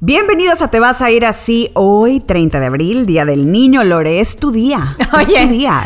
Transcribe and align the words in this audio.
Bienvenidos 0.00 0.62
a 0.62 0.70
Te 0.70 0.78
vas 0.78 1.02
a 1.02 1.10
ir 1.10 1.26
así 1.26 1.70
hoy, 1.74 2.20
30 2.20 2.60
de 2.60 2.66
abril, 2.66 3.06
Día 3.06 3.24
del 3.24 3.50
Niño. 3.50 3.82
Lore, 3.82 4.20
es 4.20 4.36
tu 4.36 4.52
día. 4.52 4.96
Oye. 5.12 5.42
Es 5.42 5.48
tu 5.48 5.54
día. 5.54 5.82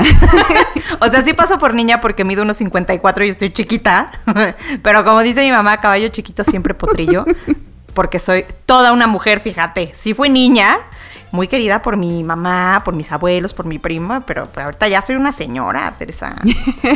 o 1.01 1.07
sea, 1.07 1.25
sí 1.25 1.33
paso 1.33 1.59
por 1.59 1.73
niña 1.75 2.03
porque 2.03 2.25
mido 2.25 2.43
unos 2.43 2.59
54 2.59 3.25
y 3.25 3.29
estoy 3.31 3.51
chiquita. 3.51 4.13
Pero 4.83 5.05
como 5.05 5.21
dice 5.21 5.41
mi 5.41 5.51
mamá, 5.51 5.81
caballo 5.81 6.09
chiquito 6.09 6.45
siempre 6.45 6.75
potrillo. 6.75 7.25
Porque 7.95 8.19
soy 8.19 8.45
toda 8.67 8.93
una 8.93 9.07
mujer, 9.07 9.41
fíjate. 9.41 9.93
Sí 9.95 10.13
fui 10.13 10.29
niña, 10.29 10.77
muy 11.33 11.49
querida 11.49 11.83
por 11.83 11.97
mi 11.97 12.23
mamá, 12.25 12.83
por 12.85 12.95
mis 12.95 13.11
abuelos, 13.13 13.55
por 13.55 13.67
mi 13.67 13.79
prima, 13.79 14.21
pero 14.21 14.47
pues, 14.47 14.65
ahorita 14.65 14.89
ya 14.89 15.03
soy 15.03 15.17
una 15.17 15.33
señora, 15.33 15.95
Teresa. 15.99 16.37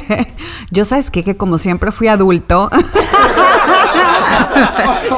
Yo 0.70 0.84
sabes 0.84 1.10
qué? 1.10 1.24
que 1.24 1.36
como 1.36 1.58
siempre 1.58 1.90
fui 1.90 2.08
adulto. 2.08 2.70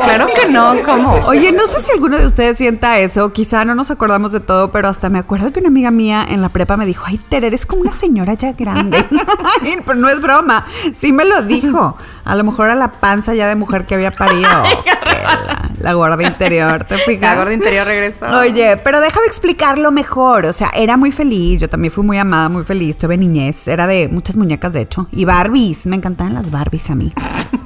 claro 0.05 0.27
que 0.35 0.49
no, 0.49 0.75
¿cómo? 0.85 1.15
Oye, 1.27 1.53
no 1.53 1.67
sé 1.67 1.81
si 1.81 1.93
alguno 1.93 2.19
de 2.19 2.27
ustedes 2.27 2.57
sienta 2.57 2.99
eso, 2.99 3.33
quizá 3.33 3.65
no 3.65 3.75
nos 3.75 3.91
acordamos 3.91 4.33
de 4.33 4.41
todo, 4.41 4.71
pero 4.71 4.89
hasta 4.89 5.09
me 5.09 5.19
acuerdo 5.19 5.53
que 5.53 5.61
una 5.61 5.69
amiga 5.69 5.91
mía 5.91 6.25
en 6.29 6.43
la 6.43 6.49
prepa 6.49 6.77
me 6.77 6.87
dijo, 6.87 7.05
ay, 7.07 7.19
Tere, 7.19 7.49
eres 7.49 7.67
como 7.67 7.83
una 7.83 7.93
señora 7.93 8.35
ya 8.35 8.53
grande. 8.53 9.05
pero 9.87 9.99
no 9.99 10.09
es 10.09 10.21
broma, 10.21 10.65
sí 10.95 11.13
me 11.13 11.25
lo 11.25 11.43
dijo. 11.43 11.97
A 12.25 12.35
lo 12.35 12.45
mejor 12.45 12.71
a 12.71 12.75
la 12.75 12.93
panza 12.93 13.35
ya 13.35 13.49
de 13.49 13.57
mujer 13.57 13.87
que 13.87 13.95
había 13.95 14.11
parido. 14.11 14.49
la, 14.49 15.71
la 15.81 15.93
gorda 15.93 16.23
interior, 16.23 16.85
¿te 16.85 16.99
fijas? 16.99 17.33
La 17.33 17.37
gorda 17.37 17.53
interior 17.53 17.87
regresó. 17.87 18.27
Oye, 18.27 18.77
pero 18.79 19.01
déjame 19.07 19.27
explicarlo 19.29 19.91
mejor. 19.93 20.47
O 20.47 20.53
sea, 20.53 20.71
era 20.75 20.97
muy 20.97 21.13
feliz. 21.13 21.61
Yo 21.61 21.69
también 21.69 21.93
fui 21.93 22.05
muy 22.05 22.19
amada, 22.19 22.49
muy 22.49 22.65
feliz. 22.65 22.97
Tuve 22.97 23.17
niñez. 23.17 23.69
Era 23.69 23.87
de 23.87 24.09
muchas 24.09 24.37
muñecas, 24.37 24.73
de 24.73 24.81
hecho. 24.81 25.09
Y 25.13 25.25
Barbies. 25.25 25.87
Me 25.87 25.97
encantaban 25.97 26.35
las 26.35 26.51
Barbies 26.51 26.91
a 26.91 26.95
mí. 26.95 27.13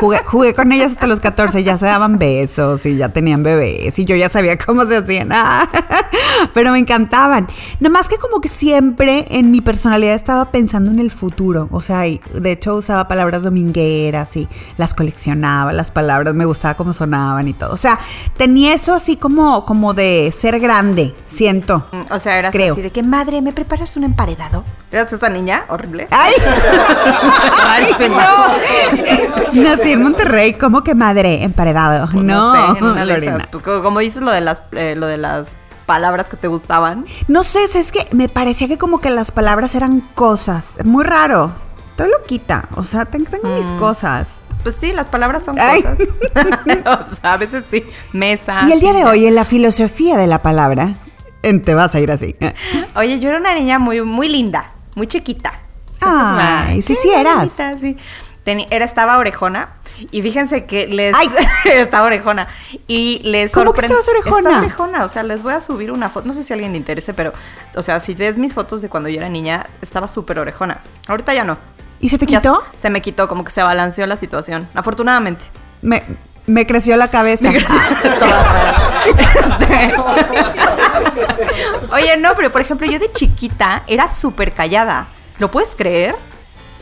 jugué, 0.00 0.20
jugué, 0.24 0.54
con 0.54 0.72
ellas 0.72 0.92
hasta 0.92 1.06
los 1.06 1.20
14. 1.20 1.62
Ya 1.62 1.76
se 1.76 1.86
daban 1.86 2.18
besos 2.18 2.84
y 2.86 2.96
ya 2.96 3.08
tenían 3.08 3.42
bebés. 3.42 3.98
Y 3.98 4.04
yo 4.04 4.16
ya 4.16 4.28
sabía 4.28 4.58
cómo 4.58 4.84
se 4.86 4.96
hacían. 4.96 5.30
pero 6.54 6.72
me 6.72 6.78
encantaban. 6.78 7.48
Nada 7.80 7.92
más 7.92 8.08
que 8.08 8.16
como 8.18 8.40
que 8.40 8.48
siempre 8.48 9.26
en 9.30 9.50
mi 9.50 9.60
personalidad 9.60 10.14
estaba 10.14 10.50
pensando 10.50 10.90
en 10.90 10.98
el 10.98 11.10
futuro. 11.10 11.68
O 11.70 11.80
sea, 11.80 12.02
de 12.02 12.52
hecho 12.52 12.74
usaba 12.74 13.08
palabras 13.08 13.42
domingueras 13.42 14.36
y 14.36 14.48
las 14.76 14.94
coleccionaba, 14.94 15.72
las 15.72 15.90
palabras. 15.90 16.34
Me 16.34 16.44
gustaba 16.44 16.74
cómo 16.74 16.92
sonaban 16.92 17.48
y 17.48 17.52
todo. 17.52 17.72
O 17.72 17.76
sea, 17.76 17.98
tenía 18.36 18.74
eso 18.74 18.94
así 18.94 19.16
como, 19.16 19.64
como 19.64 19.94
de 19.94 20.32
ser 20.36 20.60
grande, 20.60 21.14
siento. 21.28 21.86
Mm, 21.92 22.12
o 22.12 22.18
sea, 22.18 22.38
eras 22.38 22.54
así 22.54 22.82
de 22.82 22.90
que, 22.90 23.02
madre, 23.02 23.40
¿me 23.42 23.52
preparas 23.52 23.96
un 23.96 24.04
emparedado? 24.04 24.64
¿Eras 24.90 25.12
esa 25.12 25.28
niña 25.28 25.64
horrible? 25.68 26.06
¡Ay! 26.10 26.32
Ay 27.64 27.84
no. 28.08 29.23
Nací 29.52 29.92
en 29.92 30.02
Monterrey, 30.02 30.54
¿cómo 30.54 30.82
que 30.82 30.94
madre? 30.94 31.42
Emparedado. 31.42 32.08
Pues 32.10 32.24
no, 32.24 32.74
no 32.74 33.04
sé, 33.06 33.16
esas. 33.16 33.50
Tú, 33.50 33.60
como 33.60 34.00
dices 34.00 34.22
lo 34.22 34.30
de 34.30 34.40
las, 34.40 34.62
eh, 34.72 34.94
lo 34.96 35.06
de 35.06 35.16
las 35.16 35.56
palabras 35.86 36.28
que 36.28 36.36
te 36.36 36.48
gustaban. 36.48 37.04
No 37.28 37.42
sé, 37.42 37.64
es 37.64 37.92
que 37.92 38.06
me 38.12 38.28
parecía 38.28 38.68
que 38.68 38.78
como 38.78 39.00
que 39.00 39.10
las 39.10 39.30
palabras 39.30 39.74
eran 39.74 40.00
cosas. 40.00 40.78
Muy 40.84 41.04
raro. 41.04 41.52
Estoy 41.90 42.10
loquita. 42.10 42.68
O 42.74 42.84
sea, 42.84 43.04
tengo, 43.04 43.26
mis 43.56 43.70
mm. 43.70 43.76
cosas. 43.76 44.40
Pues 44.62 44.76
sí, 44.76 44.92
las 44.92 45.06
palabras 45.06 45.44
son 45.44 45.56
cosas. 45.56 45.98
o 47.06 47.08
sea, 47.08 47.34
a 47.34 47.36
veces 47.36 47.64
sí. 47.70 47.84
Mesa. 48.12 48.66
Y 48.68 48.72
el 48.72 48.80
día 48.80 48.92
de 48.92 49.04
hoy, 49.04 49.26
en 49.26 49.34
la 49.34 49.44
filosofía 49.44 50.16
de 50.16 50.26
la 50.26 50.42
palabra, 50.42 50.94
en 51.42 51.62
te 51.62 51.74
vas 51.74 51.94
a 51.94 52.00
ir 52.00 52.10
así. 52.10 52.34
Oye, 52.96 53.20
yo 53.20 53.28
era 53.28 53.38
una 53.38 53.54
niña 53.54 53.78
muy, 53.78 54.00
muy 54.00 54.28
linda, 54.28 54.72
muy 54.94 55.06
chiquita. 55.06 55.60
Ay, 56.00 56.82
sí, 56.82 56.96
sí 57.00 57.08
eras. 57.10 57.52
sí. 57.80 57.96
Era, 58.44 58.84
estaba 58.84 59.18
orejona. 59.18 59.70
Y 60.10 60.22
fíjense 60.22 60.64
que 60.64 60.86
les. 60.86 61.16
estaba 61.64 62.06
orejona. 62.06 62.48
Y 62.86 63.20
les 63.24 63.52
¿Cómo 63.52 63.72
que 63.72 63.82
estabas 63.82 64.08
orejona? 64.08 64.38
Estaba 64.38 64.58
orejona. 64.58 65.04
O 65.04 65.08
sea, 65.08 65.22
les 65.22 65.42
voy 65.42 65.54
a 65.54 65.60
subir 65.60 65.90
una 65.90 66.10
foto. 66.10 66.26
No 66.26 66.34
sé 66.34 66.42
si 66.42 66.52
a 66.52 66.54
alguien 66.54 66.72
le 66.72 66.78
interese, 66.78 67.14
pero. 67.14 67.32
O 67.74 67.82
sea, 67.82 68.00
si 68.00 68.14
ves 68.14 68.36
mis 68.36 68.54
fotos 68.54 68.82
de 68.82 68.88
cuando 68.88 69.08
yo 69.08 69.18
era 69.18 69.28
niña, 69.28 69.66
estaba 69.82 70.08
súper 70.08 70.38
orejona. 70.38 70.80
Ahorita 71.06 71.34
ya 71.34 71.44
no. 71.44 71.58
¿Y 72.00 72.08
se 72.08 72.18
te 72.18 72.26
quitó? 72.26 72.62
se 72.76 72.90
me 72.90 73.00
quitó, 73.00 73.28
como 73.28 73.44
que 73.44 73.50
se 73.50 73.62
balanceó 73.62 74.06
la 74.06 74.16
situación. 74.16 74.68
Afortunadamente. 74.74 75.44
Me, 75.80 76.02
me 76.46 76.66
creció 76.66 76.96
la 76.96 77.08
cabeza. 77.08 77.50
Este. 79.04 79.94
Oye, 81.92 82.16
no, 82.16 82.34
pero 82.34 82.50
por 82.50 82.62
ejemplo, 82.62 82.90
yo 82.90 82.98
de 82.98 83.12
chiquita 83.12 83.82
era 83.86 84.08
súper 84.08 84.52
callada. 84.52 85.06
¿Lo 85.38 85.50
puedes 85.50 85.74
creer? 85.76 86.16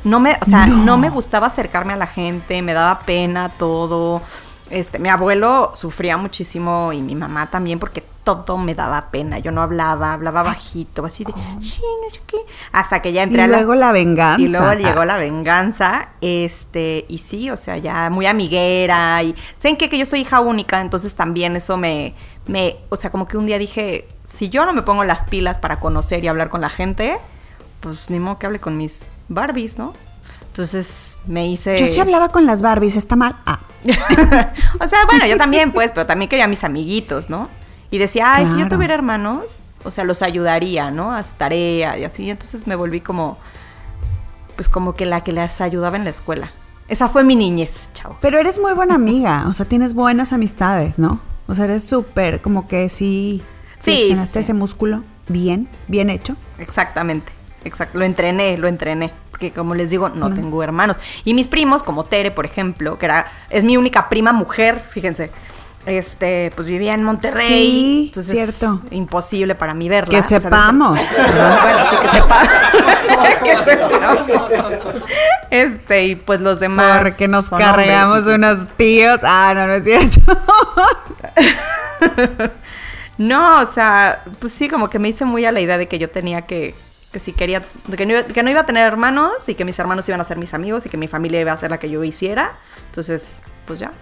No 0.04 0.20
me, 0.20 0.36
o 0.40 0.44
sea, 0.44 0.66
no. 0.66 0.96
me 0.98 1.10
gustaba 1.10 1.46
acercarme 1.46 1.92
a 1.92 1.96
la 1.96 2.06
gente, 2.06 2.60
me 2.62 2.72
daba 2.72 3.00
pena 3.00 3.50
todo. 3.50 4.22
Este, 4.70 4.98
mi 4.98 5.08
abuelo 5.08 5.72
sufría 5.74 6.16
muchísimo 6.16 6.92
y 6.92 7.02
mi 7.02 7.14
mamá 7.14 7.50
también 7.50 7.78
porque 7.78 8.02
todo 8.24 8.56
me 8.58 8.74
daba 8.74 9.10
pena. 9.10 9.38
Yo 9.38 9.50
no 9.50 9.62
hablaba, 9.62 10.14
hablaba 10.14 10.42
bajito, 10.42 11.04
así 11.04 11.24
de, 11.24 11.32
sí, 11.32 11.82
no 12.04 12.14
sé 12.14 12.20
qué. 12.26 12.38
Hasta 12.72 13.02
que 13.02 13.12
ya 13.12 13.24
entré 13.24 13.44
y 13.44 13.48
luego 13.48 13.74
la 13.74 13.92
venganza. 13.92 14.40
Y 14.40 14.48
luego 14.48 14.72
llegó 14.72 15.04
la 15.04 15.16
venganza. 15.16 16.08
Este, 16.20 17.04
y 17.08 17.18
sí, 17.18 17.50
o 17.50 17.56
sea, 17.56 17.76
ya 17.78 18.10
muy 18.10 18.26
amiguera. 18.26 19.22
Y 19.22 19.34
¿saben 19.58 19.76
qué? 19.76 19.88
Que 19.88 19.98
yo 19.98 20.06
soy 20.06 20.20
hija 20.20 20.40
única, 20.40 20.80
entonces 20.80 21.14
también 21.14 21.56
eso 21.56 21.76
me, 21.76 22.14
me, 22.46 22.76
o 22.88 22.96
sea, 22.96 23.10
como 23.10 23.26
que 23.26 23.36
un 23.36 23.46
día 23.46 23.58
dije, 23.58 24.08
si 24.26 24.48
yo 24.48 24.64
no 24.64 24.72
me 24.72 24.82
pongo 24.82 25.04
las 25.04 25.24
pilas 25.24 25.58
para 25.58 25.80
conocer 25.80 26.24
y 26.24 26.28
hablar 26.28 26.48
con 26.48 26.60
la 26.60 26.70
gente, 26.70 27.18
pues 27.80 28.08
ni 28.10 28.20
modo 28.20 28.38
que 28.38 28.46
hable 28.46 28.60
con 28.60 28.76
mis 28.76 29.10
Barbies, 29.34 29.78
¿no? 29.78 29.92
Entonces 30.48 31.18
me 31.26 31.48
hice. 31.48 31.78
Yo 31.78 31.86
sí 31.86 31.98
hablaba 32.00 32.28
con 32.28 32.44
las 32.44 32.60
Barbies, 32.60 32.96
está 32.96 33.16
mal. 33.16 33.36
Ah. 33.46 33.60
o 34.80 34.86
sea, 34.86 34.98
bueno, 35.06 35.26
yo 35.26 35.36
también, 35.38 35.72
pues, 35.72 35.90
pero 35.92 36.06
también 36.06 36.28
quería 36.28 36.44
a 36.44 36.48
mis 36.48 36.62
amiguitos, 36.62 37.30
¿no? 37.30 37.48
Y 37.90 37.98
decía, 37.98 38.34
ay, 38.34 38.46
si 38.46 38.58
yo 38.58 38.68
tuviera 38.68 38.94
hermanos, 38.94 39.62
o 39.84 39.90
sea, 39.90 40.04
los 40.04 40.22
ayudaría, 40.22 40.90
¿no? 40.90 41.12
A 41.12 41.22
su 41.22 41.34
tarea 41.34 41.98
y 41.98 42.04
así. 42.04 42.30
Entonces 42.30 42.66
me 42.66 42.76
volví 42.76 43.00
como, 43.00 43.38
pues 44.56 44.68
como 44.68 44.94
que 44.94 45.06
la 45.06 45.22
que 45.22 45.32
les 45.32 45.60
ayudaba 45.60 45.96
en 45.96 46.04
la 46.04 46.10
escuela. 46.10 46.50
Esa 46.88 47.08
fue 47.08 47.24
mi 47.24 47.36
niñez, 47.36 47.90
chao. 47.94 48.16
Pero 48.20 48.38
eres 48.38 48.60
muy 48.60 48.72
buena 48.74 48.94
amiga, 48.94 49.46
o 49.48 49.54
sea, 49.54 49.66
tienes 49.66 49.94
buenas 49.94 50.32
amistades, 50.32 50.98
¿no? 50.98 51.20
O 51.46 51.54
sea, 51.54 51.64
eres 51.64 51.84
súper, 51.84 52.42
como 52.42 52.68
que 52.68 52.88
sí. 52.88 53.42
Sí. 53.80 54.14
sí, 54.16 54.38
ese 54.38 54.54
músculo 54.54 55.02
bien, 55.28 55.68
bien 55.88 56.10
hecho. 56.10 56.36
Exactamente, 56.58 57.32
exacto. 57.64 57.98
Lo 57.98 58.04
entrené, 58.04 58.56
lo 58.58 58.68
entrené. 58.68 59.10
Porque 59.42 59.56
como 59.56 59.74
les 59.74 59.90
digo, 59.90 60.08
no, 60.08 60.28
no, 60.28 60.34
tengo 60.36 60.62
hermanos. 60.62 61.00
Y 61.24 61.34
mis 61.34 61.48
primos, 61.48 61.82
como 61.82 62.04
Tere, 62.04 62.30
por 62.30 62.46
ejemplo, 62.46 62.96
que 62.96 63.06
era, 63.06 63.26
es 63.50 63.64
mi 63.64 63.76
única 63.76 64.08
prima 64.08 64.32
mujer, 64.32 64.80
fíjense 64.88 65.32
este, 65.84 66.52
pues 66.54 66.68
vivía 66.68 66.94
en 66.94 67.02
Monterrey. 67.02 67.48
Sí, 67.48 68.04
entonces 68.06 68.56
cierto. 68.56 68.82
imposible 68.92 69.56
para 69.56 69.74
mí 69.74 69.88
verla. 69.88 70.16
Que 70.16 70.22
sepamos. 70.22 70.96
bueno, 71.16 71.90
sí 71.90 71.96
que 72.00 72.08
sepamos. 72.08 72.48
que 73.42 73.56
sepamos. 73.68 74.20
Este, 75.50 76.04
y 76.04 76.14
pues 76.14 76.40
los 76.40 76.60
demás. 76.60 77.00
Porque 77.02 77.26
nos 77.26 77.50
cargamos 77.50 78.26
unos 78.26 78.68
tíos. 78.76 79.18
Ah, 79.24 79.52
no, 79.56 79.66
no 79.66 79.74
es 79.74 79.82
cierto. 79.82 80.20
no, 83.18 83.60
o 83.60 83.66
sea, 83.66 84.22
pues 84.38 84.52
sí, 84.52 84.68
como 84.68 84.88
que 84.88 85.00
me 85.00 85.08
hice 85.08 85.24
muy 85.24 85.44
a 85.44 85.50
la 85.50 85.60
idea 85.60 85.78
de 85.78 85.88
que 85.88 85.98
yo 85.98 86.10
tenía 86.10 86.42
que, 86.42 86.76
que 87.12 87.20
si 87.20 87.32
quería, 87.32 87.62
que 87.96 88.06
no, 88.06 88.14
que 88.32 88.42
no 88.42 88.50
iba 88.50 88.60
a 88.60 88.66
tener 88.66 88.86
hermanos 88.86 89.48
y 89.48 89.54
que 89.54 89.64
mis 89.64 89.78
hermanos 89.78 90.08
iban 90.08 90.20
a 90.20 90.24
ser 90.24 90.38
mis 90.38 90.54
amigos 90.54 90.86
y 90.86 90.88
que 90.88 90.96
mi 90.96 91.08
familia 91.08 91.40
iba 91.40 91.52
a 91.52 91.56
ser 91.56 91.70
la 91.70 91.78
que 91.78 91.90
yo 91.90 92.02
hiciera. 92.02 92.52
Entonces, 92.88 93.40
pues 93.66 93.78
ya, 93.78 93.92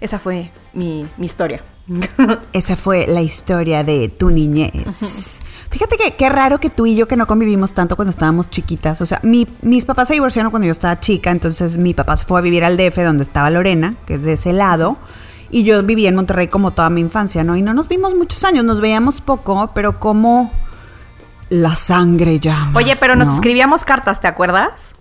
esa 0.00 0.18
fue 0.18 0.50
mi, 0.74 1.06
historia. 1.18 1.62
Esa 2.52 2.76
fue 2.76 3.06
la 3.06 3.22
historia 3.22 3.82
de 3.82 4.08
tu 4.10 4.30
niñez. 4.30 5.40
Fíjate 5.70 5.96
que 5.96 6.16
qué 6.16 6.28
raro 6.28 6.60
que 6.60 6.68
tú 6.68 6.86
y 6.86 6.94
yo 6.94 7.08
que 7.08 7.16
no 7.16 7.26
convivimos 7.26 7.72
tanto 7.72 7.96
cuando 7.96 8.10
estábamos 8.10 8.50
chiquitas. 8.50 9.00
O 9.00 9.06
sea, 9.06 9.20
mis 9.22 9.84
papás 9.86 10.08
se 10.08 10.14
divorciaron 10.14 10.50
cuando 10.50 10.66
yo 10.66 10.72
estaba 10.72 11.00
chica, 11.00 11.30
entonces 11.30 11.78
mi 11.78 11.94
papá 11.94 12.16
se 12.16 12.26
fue 12.26 12.38
a 12.38 12.42
vivir 12.42 12.64
al 12.64 12.76
DF 12.76 12.96
donde 12.98 13.22
estaba 13.22 13.50
Lorena, 13.50 13.94
que 14.06 14.14
es 14.14 14.22
de 14.22 14.34
ese 14.34 14.52
lado. 14.52 14.98
Y 15.50 15.62
yo 15.62 15.82
vivía 15.82 16.10
en 16.10 16.14
Monterrey 16.14 16.48
como 16.48 16.72
toda 16.72 16.90
mi 16.90 17.00
infancia, 17.00 17.42
¿no? 17.42 17.56
Y 17.56 17.62
no 17.62 17.72
nos 17.72 17.88
vimos 17.88 18.14
muchos 18.14 18.44
años, 18.44 18.64
nos 18.64 18.82
veíamos 18.82 19.22
poco, 19.22 19.70
pero 19.74 19.98
como 19.98 20.52
la 21.50 21.74
sangre 21.76 22.38
llama. 22.38 22.72
Oye, 22.74 22.96
pero 22.96 23.16
nos 23.16 23.32
escribíamos 23.32 23.84
cartas, 23.84 24.20
¿te 24.20 24.28
acuerdas? 24.28 24.94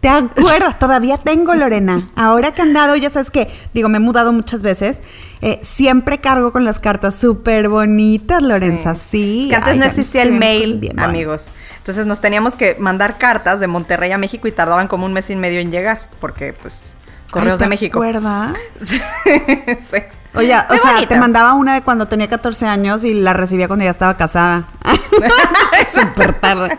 ¿Te 0.00 0.08
acuerdas? 0.08 0.78
Todavía 0.78 1.18
tengo, 1.18 1.54
Lorena. 1.54 2.08
Ahora 2.16 2.54
que 2.54 2.62
han 2.62 2.72
dado, 2.72 2.96
ya 2.96 3.10
sabes 3.10 3.30
que, 3.30 3.48
digo, 3.74 3.90
me 3.90 3.98
he 3.98 4.00
mudado 4.00 4.32
muchas 4.32 4.62
veces. 4.62 5.02
Eh, 5.42 5.60
siempre 5.62 6.18
cargo 6.20 6.52
con 6.52 6.64
las 6.64 6.78
cartas 6.78 7.14
súper 7.14 7.68
bonitas, 7.68 8.42
Lorenza. 8.42 8.94
Sí. 8.94 9.48
que 9.50 9.56
antes 9.56 9.76
no 9.76 9.84
existía 9.84 10.22
el 10.22 10.32
mail, 10.32 10.94
amigos. 10.96 11.52
Entonces 11.76 12.06
nos 12.06 12.22
teníamos 12.22 12.56
que 12.56 12.76
mandar 12.78 13.18
cartas 13.18 13.60
de 13.60 13.66
Monterrey 13.66 14.10
a 14.12 14.18
México 14.18 14.48
y 14.48 14.52
tardaban 14.52 14.88
como 14.88 15.04
un 15.04 15.12
mes 15.12 15.28
y 15.28 15.36
medio 15.36 15.60
en 15.60 15.70
llegar, 15.70 16.08
porque 16.18 16.54
pues 16.54 16.94
Correos 17.30 17.60
de 17.60 17.68
México. 17.68 18.00
¿Te 18.00 18.18
sí. 19.82 20.02
Oye, 20.34 20.54
o 20.54 20.76
sea, 20.76 20.92
bonito. 20.92 21.08
te 21.08 21.18
mandaba 21.18 21.54
una 21.54 21.74
de 21.74 21.82
cuando 21.82 22.06
tenía 22.06 22.28
14 22.28 22.66
años 22.66 23.04
y 23.04 23.14
la 23.14 23.32
recibía 23.32 23.66
cuando 23.66 23.84
ya 23.84 23.90
estaba 23.90 24.16
casada. 24.16 24.64
Súper 25.92 26.38
tarde. 26.40 26.78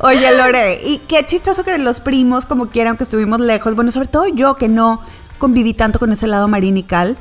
Oye, 0.00 0.36
Lore, 0.36 0.78
y 0.84 0.98
qué 1.08 1.24
chistoso 1.26 1.64
que 1.64 1.78
los 1.78 2.00
primos, 2.00 2.46
como 2.46 2.66
quiera, 2.66 2.90
aunque 2.90 3.04
estuvimos 3.04 3.40
lejos, 3.40 3.74
bueno, 3.74 3.90
sobre 3.90 4.08
todo 4.08 4.26
yo 4.26 4.56
que 4.56 4.68
no 4.68 5.00
conviví 5.38 5.74
tanto 5.74 5.98
con 5.98 6.12
ese 6.12 6.26
lado 6.26 6.46
marinical, 6.46 7.16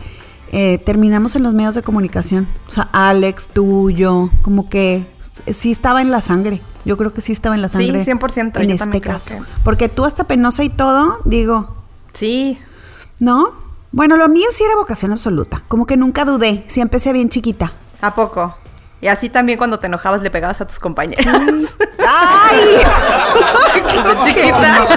eh, 0.51 0.81
terminamos 0.85 1.35
en 1.35 1.44
los 1.44 1.53
medios 1.53 1.75
de 1.75 1.81
comunicación. 1.81 2.47
O 2.67 2.71
sea, 2.71 2.89
Alex, 2.91 3.47
tú, 3.50 3.89
yo, 3.89 4.29
como 4.41 4.69
que 4.69 5.07
sí 5.51 5.71
estaba 5.71 6.01
en 6.01 6.12
la 6.12 6.21
sangre. 6.21 6.62
Yo 6.83 6.97
creo 6.97 7.13
que 7.13 7.21
sí 7.21 7.31
estaba 7.31 7.56
en 7.56 7.62
la 7.62 7.69
Sí, 7.69 7.77
sangre. 7.88 8.03
100%, 8.03 8.59
En 8.62 8.67
yo 8.69 8.75
este 8.75 9.01
caso. 9.01 9.29
que- 9.35 9.41
Porque 9.63 9.89
tú 9.89 10.06
hasta 10.06 10.25
penosa 10.25 10.63
y 10.63 10.69
todo, 10.69 11.19
digo, 11.25 11.73
Sí. 12.13 12.59
¿no? 13.19 13.64
Bueno, 13.95 14.18
lo 14.18 14.27
mío 14.27 14.47
sí 14.51 14.62
era 14.62 14.75
vocación 14.75 15.13
absoluta. 15.13 15.63
Como 15.69 15.86
que 15.86 15.95
nunca 15.95 16.25
dudé. 16.25 16.65
Sí 16.68 16.81
empecé 16.81 17.13
bien 17.13 17.30
chiquita. 17.30 17.71
¿A 18.01 18.13
poco? 18.13 18.53
Y 19.00 19.07
así 19.07 19.30
también 19.30 19.57
cuando 19.57 19.80
te 19.80 19.88
enojabas 19.88 20.21
le 20.21 20.30
pegabas 20.30 20.59
a 20.59 20.68
tus 20.68 20.80
compañeros. 20.80 21.25
¡Ay! 21.97 22.83
Chiquita. 24.25 24.89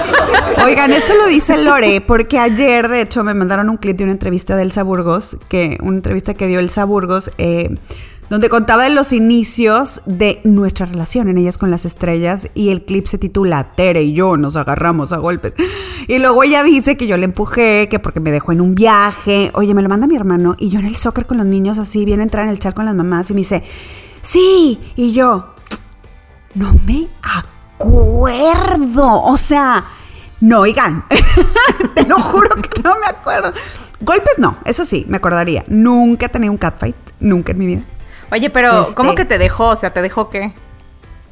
Oigan, 0.65 0.91
esto 0.91 1.13
lo 1.15 1.27
dice 1.27 1.63
Lore, 1.63 2.01
porque 2.01 2.39
ayer, 2.39 2.89
de 2.89 2.99
hecho, 2.99 3.23
me 3.23 3.33
mandaron 3.33 3.69
un 3.69 3.77
clip 3.77 3.95
de 3.95 4.03
una 4.03 4.11
entrevista 4.11 4.57
de 4.57 4.63
Elsa 4.63 4.83
Burgos, 4.83 5.37
que, 5.47 5.77
una 5.81 5.95
entrevista 5.95 6.33
que 6.33 6.47
dio 6.47 6.59
Elsa 6.59 6.83
Burgos, 6.83 7.31
eh, 7.37 7.77
donde 8.29 8.49
contaba 8.49 8.83
de 8.83 8.91
los 8.91 9.11
inicios 9.11 10.01
de 10.05 10.41
nuestra 10.43 10.85
relación 10.85 11.29
en 11.29 11.37
Ellas 11.37 11.57
con 11.57 11.71
las 11.71 11.85
Estrellas, 11.85 12.47
y 12.53 12.69
el 12.69 12.85
clip 12.85 13.07
se 13.07 13.17
titula 13.17 13.75
Tere 13.75 14.03
y 14.03 14.13
yo 14.13 14.37
nos 14.37 14.55
agarramos 14.55 15.13
a 15.13 15.17
golpes. 15.17 15.53
Y 16.07 16.19
luego 16.19 16.43
ella 16.43 16.63
dice 16.63 16.97
que 16.97 17.07
yo 17.07 17.17
le 17.17 17.25
empujé, 17.25 17.87
que 17.89 17.99
porque 17.99 18.19
me 18.19 18.31
dejó 18.31 18.51
en 18.51 18.61
un 18.61 18.75
viaje. 18.75 19.51
Oye, 19.53 19.73
me 19.73 19.81
lo 19.81 19.89
manda 19.89 20.07
mi 20.07 20.15
hermano, 20.15 20.55
y 20.59 20.69
yo 20.69 20.79
en 20.79 20.85
el 20.85 20.95
soccer 20.95 21.25
con 21.25 21.37
los 21.37 21.45
niños 21.45 21.77
así, 21.77 22.05
viene 22.05 22.23
a 22.23 22.25
entrar 22.25 22.45
en 22.45 22.51
el 22.51 22.59
chat 22.59 22.75
con 22.75 22.85
las 22.85 22.95
mamás, 22.95 23.29
y 23.31 23.33
me 23.33 23.41
dice, 23.41 23.63
sí, 24.21 24.79
y 24.95 25.11
yo, 25.11 25.53
no 26.55 26.75
me 26.85 27.07
acuerdo. 27.21 29.21
O 29.23 29.37
sea, 29.37 29.85
no, 30.41 30.61
oigan. 30.61 31.03
Te 31.95 32.05
lo 32.05 32.19
juro 32.21 32.49
que 32.61 32.81
no 32.81 32.95
me 32.99 33.07
acuerdo. 33.07 33.53
Golpes 34.01 34.37
no, 34.37 34.57
eso 34.65 34.85
sí, 34.85 35.05
me 35.09 35.17
acordaría. 35.17 35.63
Nunca 35.67 36.27
he 36.27 36.29
tenido 36.29 36.51
un 36.51 36.57
catfight, 36.57 36.95
nunca 37.19 37.51
en 37.51 37.57
mi 37.57 37.65
vida. 37.65 37.83
Oye, 38.31 38.49
pero 38.49 38.81
Este- 38.83 38.95
¿cómo 38.95 39.15
que 39.15 39.25
te 39.25 39.37
dejó? 39.37 39.69
O 39.69 39.75
sea, 39.75 39.91
¿te 39.91 40.01
dejó 40.01 40.29
qué? 40.29 40.53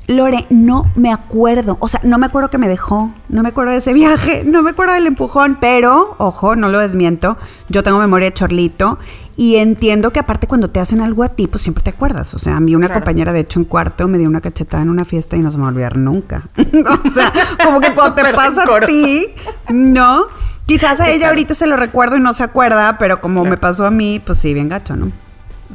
Lore, 0.07 0.45
no 0.49 0.85
me 0.95 1.11
acuerdo. 1.11 1.75
O 1.81 1.87
sea, 1.89 1.99
no 2.03 2.17
me 2.17 2.25
acuerdo 2.27 2.49
que 2.49 2.57
me 2.57 2.69
dejó. 2.69 3.11
No 3.27 3.43
me 3.43 3.49
acuerdo 3.49 3.71
de 3.71 3.77
ese 3.79 3.91
viaje. 3.93 4.43
No 4.45 4.63
me 4.63 4.69
acuerdo 4.69 4.93
del 4.93 5.05
empujón. 5.05 5.57
Pero, 5.59 6.15
ojo, 6.17 6.55
no 6.55 6.69
lo 6.69 6.79
desmiento. 6.79 7.37
Yo 7.67 7.83
tengo 7.83 7.99
memoria 7.99 8.29
de 8.29 8.33
chorlito. 8.33 8.97
Y 9.35 9.57
entiendo 9.57 10.11
que 10.11 10.19
aparte 10.19 10.47
cuando 10.47 10.69
te 10.71 10.79
hacen 10.79 10.99
algo 11.01 11.23
a 11.23 11.29
ti, 11.29 11.45
pues 11.47 11.61
siempre 11.61 11.83
te 11.83 11.89
acuerdas. 11.91 12.33
O 12.33 12.39
sea, 12.39 12.55
a 12.55 12.59
mí 12.59 12.73
una 12.73 12.87
Claro. 12.87 13.01
compañera, 13.01 13.33
de 13.33 13.41
hecho, 13.41 13.59
en 13.59 13.65
cuarto 13.65 14.07
me 14.07 14.17
dio 14.17 14.27
una 14.29 14.39
cachetada 14.41 14.81
en 14.81 14.89
una 14.89 15.05
fiesta 15.05 15.35
y 15.35 15.41
no 15.41 15.51
se 15.51 15.57
me 15.57 15.63
va 15.63 15.67
a 15.67 15.71
olvidar 15.73 15.97
nunca. 15.97 16.43
o 16.57 17.09
sea, 17.09 17.31
como 17.63 17.79
que 17.81 17.93
cuando 17.93 18.15
te 18.15 18.33
pasa 18.33 18.63
a 18.63 18.79
ti, 18.87 19.27
¿no? 19.69 20.21
Quizás 20.65 20.99
a 21.01 21.09
ella 21.11 21.27
ahorita 21.29 21.53
se 21.53 21.67
lo 21.67 21.77
recuerdo 21.77 22.17
y 22.17 22.19
no 22.21 22.33
se 22.33 22.43
acuerda, 22.43 22.97
pero 22.97 23.21
como 23.21 23.43
me 23.45 23.57
pasó 23.57 23.85
a 23.85 23.91
mí, 23.91 24.19
pues 24.25 24.39
sí, 24.39 24.53
bien 24.55 24.69
gacho, 24.69 24.95
¿no? 24.95 25.11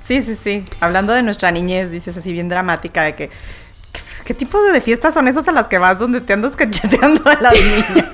Sí, 0.04 0.22
sí, 0.22 0.34
sí. 0.34 0.64
Hablando 0.80 1.12
de 1.12 1.22
nuestra 1.22 1.50
niñez, 1.50 1.90
dices 1.90 2.16
así 2.16 2.32
bien 2.32 2.48
dramática 2.48 3.02
de 3.02 3.14
que 3.14 3.28
¿qué, 3.92 4.00
qué 4.24 4.34
tipo 4.34 4.60
de 4.62 4.80
fiestas 4.80 5.14
son 5.14 5.28
esas 5.28 5.46
a 5.48 5.52
las 5.52 5.68
que 5.68 5.78
vas 5.78 5.98
donde 5.98 6.20
te 6.20 6.32
andas 6.32 6.56
cacheteando 6.56 7.22
a 7.28 7.34
las 7.40 7.52
niñas? 7.54 8.10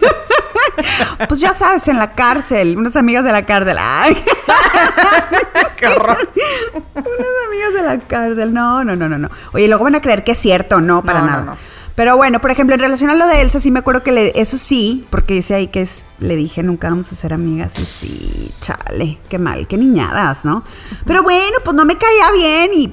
Pues 1.28 1.40
ya 1.40 1.54
sabes, 1.54 1.88
en 1.88 1.98
la 1.98 2.12
cárcel, 2.12 2.76
unas 2.76 2.94
amigas 2.96 3.25
de 3.25 3.32
la 3.32 3.44
cárcel. 3.44 3.76
Ay. 3.80 4.16
Qué 5.76 5.86
horror. 5.88 6.16
Unas 6.94 7.06
amigas 7.48 7.75
de 7.75 7.82
la 7.82 7.98
cárcel. 7.98 8.54
No, 8.54 8.84
no, 8.84 8.94
no, 8.94 9.08
no, 9.08 9.19
no. 9.19 9.28
Oye, 9.52 9.66
luego 9.69 9.84
van 9.84 9.96
a 9.96 10.00
creer 10.00 10.22
que 10.24 10.32
es 10.32 10.38
cierto, 10.38 10.81
no, 10.81 11.02
para 11.04 11.20
No, 11.20 11.24
no, 11.26 11.31
nada. 11.32 11.42
no. 11.44 11.56
Pero 11.98 12.16
bueno, 12.16 12.38
por 12.40 12.52
ejemplo, 12.52 12.76
en 12.76 12.80
relación 12.80 13.10
a 13.10 13.16
lo 13.16 13.26
de 13.26 13.40
Elsa, 13.42 13.58
sí 13.58 13.72
me 13.72 13.80
acuerdo 13.80 14.04
que 14.04 14.12
le, 14.12 14.40
eso 14.40 14.56
sí, 14.56 15.04
porque 15.10 15.34
dice 15.34 15.56
ahí 15.56 15.66
que 15.66 15.84
le 16.20 16.36
dije 16.36 16.62
nunca 16.62 16.88
vamos 16.88 17.10
a 17.10 17.16
ser 17.16 17.34
amigas. 17.34 17.76
Y 17.76 17.82
sí, 17.82 18.54
chale, 18.60 19.18
qué 19.28 19.36
mal, 19.40 19.66
qué 19.66 19.76
niñadas, 19.76 20.44
¿no? 20.44 20.62
Pero 21.04 21.24
bueno, 21.24 21.56
pues 21.64 21.74
no 21.74 21.84
me 21.84 21.96
caía 21.96 22.30
bien 22.30 22.70
y 22.72 22.92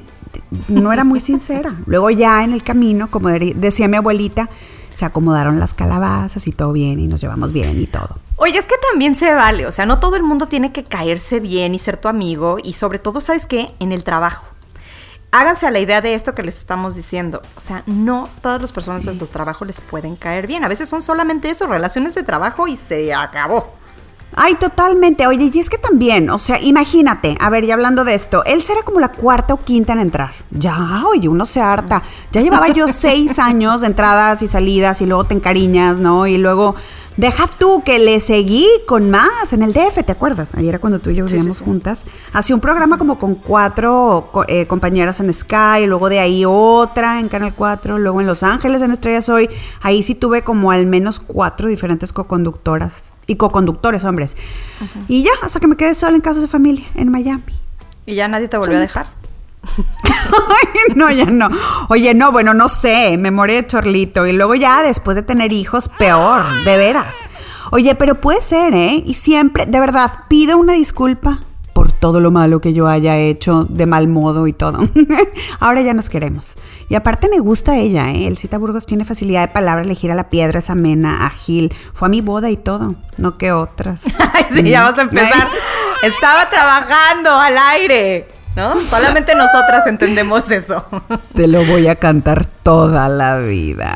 no 0.69 0.91
era 0.91 1.03
muy 1.03 1.19
sincera. 1.19 1.75
Luego 1.85 2.09
ya 2.09 2.43
en 2.43 2.51
el 2.53 2.63
camino, 2.63 3.11
como 3.11 3.29
de- 3.29 3.53
decía 3.55 3.87
mi 3.87 3.97
abuelita, 3.97 4.49
se 4.95 5.05
acomodaron 5.05 5.59
las 5.59 5.75
calabazas 5.75 6.47
y 6.47 6.51
todo 6.51 6.71
bien 6.73 6.99
y 6.99 7.07
nos 7.07 7.21
llevamos 7.21 7.53
bien 7.53 7.79
y 7.79 7.85
todo. 7.85 8.17
Oye, 8.37 8.57
es 8.57 8.65
que 8.65 8.75
también 8.91 9.15
se 9.15 9.31
vale, 9.35 9.67
o 9.67 9.71
sea, 9.71 9.85
no 9.85 9.99
todo 9.99 10.15
el 10.15 10.23
mundo 10.23 10.47
tiene 10.47 10.71
que 10.71 10.83
caerse 10.83 11.39
bien 11.39 11.75
y 11.75 11.79
ser 11.79 11.97
tu 11.97 12.07
amigo 12.07 12.57
y 12.63 12.73
sobre 12.73 12.97
todo, 12.97 13.21
¿sabes 13.21 13.45
qué? 13.45 13.71
En 13.79 13.91
el 13.91 14.03
trabajo. 14.03 14.54
Háganse 15.31 15.67
a 15.67 15.71
la 15.71 15.79
idea 15.79 16.01
de 16.01 16.13
esto 16.13 16.33
que 16.33 16.43
les 16.43 16.57
estamos 16.57 16.95
diciendo. 16.95 17.41
O 17.57 17.61
sea, 17.61 17.83
no 17.85 18.29
todas 18.41 18.61
las 18.61 18.71
personas 18.71 19.05
en 19.07 19.19
su 19.19 19.27
trabajo 19.27 19.65
les 19.65 19.81
pueden 19.81 20.15
caer 20.15 20.47
bien. 20.47 20.63
A 20.63 20.69
veces 20.69 20.87
son 20.87 21.01
solamente 21.01 21.49
eso, 21.49 21.67
relaciones 21.67 22.15
de 22.15 22.23
trabajo 22.23 22.67
y 22.67 22.77
se 22.77 23.13
acabó. 23.13 23.73
Ay, 24.37 24.55
totalmente. 24.55 25.25
Oye, 25.27 25.49
y 25.53 25.59
es 25.59 25.69
que 25.69 25.77
también, 25.77 26.29
o 26.29 26.39
sea, 26.39 26.61
imagínate, 26.61 27.37
a 27.39 27.49
ver, 27.49 27.63
y 27.63 27.71
hablando 27.71 28.03
de 28.03 28.13
esto, 28.15 28.43
él 28.45 28.61
será 28.61 28.83
como 28.83 28.99
la 28.99 29.09
cuarta 29.09 29.53
o 29.53 29.57
quinta 29.57 29.93
en 29.93 29.99
entrar. 29.99 30.31
Ya, 30.51 31.03
oye, 31.07 31.29
uno 31.29 31.45
se 31.45 31.61
harta. 31.61 32.03
Ya 32.31 32.41
llevaba 32.41 32.67
yo 32.67 32.87
seis 32.91 33.39
años 33.39 33.81
de 33.81 33.87
entradas 33.87 34.41
y 34.41 34.47
salidas 34.47 35.01
y 35.01 35.05
luego 35.05 35.23
te 35.23 35.35
encariñas, 35.35 35.97
¿no? 35.97 36.27
Y 36.27 36.37
luego, 36.37 36.75
deja 37.15 37.47
tú 37.59 37.81
que 37.85 37.97
le 37.99 38.19
seguí 38.19 38.67
con 38.87 39.09
más 39.09 39.53
en 39.53 39.63
el 39.63 39.71
DF, 39.71 40.03
¿te 40.05 40.11
acuerdas? 40.11 40.53
Ayer 40.55 40.69
era 40.69 40.79
cuando 40.79 40.99
tú 40.99 41.11
y 41.11 41.15
yo 41.15 41.25
Sí, 41.27 41.29
sí, 41.29 41.35
vivíamos 41.35 41.57
sí. 41.59 41.63
juntas. 41.63 42.05
Hacía 42.33 42.55
un 42.55 42.61
programa 42.61 42.97
como 42.97 43.17
con 43.17 43.35
cuatro 43.35 44.29
eh, 44.49 44.67
compañeras 44.67 45.21
en 45.21 45.33
Sky, 45.33 45.85
luego 45.87 46.09
de 46.09 46.19
ahí 46.19 46.43
otra 46.45 47.21
en 47.21 47.29
Canal 47.29 47.53
4, 47.55 47.99
luego 47.99 48.19
en 48.19 48.27
Los 48.27 48.43
Ángeles 48.43 48.81
en 48.81 48.91
Estrellas 48.91 49.29
Hoy. 49.29 49.49
Ahí 49.81 50.03
sí 50.03 50.13
tuve 50.13 50.41
como 50.43 50.71
al 50.71 50.85
menos 50.85 51.21
cuatro 51.21 51.69
diferentes 51.69 52.11
coconductoras 52.11 53.14
y 53.27 53.35
coconductores 53.35 54.03
hombres. 54.03 54.37
Y 55.07 55.23
ya, 55.23 55.31
hasta 55.41 55.59
que 55.59 55.67
me 55.67 55.75
quedé 55.75 55.95
sola 55.95 56.15
en 56.15 56.21
casos 56.21 56.41
de 56.41 56.47
familia 56.47 56.85
en 56.95 57.11
Miami. 57.11 57.43
Y 58.05 58.15
ya 58.15 58.27
nadie 58.27 58.47
te 58.47 58.57
volvió 58.57 58.77
a 58.77 58.81
dejar. 58.81 59.07
Ay, 60.03 60.95
no, 60.95 61.09
ya 61.09 61.25
no. 61.25 61.49
Oye, 61.89 62.13
no, 62.13 62.31
bueno, 62.31 62.53
no 62.53 62.69
sé, 62.69 63.17
me 63.17 63.31
morí 63.31 63.53
de 63.53 63.65
chorlito. 63.65 64.27
Y 64.27 64.31
luego 64.31 64.55
ya, 64.55 64.83
después 64.83 65.15
de 65.15 65.23
tener 65.23 65.51
hijos, 65.53 65.89
peor, 65.97 66.43
de 66.63 66.77
veras. 66.77 67.17
Oye, 67.71 67.95
pero 67.95 68.15
puede 68.15 68.41
ser, 68.41 68.73
¿eh? 68.75 69.01
Y 69.05 69.15
siempre, 69.15 69.65
de 69.65 69.79
verdad, 69.79 70.11
pido 70.27 70.57
una 70.57 70.73
disculpa 70.73 71.39
todo 72.05 72.19
lo 72.19 72.29
malo 72.29 72.61
que 72.61 72.71
yo 72.71 72.87
haya 72.87 73.17
hecho 73.17 73.65
de 73.67 73.87
mal 73.87 74.07
modo 74.07 74.45
y 74.45 74.53
todo. 74.53 74.77
Ahora 75.59 75.81
ya 75.81 75.95
nos 75.95 76.07
queremos. 76.07 76.55
Y 76.87 76.93
aparte 76.93 77.29
me 77.29 77.39
gusta 77.39 77.77
ella, 77.77 78.11
¿eh? 78.11 78.27
El 78.27 78.37
Cita 78.37 78.59
Burgos 78.59 78.85
tiene 78.85 79.05
facilidad 79.05 79.41
de 79.41 79.47
palabra, 79.47 79.81
elegir 79.81 80.11
a 80.11 80.13
la 80.13 80.29
piedra, 80.29 80.59
es 80.59 80.69
amena, 80.69 81.25
ágil. 81.25 81.73
Fue 81.93 82.07
a 82.07 82.09
mi 82.09 82.21
boda 82.21 82.51
y 82.51 82.57
todo, 82.57 82.93
no 83.17 83.39
que 83.39 83.51
otras. 83.51 84.01
Ay, 84.33 84.45
sí, 84.53 84.69
ya 84.69 84.83
vamos 84.83 84.99
a 84.99 85.01
empezar. 85.01 85.47
Estaba 86.03 86.47
trabajando 86.51 87.31
al 87.31 87.57
aire, 87.57 88.27
¿no? 88.55 88.79
Solamente 88.79 89.33
nosotras 89.33 89.87
entendemos 89.87 90.51
eso. 90.51 90.85
Te 91.33 91.47
lo 91.47 91.65
voy 91.65 91.87
a 91.87 91.95
cantar 91.95 92.45
toda 92.45 93.09
la 93.09 93.39
vida. 93.39 93.95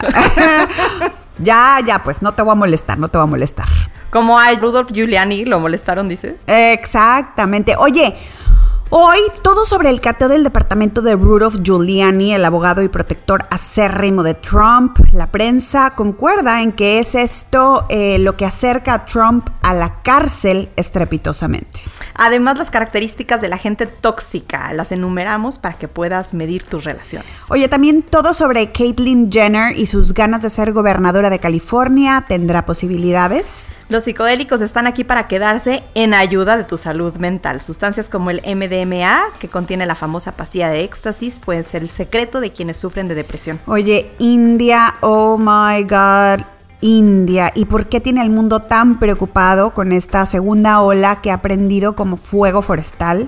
ya, 1.37 1.77
ya, 1.85 2.03
pues 2.03 2.23
no 2.23 2.31
te 2.31 2.41
voy 2.41 2.53
a 2.53 2.55
molestar, 2.55 2.97
no 2.97 3.09
te 3.09 3.19
voy 3.19 3.27
a 3.27 3.29
molestar. 3.29 3.67
Como 4.09 4.39
a 4.39 4.51
Rudolf 4.53 4.91
Giuliani 4.91 5.45
lo 5.45 5.59
molestaron, 5.59 6.07
dices. 6.07 6.43
Exactamente. 6.47 7.75
Oye, 7.77 8.15
hoy 8.89 9.19
todo 9.43 9.67
sobre 9.67 9.89
el 9.89 10.01
cateo 10.01 10.27
del 10.27 10.43
departamento 10.43 11.03
de 11.03 11.15
Rudolph 11.15 11.57
Giuliani, 11.61 12.33
el 12.33 12.43
abogado 12.43 12.81
y 12.81 12.87
protector 12.87 13.45
acérrimo 13.51 14.23
de 14.23 14.33
Trump. 14.33 14.97
La 15.13 15.27
prensa 15.27 15.91
concuerda 15.91 16.63
en 16.63 16.71
que 16.71 16.97
es 16.97 17.13
esto 17.13 17.85
eh, 17.89 18.17
lo 18.17 18.35
que 18.35 18.45
acerca 18.45 18.93
a 18.95 19.05
Trump 19.05 19.47
a 19.61 19.75
la 19.75 20.01
cárcel 20.01 20.69
estrepitosamente. 20.75 21.79
Además, 22.15 22.57
las 22.57 22.71
características 22.71 23.41
de 23.41 23.49
la 23.49 23.57
gente 23.57 23.85
tóxica 23.85 24.73
las 24.73 24.91
enumeramos 24.91 25.59
para 25.59 25.77
que 25.77 25.87
puedas 25.87 26.33
medir 26.33 26.65
tus 26.65 26.83
relaciones. 26.83 27.43
Oye, 27.49 27.67
también 27.67 28.01
todo 28.01 28.33
sobre 28.33 28.71
Caitlyn 28.71 29.31
Jenner 29.31 29.77
y 29.77 29.85
sus 29.85 30.15
ganas 30.15 30.41
de 30.41 30.49
ser 30.49 30.73
gobernadora 30.73 31.29
de 31.29 31.37
California. 31.37 32.25
¿Tendrá 32.27 32.65
posibilidades? 32.65 33.71
Los 33.89 34.03
psicodélicos 34.03 34.61
están 34.61 34.85
aquí 34.85 35.03
para 35.03 35.27
quedarse 35.27 35.83
en 35.95 36.13
ayuda 36.13 36.57
de 36.57 36.63
tu 36.63 36.77
salud 36.77 37.15
mental. 37.15 37.59
Sustancias 37.59 38.07
como 38.07 38.29
el 38.29 38.39
MDMA, 38.45 39.19
que 39.39 39.47
contiene 39.47 39.87
la 39.87 39.95
famosa 39.95 40.33
pastilla 40.33 40.69
de 40.69 40.83
éxtasis, 40.83 41.39
pueden 41.39 41.63
ser 41.63 41.81
el 41.81 41.89
secreto 41.89 42.39
de 42.39 42.51
quienes 42.51 42.77
sufren 42.77 43.07
de 43.07 43.15
depresión. 43.15 43.59
Oye, 43.65 44.11
India, 44.19 44.93
oh 45.01 45.39
my 45.39 45.81
God, 45.85 46.45
India. 46.81 47.51
¿Y 47.55 47.65
por 47.65 47.87
qué 47.87 47.99
tiene 47.99 48.21
el 48.21 48.29
mundo 48.29 48.59
tan 48.59 48.99
preocupado 48.99 49.73
con 49.73 49.91
esta 49.91 50.23
segunda 50.27 50.81
ola 50.81 51.19
que 51.23 51.31
ha 51.31 51.41
prendido 51.41 51.95
como 51.95 52.17
fuego 52.17 52.61
forestal? 52.61 53.27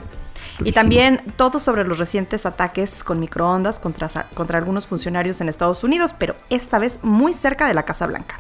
Y 0.64 0.74
también 0.74 1.22
todo 1.38 1.60
sobre 1.60 1.86
los 1.86 1.98
recientes 1.98 2.46
ataques 2.46 3.04
con 3.04 3.20
microondas 3.20 3.80
contra, 3.80 4.08
contra 4.36 4.60
algunos 4.60 4.86
funcionarios 4.86 5.42
en 5.42 5.50
Estados 5.50 5.84
Unidos, 5.84 6.14
pero 6.16 6.36
esta 6.52 6.78
vez 6.78 7.00
muy 7.02 7.34
cerca 7.34 7.66
de 7.66 7.74
la 7.74 7.82
Casa 7.82 8.06
Blanca. 8.06 8.40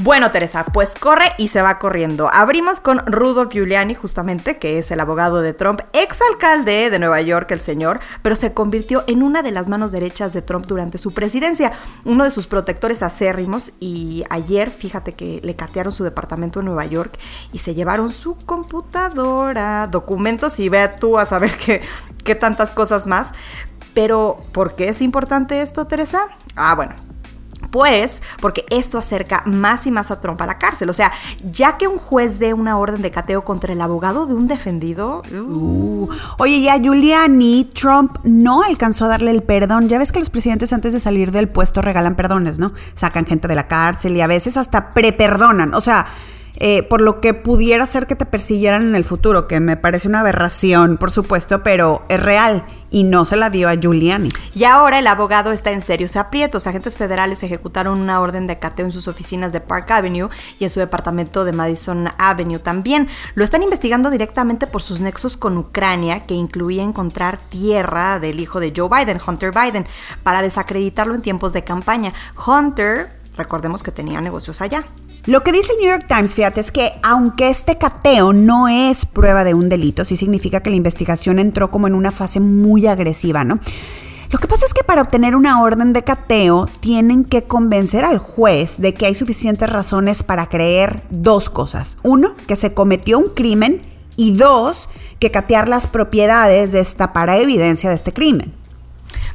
Bueno, 0.00 0.30
Teresa, 0.30 0.64
pues 0.64 0.94
corre 0.94 1.24
y 1.38 1.48
se 1.48 1.60
va 1.60 1.80
corriendo. 1.80 2.30
Abrimos 2.32 2.78
con 2.78 3.04
Rudolph 3.06 3.50
Giuliani, 3.50 3.96
justamente, 3.96 4.56
que 4.56 4.78
es 4.78 4.92
el 4.92 5.00
abogado 5.00 5.40
de 5.40 5.54
Trump, 5.54 5.80
exalcalde 5.92 6.88
de 6.88 7.00
Nueva 7.00 7.20
York, 7.20 7.50
el 7.50 7.60
señor, 7.60 7.98
pero 8.22 8.36
se 8.36 8.54
convirtió 8.54 9.02
en 9.08 9.24
una 9.24 9.42
de 9.42 9.50
las 9.50 9.66
manos 9.66 9.90
derechas 9.90 10.32
de 10.32 10.40
Trump 10.40 10.66
durante 10.66 10.98
su 10.98 11.14
presidencia, 11.14 11.72
uno 12.04 12.22
de 12.22 12.30
sus 12.30 12.46
protectores 12.46 13.02
acérrimos. 13.02 13.72
Y 13.80 14.22
ayer, 14.30 14.70
fíjate 14.70 15.14
que 15.14 15.40
le 15.42 15.56
catearon 15.56 15.92
su 15.92 16.04
departamento 16.04 16.60
en 16.60 16.66
Nueva 16.66 16.86
York 16.86 17.18
y 17.52 17.58
se 17.58 17.74
llevaron 17.74 18.12
su 18.12 18.36
computadora, 18.36 19.88
documentos 19.88 20.60
y 20.60 20.68
ve 20.68 20.88
tú 21.00 21.18
a 21.18 21.24
saber 21.24 21.56
qué, 21.56 21.82
qué 22.22 22.36
tantas 22.36 22.70
cosas 22.70 23.08
más. 23.08 23.32
Pero, 23.94 24.38
¿por 24.52 24.76
qué 24.76 24.90
es 24.90 25.02
importante 25.02 25.60
esto, 25.60 25.88
Teresa? 25.88 26.20
Ah, 26.54 26.76
bueno, 26.76 26.94
pues 27.70 28.22
porque 28.40 28.64
esto 28.70 28.98
acerca 28.98 29.42
más 29.46 29.86
y 29.86 29.90
más 29.90 30.10
a 30.10 30.20
Trump 30.20 30.40
a 30.40 30.46
la 30.46 30.58
cárcel. 30.58 30.90
O 30.90 30.92
sea, 30.92 31.12
ya 31.44 31.76
que 31.76 31.88
un 31.88 31.98
juez 31.98 32.38
dé 32.38 32.54
una 32.54 32.78
orden 32.78 33.02
de 33.02 33.10
cateo 33.10 33.44
contra 33.44 33.72
el 33.72 33.80
abogado 33.80 34.26
de 34.26 34.34
un 34.34 34.48
defendido. 34.48 35.22
Uh. 35.32 36.08
Oye, 36.38 36.56
y 36.56 36.68
a 36.68 36.78
Giuliani, 36.78 37.64
Trump 37.74 38.18
no 38.24 38.62
alcanzó 38.62 39.06
a 39.06 39.08
darle 39.08 39.30
el 39.30 39.42
perdón. 39.42 39.88
Ya 39.88 39.98
ves 39.98 40.12
que 40.12 40.20
los 40.20 40.30
presidentes 40.30 40.72
antes 40.72 40.92
de 40.92 41.00
salir 41.00 41.32
del 41.32 41.48
puesto 41.48 41.82
regalan 41.82 42.16
perdones, 42.16 42.58
¿no? 42.58 42.72
Sacan 42.94 43.26
gente 43.26 43.48
de 43.48 43.54
la 43.54 43.68
cárcel 43.68 44.16
y 44.16 44.20
a 44.20 44.26
veces 44.26 44.56
hasta 44.56 44.92
preperdonan. 44.92 45.74
O 45.74 45.80
sea. 45.80 46.06
Eh, 46.60 46.82
por 46.82 47.00
lo 47.00 47.20
que 47.20 47.34
pudiera 47.34 47.86
ser 47.86 48.08
que 48.08 48.16
te 48.16 48.26
persiguieran 48.26 48.82
en 48.82 48.96
el 48.96 49.04
futuro, 49.04 49.46
que 49.46 49.60
me 49.60 49.76
parece 49.76 50.08
una 50.08 50.20
aberración, 50.20 50.96
por 50.96 51.12
supuesto, 51.12 51.62
pero 51.62 52.04
es 52.08 52.20
real 52.20 52.64
y 52.90 53.04
no 53.04 53.24
se 53.24 53.36
la 53.36 53.48
dio 53.48 53.68
a 53.68 53.74
Giuliani. 53.74 54.28
Y 54.58 54.64
ahora 54.64 54.98
el 54.98 55.06
abogado 55.06 55.52
está 55.52 55.70
en 55.70 55.82
serios 55.82 56.16
aprietos. 56.16 56.66
Agentes 56.66 56.98
federales 56.98 57.44
ejecutaron 57.44 58.00
una 58.00 58.20
orden 58.20 58.48
de 58.48 58.58
cateo 58.58 58.86
en 58.86 58.90
sus 58.90 59.06
oficinas 59.06 59.52
de 59.52 59.60
Park 59.60 59.88
Avenue 59.92 60.30
y 60.58 60.64
en 60.64 60.70
su 60.70 60.80
departamento 60.80 61.44
de 61.44 61.52
Madison 61.52 62.08
Avenue 62.18 62.58
también. 62.58 63.06
Lo 63.36 63.44
están 63.44 63.62
investigando 63.62 64.10
directamente 64.10 64.66
por 64.66 64.82
sus 64.82 65.00
nexos 65.00 65.36
con 65.36 65.56
Ucrania, 65.58 66.26
que 66.26 66.34
incluía 66.34 66.82
encontrar 66.82 67.38
tierra 67.38 68.18
del 68.18 68.40
hijo 68.40 68.58
de 68.58 68.72
Joe 68.76 68.88
Biden, 68.88 69.20
Hunter 69.24 69.52
Biden, 69.52 69.86
para 70.24 70.42
desacreditarlo 70.42 71.14
en 71.14 71.22
tiempos 71.22 71.52
de 71.52 71.62
campaña. 71.62 72.12
Hunter, 72.44 73.16
recordemos 73.36 73.84
que 73.84 73.92
tenía 73.92 74.20
negocios 74.20 74.60
allá. 74.60 74.82
Lo 75.26 75.44
que 75.44 75.52
dice 75.52 75.70
el 75.74 75.82
New 75.82 75.90
York 75.92 76.06
Times, 76.08 76.34
fíjate, 76.34 76.62
es 76.62 76.72
que 76.72 76.94
aunque 77.04 77.48
este 77.48 77.78
cateo 77.78 78.32
no 78.32 78.66
es 78.66 79.06
prueba 79.06 79.44
de 79.44 79.54
un 79.54 79.68
delito, 79.68 80.04
sí 80.04 80.16
significa 80.16 80.64
que 80.64 80.70
la 80.70 80.76
investigación 80.76 81.38
entró 81.38 81.70
como 81.70 81.86
en 81.86 81.94
una 81.94 82.10
fase 82.10 82.40
muy 82.40 82.88
agresiva, 82.88 83.44
¿no? 83.44 83.60
Lo 84.30 84.38
que 84.38 84.46
pasa 84.46 84.66
es 84.66 84.74
que 84.74 84.84
para 84.84 85.00
obtener 85.00 85.34
una 85.34 85.62
orden 85.62 85.94
de 85.94 86.04
cateo 86.04 86.68
tienen 86.80 87.24
que 87.24 87.44
convencer 87.44 88.04
al 88.04 88.18
juez 88.18 88.78
de 88.78 88.92
que 88.92 89.06
hay 89.06 89.14
suficientes 89.14 89.70
razones 89.70 90.22
para 90.22 90.48
creer 90.48 91.02
dos 91.08 91.48
cosas. 91.48 91.96
Uno, 92.02 92.34
que 92.46 92.56
se 92.56 92.74
cometió 92.74 93.18
un 93.18 93.30
crimen 93.30 93.80
y 94.16 94.36
dos, 94.36 94.90
que 95.18 95.30
catear 95.30 95.68
las 95.68 95.86
propiedades 95.86 96.72
destapará 96.72 97.38
evidencia 97.38 97.88
de 97.88 97.96
este 97.96 98.12
crimen. 98.12 98.52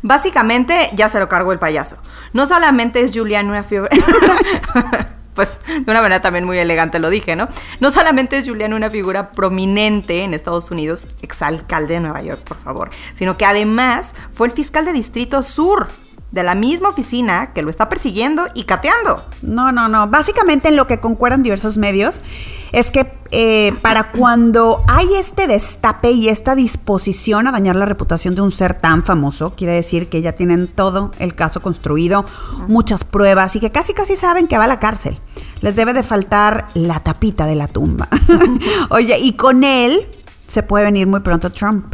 Básicamente 0.03 0.89
ya 0.93 1.09
se 1.09 1.19
lo 1.19 1.27
cargó 1.27 1.53
el 1.53 1.59
payaso. 1.59 1.97
No 2.33 2.45
solamente 2.45 3.01
es 3.01 3.12
Julian 3.15 3.50
una 3.50 3.63
fiebre... 3.63 3.89
pues 5.33 5.59
de 5.65 5.91
una 5.91 6.01
manera 6.01 6.21
también 6.21 6.45
muy 6.45 6.57
elegante 6.57 6.99
lo 6.99 7.09
dije, 7.09 7.35
¿no? 7.35 7.47
No 7.79 7.91
solamente 7.91 8.37
es 8.37 8.47
Julián 8.47 8.73
una 8.73 8.89
figura 8.89 9.31
prominente 9.31 10.23
en 10.23 10.33
Estados 10.33 10.71
Unidos, 10.71 11.07
exalcalde 11.21 11.95
de 11.95 11.99
Nueva 12.01 12.21
York, 12.21 12.41
por 12.43 12.57
favor, 12.57 12.89
sino 13.13 13.37
que 13.37 13.45
además 13.45 14.13
fue 14.33 14.47
el 14.47 14.53
fiscal 14.53 14.85
de 14.85 14.93
Distrito 14.93 15.43
Sur 15.43 16.02
de 16.33 16.41
la 16.41 16.55
misma 16.55 16.89
oficina 16.89 17.53
que 17.53 17.61
lo 17.61 17.69
está 17.69 17.89
persiguiendo 17.89 18.45
y 18.55 18.63
cateando. 18.63 19.23
No, 19.43 19.71
no, 19.71 19.87
no. 19.87 20.09
Básicamente 20.09 20.69
en 20.69 20.75
lo 20.75 20.87
que 20.87 20.99
concuerdan 20.99 21.43
diversos 21.43 21.77
medios 21.77 22.23
es 22.71 22.89
que 22.89 23.13
eh, 23.29 23.71
para 23.83 24.11
cuando 24.17 24.83
hay 24.87 25.13
este 25.13 25.45
destape 25.45 26.09
y 26.09 26.29
esta 26.29 26.55
disposición 26.55 27.45
a 27.45 27.51
dañar 27.51 27.75
la 27.75 27.85
reputación 27.85 28.33
de 28.33 28.41
un 28.41 28.51
ser 28.51 28.73
tan 28.73 29.03
famoso, 29.03 29.53
quiere 29.55 29.73
decir 29.73 30.09
que 30.09 30.23
ya 30.23 30.33
tienen 30.33 30.67
todo 30.67 31.11
el 31.19 31.35
caso 31.35 31.61
construido, 31.61 32.25
muchas 32.67 33.03
pruebas 33.03 33.55
y 33.55 33.59
que 33.59 33.71
casi 33.71 33.93
casi 33.93 34.17
saben 34.17 34.47
que 34.47 34.57
va 34.57 34.63
a 34.63 34.67
la 34.67 34.79
cárcel. 34.79 35.19
Les 35.61 35.75
debe 35.75 35.93
de 35.93 36.01
faltar 36.01 36.69
la 36.73 37.03
tapita 37.03 37.45
de 37.45 37.53
la 37.53 37.67
tumba. 37.67 38.09
Oye, 38.89 39.19
y 39.19 39.33
con 39.33 39.63
él 39.63 40.07
se 40.47 40.63
puede 40.63 40.85
venir 40.85 41.05
muy 41.05 41.19
pronto 41.19 41.51
Trump. 41.51 41.93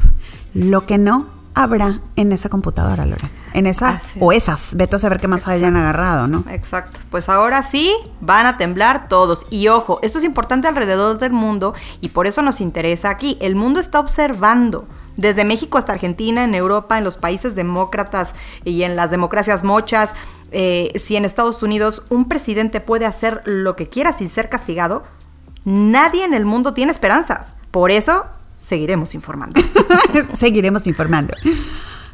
Lo 0.53 0.85
que 0.85 0.97
no 0.97 1.38
habrá 1.63 2.01
en 2.15 2.31
esa 2.31 2.49
computadora, 2.49 3.05
Lore 3.05 3.29
en 3.53 3.67
esa 3.67 4.01
o 4.19 4.31
esas. 4.31 4.75
Vete 4.75 4.95
a 4.95 4.99
saber 4.99 5.19
qué 5.19 5.27
más 5.27 5.47
hayan 5.47 5.75
agarrado, 5.75 6.27
¿no? 6.27 6.43
Exacto. 6.49 6.99
Pues 7.09 7.29
ahora 7.29 7.63
sí 7.63 7.93
van 8.21 8.45
a 8.45 8.57
temblar 8.57 9.07
todos. 9.07 9.47
Y 9.49 9.67
ojo, 9.67 9.99
esto 10.01 10.17
es 10.17 10.23
importante 10.23 10.67
alrededor 10.67 11.19
del 11.19 11.31
mundo 11.31 11.73
y 12.01 12.09
por 12.09 12.27
eso 12.27 12.41
nos 12.41 12.61
interesa 12.61 13.09
aquí. 13.09 13.37
El 13.41 13.55
mundo 13.55 13.79
está 13.79 13.99
observando. 13.99 14.87
Desde 15.17 15.43
México 15.43 15.77
hasta 15.77 15.91
Argentina, 15.91 16.45
en 16.45 16.55
Europa, 16.55 16.97
en 16.97 17.03
los 17.03 17.17
países 17.17 17.53
demócratas 17.53 18.35
y 18.63 18.83
en 18.83 18.95
las 18.95 19.11
democracias 19.11 19.65
mochas, 19.65 20.13
eh, 20.51 20.93
si 20.95 21.17
en 21.17 21.25
Estados 21.25 21.61
Unidos 21.61 22.03
un 22.09 22.29
presidente 22.29 22.79
puede 22.79 23.05
hacer 23.05 23.41
lo 23.43 23.75
que 23.75 23.89
quiera 23.89 24.13
sin 24.13 24.29
ser 24.29 24.47
castigado, 24.47 25.03
nadie 25.65 26.23
en 26.23 26.33
el 26.33 26.45
mundo 26.45 26.73
tiene 26.73 26.93
esperanzas. 26.93 27.57
Por 27.69 27.91
eso 27.91 28.27
seguiremos 28.59 29.15
informando. 29.15 29.59
seguiremos 30.35 30.85
informando. 30.85 31.33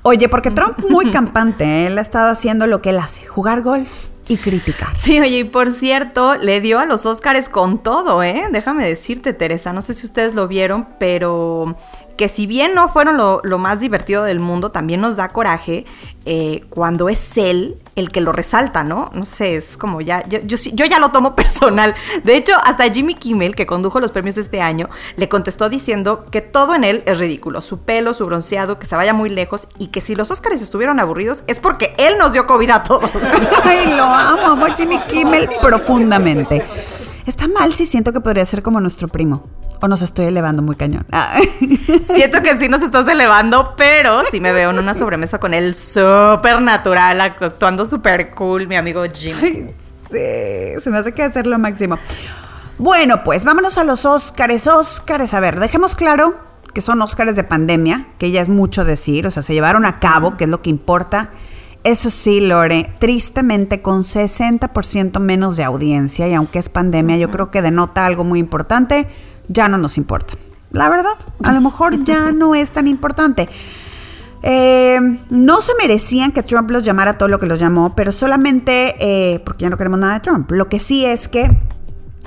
Oye, 0.03 0.29
porque 0.29 0.51
Trump 0.51 0.77
muy 0.89 1.09
campante, 1.09 1.63
¿eh? 1.65 1.87
él 1.87 1.97
ha 1.97 2.01
estado 2.01 2.31
haciendo 2.31 2.67
lo 2.67 2.81
que 2.81 2.91
él 2.91 2.99
hace, 2.99 3.25
jugar 3.25 3.63
golf 3.63 4.07
y 4.27 4.37
criticar. 4.37 4.95
Sí, 4.95 5.19
oye, 5.19 5.39
y 5.39 5.43
por 5.45 5.71
cierto, 5.71 6.35
le 6.35 6.61
dio 6.61 6.79
a 6.79 6.85
los 6.85 7.07
Oscars 7.07 7.49
con 7.49 7.81
todo, 7.81 8.21
¿eh? 8.21 8.43
Déjame 8.51 8.87
decirte, 8.87 9.33
Teresa, 9.33 9.73
no 9.73 9.81
sé 9.81 9.95
si 9.95 10.05
ustedes 10.05 10.35
lo 10.35 10.47
vieron, 10.47 10.87
pero 10.99 11.75
que 12.17 12.27
si 12.27 12.47
bien 12.47 12.73
no 12.73 12.89
fueron 12.89 13.17
lo, 13.17 13.57
más 13.57 13.79
divertido 13.79 14.23
del 14.23 14.39
mundo, 14.39 14.71
también 14.71 15.01
nos 15.01 15.17
da 15.17 15.29
coraje 15.29 15.85
eh, 16.25 16.63
cuando 16.69 17.09
es 17.09 17.37
él 17.37 17.77
el 17.95 18.11
que 18.11 18.21
lo 18.21 18.31
resalta, 18.31 18.83
¿no? 18.83 19.09
No 19.13 19.25
sé, 19.25 19.55
es 19.55 19.77
como 19.77 20.01
ya, 20.01 20.25
yo, 20.27 20.39
yo, 20.43 20.85
ya 20.85 20.99
lo 20.99 21.09
tomo 21.09 21.35
personal. 21.35 21.95
De 22.23 22.35
hecho, 22.35 22.53
hasta 22.63 22.91
Jimmy 22.91 23.15
Kimmel, 23.15 23.55
que 23.55 23.65
condujo 23.65 23.99
los 23.99 24.11
premios 24.11 24.37
este 24.37 24.61
año, 24.61 24.89
le 25.17 25.29
contestó 25.29 25.69
diciendo 25.69 26.25
que 26.31 26.41
todo 26.41 26.75
en 26.75 26.83
él 26.83 27.03
es 27.05 27.19
ridículo, 27.19 27.61
su 27.61 27.79
pelo, 27.79 28.13
su 28.13 28.25
bronceado, 28.25 28.79
que 28.79 28.85
se 28.85 28.95
vaya 28.95 29.13
muy 29.13 29.29
lejos 29.29 29.67
y 29.77 29.87
que 29.87 30.01
si 30.01 30.15
los 30.15 30.31
Oscars 30.31 30.61
estuvieron 30.61 30.99
aburridos 30.99 31.43
es 31.47 31.59
porque 31.59 31.93
él 31.97 32.17
nos 32.17 32.33
dio 32.33 32.47
COVID 32.47 32.69
a 32.69 32.83
todos. 32.83 33.09
Ay, 33.63 33.93
lo 33.95 34.03
amo, 34.03 34.47
amo 34.47 34.65
Jimmy 34.75 34.99
Kimmel 35.07 35.49
profundamente. 35.61 36.63
Está 37.25 37.47
mal 37.47 37.73
si 37.73 37.85
siento 37.85 38.13
que 38.13 38.19
podría 38.19 38.45
ser 38.45 38.61
como 38.61 38.79
nuestro 38.79 39.07
primo. 39.07 39.47
O 39.85 39.87
nos 39.87 40.01
estoy 40.01 40.25
elevando 40.25 40.63
muy 40.63 40.75
cañón. 40.75 41.05
Ah. 41.11 41.37
Siento 42.01 42.41
que 42.41 42.55
sí 42.55 42.67
nos 42.67 42.81
estás 42.81 43.07
elevando, 43.07 43.75
pero 43.77 44.23
sí 44.31 44.39
me 44.39 44.51
veo 44.51 44.71
en 44.71 44.79
una 44.79 44.95
sobremesa 44.95 45.39
con 45.39 45.53
él 45.53 45.75
súper 45.75 46.59
natural, 46.59 47.21
actuando 47.21 47.85
súper 47.85 48.31
cool, 48.31 48.67
mi 48.67 48.77
amigo 48.77 49.03
Jim. 49.13 49.37
sí, 49.39 49.67
se 50.81 50.89
me 50.89 50.97
hace 50.97 51.11
que 51.11 51.21
hacer 51.21 51.45
lo 51.45 51.59
máximo. 51.59 51.99
Bueno, 52.79 53.23
pues 53.23 53.43
vámonos 53.43 53.77
a 53.77 53.83
los 53.83 54.07
Óscares. 54.07 54.65
Óscares, 54.65 55.35
a 55.35 55.39
ver, 55.39 55.59
dejemos 55.59 55.95
claro 55.95 56.33
que 56.73 56.81
son 56.81 56.99
Óscares 57.03 57.35
de 57.35 57.43
pandemia, 57.43 58.07
que 58.17 58.31
ya 58.31 58.41
es 58.41 58.49
mucho 58.49 58.85
decir, 58.85 59.27
o 59.27 59.31
sea, 59.31 59.43
se 59.43 59.53
llevaron 59.53 59.85
a 59.85 59.99
cabo, 59.99 60.35
que 60.35 60.45
es 60.45 60.49
lo 60.49 60.63
que 60.63 60.71
importa. 60.71 61.29
Eso 61.83 62.09
sí, 62.09 62.41
Lore, 62.41 62.91
tristemente 62.97 63.83
con 63.83 64.01
60% 64.01 65.19
menos 65.19 65.57
de 65.57 65.63
audiencia 65.63 66.27
y 66.27 66.33
aunque 66.33 66.57
es 66.57 66.69
pandemia, 66.69 67.17
yo 67.17 67.29
creo 67.29 67.51
que 67.51 67.61
denota 67.61 68.07
algo 68.07 68.23
muy 68.23 68.39
importante 68.39 69.07
ya 69.47 69.67
no 69.67 69.77
nos 69.77 69.97
importan. 69.97 70.37
La 70.71 70.89
verdad, 70.89 71.13
a 71.43 71.53
lo 71.53 71.61
mejor 71.61 72.03
ya 72.03 72.31
no 72.33 72.55
es 72.55 72.71
tan 72.71 72.87
importante. 72.87 73.49
Eh, 74.43 74.99
no 75.31 75.61
se 75.61 75.71
merecían 75.79 76.31
que 76.31 76.43
Trump 76.43 76.69
los 76.69 76.83
llamara 76.83 77.17
todo 77.17 77.29
lo 77.29 77.39
que 77.39 77.47
los 77.47 77.59
llamó, 77.59 77.95
pero 77.95 78.11
solamente 78.11 78.95
eh, 78.99 79.39
porque 79.39 79.63
ya 79.63 79.69
no 79.69 79.77
queremos 79.77 79.99
nada 79.99 80.15
de 80.15 80.19
Trump. 80.19 80.51
Lo 80.51 80.69
que 80.69 80.79
sí 80.79 81.05
es 81.05 81.27
que 81.27 81.49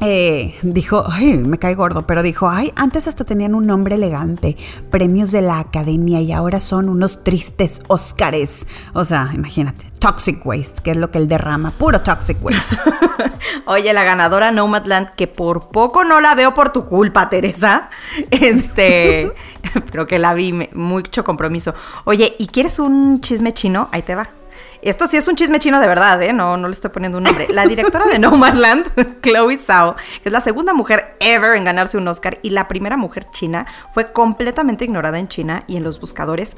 eh, 0.01 0.55
dijo, 0.63 1.05
ay, 1.11 1.39
me 1.39 1.59
cae 1.59 1.75
gordo, 1.75 2.07
pero 2.07 2.23
dijo, 2.23 2.49
ay, 2.49 2.73
antes 2.77 3.09
hasta 3.09 3.25
tenían 3.25 3.55
un 3.55 3.67
nombre 3.67 3.97
elegante, 3.97 4.57
premios 4.91 5.33
de 5.33 5.43
la 5.43 5.59
academia 5.59 6.21
y 6.21 6.33
ahora 6.33 6.61
son 6.61 6.89
unos 6.89 7.25
tristes 7.25 7.83
Óscares. 7.89 8.67
O 8.93 9.05
sea, 9.05 9.31
imagínate, 9.35 9.91
Toxic 9.99 10.45
Waste, 10.47 10.83
que 10.83 10.93
es 10.93 10.97
lo 10.97 11.11
que 11.11 11.19
él 11.19 11.27
derrama, 11.27 11.73
puro 11.73 12.01
Toxic 12.01 12.43
Waste. 12.43 12.77
Oye, 13.67 13.93
la 13.93 14.05
ganadora 14.05 14.53
Nomadland, 14.53 15.11
que 15.11 15.27
por 15.27 15.69
poco 15.69 16.05
no 16.05 16.21
la 16.21 16.35
veo 16.35 16.55
por 16.55 16.71
tu 16.71 16.85
culpa, 16.87 17.29
Teresa. 17.29 17.89
Este, 18.31 19.33
creo 19.91 20.07
que 20.07 20.19
la 20.19 20.35
vi, 20.35 20.53
mucho 20.75 21.25
compromiso. 21.25 21.75
Oye, 22.05 22.37
¿y 22.39 22.47
quieres 22.47 22.79
un 22.79 23.21
chisme 23.21 23.53
chino? 23.53 23.89
Ahí 23.91 24.03
te 24.03 24.15
va. 24.15 24.38
Esto 24.83 25.07
sí 25.07 25.17
es 25.17 25.27
un 25.29 25.37
chisme 25.37 25.59
chino 25.59 25.81
de 25.81 25.87
verdad, 25.89 26.23
¿eh? 26.23 26.33
No, 26.33 26.57
no 26.57 26.69
le 26.69 26.75
estoy 26.75 26.91
poniendo 26.91 27.19
un 27.19 27.25
nombre. 27.25 27.49
La 27.51 27.67
directora 27.67 28.07
de 28.07 28.19
Nomadland, 28.21 29.21
Chloe 29.23 29.59
Zhao, 29.59 29.95
que 29.95 30.29
es 30.29 30.33
la 30.33 30.41
segunda 30.41 30.73
mujer 30.73 31.17
ever 31.21 31.57
en 31.57 31.65
ganarse 31.65 31.97
un 31.97 32.07
Oscar 32.09 32.39
y 32.43 32.51
la 32.51 32.69
primera 32.69 32.97
mujer 32.97 33.29
china, 33.31 33.67
fue 33.93 34.13
completamente 34.13 34.85
ignorada 34.85 35.19
en 35.19 35.29
China 35.29 35.63
y 35.67 35.77
en 35.77 35.83
los 35.83 36.01
buscadores, 36.01 36.57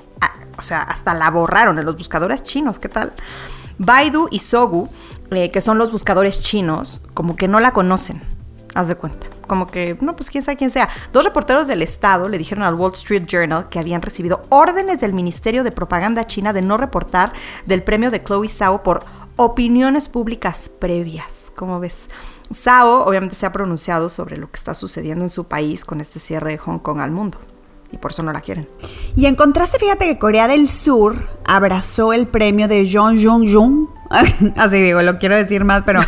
o 0.59 0.63
sea, 0.63 0.83
hasta 0.83 1.15
la 1.15 1.31
borraron 1.31 1.79
en 1.79 1.87
los 1.87 1.97
buscadores 1.97 2.43
chinos, 2.43 2.79
¿qué 2.79 2.89
tal? 2.89 3.13
Baidu 3.79 4.29
y 4.31 4.41
Sogu, 4.41 4.91
eh, 5.31 5.51
que 5.51 5.63
son 5.63 5.79
los 5.79 5.91
buscadores 5.91 6.43
chinos, 6.43 7.03
como 7.15 7.37
que 7.37 7.49
no 7.49 7.61
la 7.61 7.73
conocen. 7.73 8.21
Haz 8.75 8.89
de 8.89 8.95
cuenta. 8.95 9.27
Como 9.47 9.67
que, 9.67 9.97
no, 10.01 10.15
pues 10.15 10.31
quién 10.31 10.45
sabe 10.45 10.57
quién 10.57 10.71
sea. 10.71 10.89
Dos 11.13 11.25
reporteros 11.25 11.67
del 11.67 11.83
Estado 11.83 12.29
le 12.29 12.39
dijeron 12.39 12.63
al 12.63 12.75
Wall 12.75 12.93
Street 12.93 13.25
Journal 13.27 13.69
que 13.69 13.79
habían 13.79 14.03
recibido 14.03 14.45
órdenes 14.49 15.01
del 15.01 15.13
Ministerio 15.13 15.65
de 15.65 15.73
Propaganda 15.73 16.27
China 16.27 16.53
de 16.53 16.63
no 16.63 16.77
reportar 16.77 17.33
del 17.67 17.83
premio 17.83 18.11
de 18.11 18.23
Chloe 18.23 18.49
Zhao 18.49 18.83
por 18.83 19.05
opiniones 19.37 20.09
públicas 20.09 20.69
previas. 20.69 21.51
¿Cómo 21.57 21.81
ves? 21.81 22.09
Zhao 22.55 23.05
obviamente 23.07 23.35
se 23.35 23.47
ha 23.47 23.53
pronunciado 23.53 24.09
sobre 24.09 24.37
lo 24.37 24.51
que 24.51 24.59
está 24.59 24.75
sucediendo 24.75 25.25
en 25.25 25.31
su 25.31 25.45
país 25.45 25.85
con 25.85 26.01
este 26.01 26.21
cierre 26.21 26.53
de 26.53 26.59
Hong 26.59 26.79
Kong 26.79 27.01
al 27.01 27.11
mundo. 27.11 27.39
Y 27.93 27.97
por 27.97 28.13
eso 28.13 28.23
no 28.23 28.33
la 28.33 28.41
quieren. 28.41 28.69
Y 29.17 29.27
en 29.27 29.35
contraste, 29.35 29.79
fíjate 29.79 30.07
que 30.07 30.19
Corea 30.19 30.47
del 30.47 30.69
Sur 30.69 31.29
abrazó 31.45 32.13
el 32.13 32.29
premio 32.29 32.69
de 32.69 32.89
Jong 32.91 33.19
Jong 33.21 33.53
Jung. 33.53 33.89
Así 34.57 34.81
digo, 34.81 35.03
lo 35.03 35.19
quiero 35.19 35.37
decir 35.37 35.65
más, 35.65 35.83
pero 35.85 36.01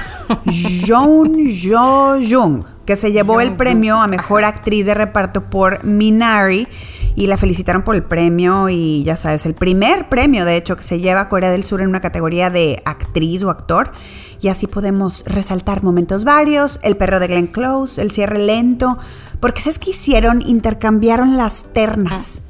Jong 0.86 1.50
Jo 1.62 2.16
Jung, 2.28 2.64
que 2.84 2.96
se 2.96 3.12
llevó 3.12 3.40
el 3.40 3.56
premio 3.56 4.00
a 4.00 4.06
mejor 4.06 4.44
actriz 4.44 4.86
de 4.86 4.94
reparto 4.94 5.44
por 5.44 5.84
Minari 5.84 6.66
y 7.14 7.26
la 7.26 7.36
felicitaron 7.36 7.82
por 7.82 7.94
el 7.94 8.02
premio 8.02 8.68
y 8.68 9.02
ya 9.04 9.16
sabes, 9.16 9.46
el 9.46 9.54
primer 9.54 10.08
premio 10.08 10.44
de 10.44 10.56
hecho 10.56 10.76
que 10.76 10.82
se 10.82 11.00
lleva 11.00 11.20
a 11.20 11.28
Corea 11.28 11.50
del 11.50 11.64
Sur 11.64 11.82
en 11.82 11.88
una 11.88 12.00
categoría 12.00 12.50
de 12.50 12.82
actriz 12.84 13.42
o 13.42 13.50
actor. 13.50 13.92
Y 14.40 14.48
así 14.48 14.66
podemos 14.66 15.22
resaltar 15.24 15.84
momentos 15.84 16.24
varios, 16.24 16.80
el 16.82 16.96
perro 16.96 17.20
de 17.20 17.28
Glenn 17.28 17.46
Close, 17.46 18.02
el 18.02 18.10
cierre 18.10 18.40
lento, 18.40 18.98
porque 19.38 19.60
¿sabes 19.60 19.78
qué 19.78 19.90
hicieron? 19.90 20.42
Intercambiaron 20.42 21.36
las 21.36 21.72
ternas. 21.72 22.40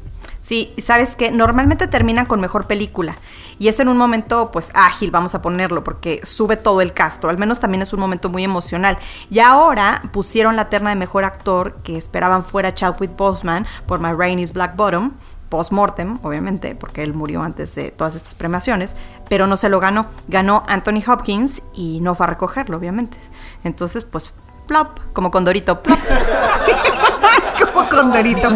Sí, 0.52 0.74
sabes 0.76 1.16
que 1.16 1.30
normalmente 1.30 1.86
terminan 1.86 2.26
con 2.26 2.38
mejor 2.38 2.66
película 2.66 3.16
y 3.58 3.68
es 3.68 3.80
en 3.80 3.88
un 3.88 3.96
momento 3.96 4.50
pues 4.50 4.70
ágil, 4.74 5.10
vamos 5.10 5.34
a 5.34 5.40
ponerlo, 5.40 5.82
porque 5.82 6.20
sube 6.24 6.58
todo 6.58 6.82
el 6.82 6.92
castro, 6.92 7.30
al 7.30 7.38
menos 7.38 7.58
también 7.58 7.80
es 7.80 7.94
un 7.94 8.00
momento 8.00 8.28
muy 8.28 8.44
emocional. 8.44 8.98
Y 9.30 9.38
ahora 9.38 10.02
pusieron 10.12 10.54
la 10.54 10.68
terna 10.68 10.90
de 10.90 10.96
mejor 10.96 11.24
actor 11.24 11.76
que 11.82 11.96
esperaban 11.96 12.44
fuera 12.44 12.74
Chadwick 12.74 13.16
Boseman 13.16 13.66
por 13.86 13.98
My 13.98 14.12
Rain 14.12 14.38
is 14.38 14.52
Black 14.52 14.76
Bottom, 14.76 15.14
post-mortem, 15.48 16.18
obviamente, 16.22 16.74
porque 16.74 17.02
él 17.02 17.14
murió 17.14 17.40
antes 17.40 17.74
de 17.74 17.90
todas 17.90 18.14
estas 18.14 18.34
premiaciones, 18.34 18.94
pero 19.30 19.46
no 19.46 19.56
se 19.56 19.70
lo 19.70 19.80
ganó. 19.80 20.04
Ganó 20.28 20.64
Anthony 20.68 21.02
Hopkins 21.06 21.62
y 21.72 22.00
no 22.02 22.14
fue 22.14 22.26
a 22.26 22.28
recogerlo, 22.28 22.76
obviamente. 22.76 23.16
Entonces, 23.64 24.04
pues, 24.04 24.34
plop, 24.66 24.98
como 25.14 25.30
Condorito, 25.30 25.82
plop. 25.82 25.98
como 27.72 27.88
Condorito. 27.88 28.48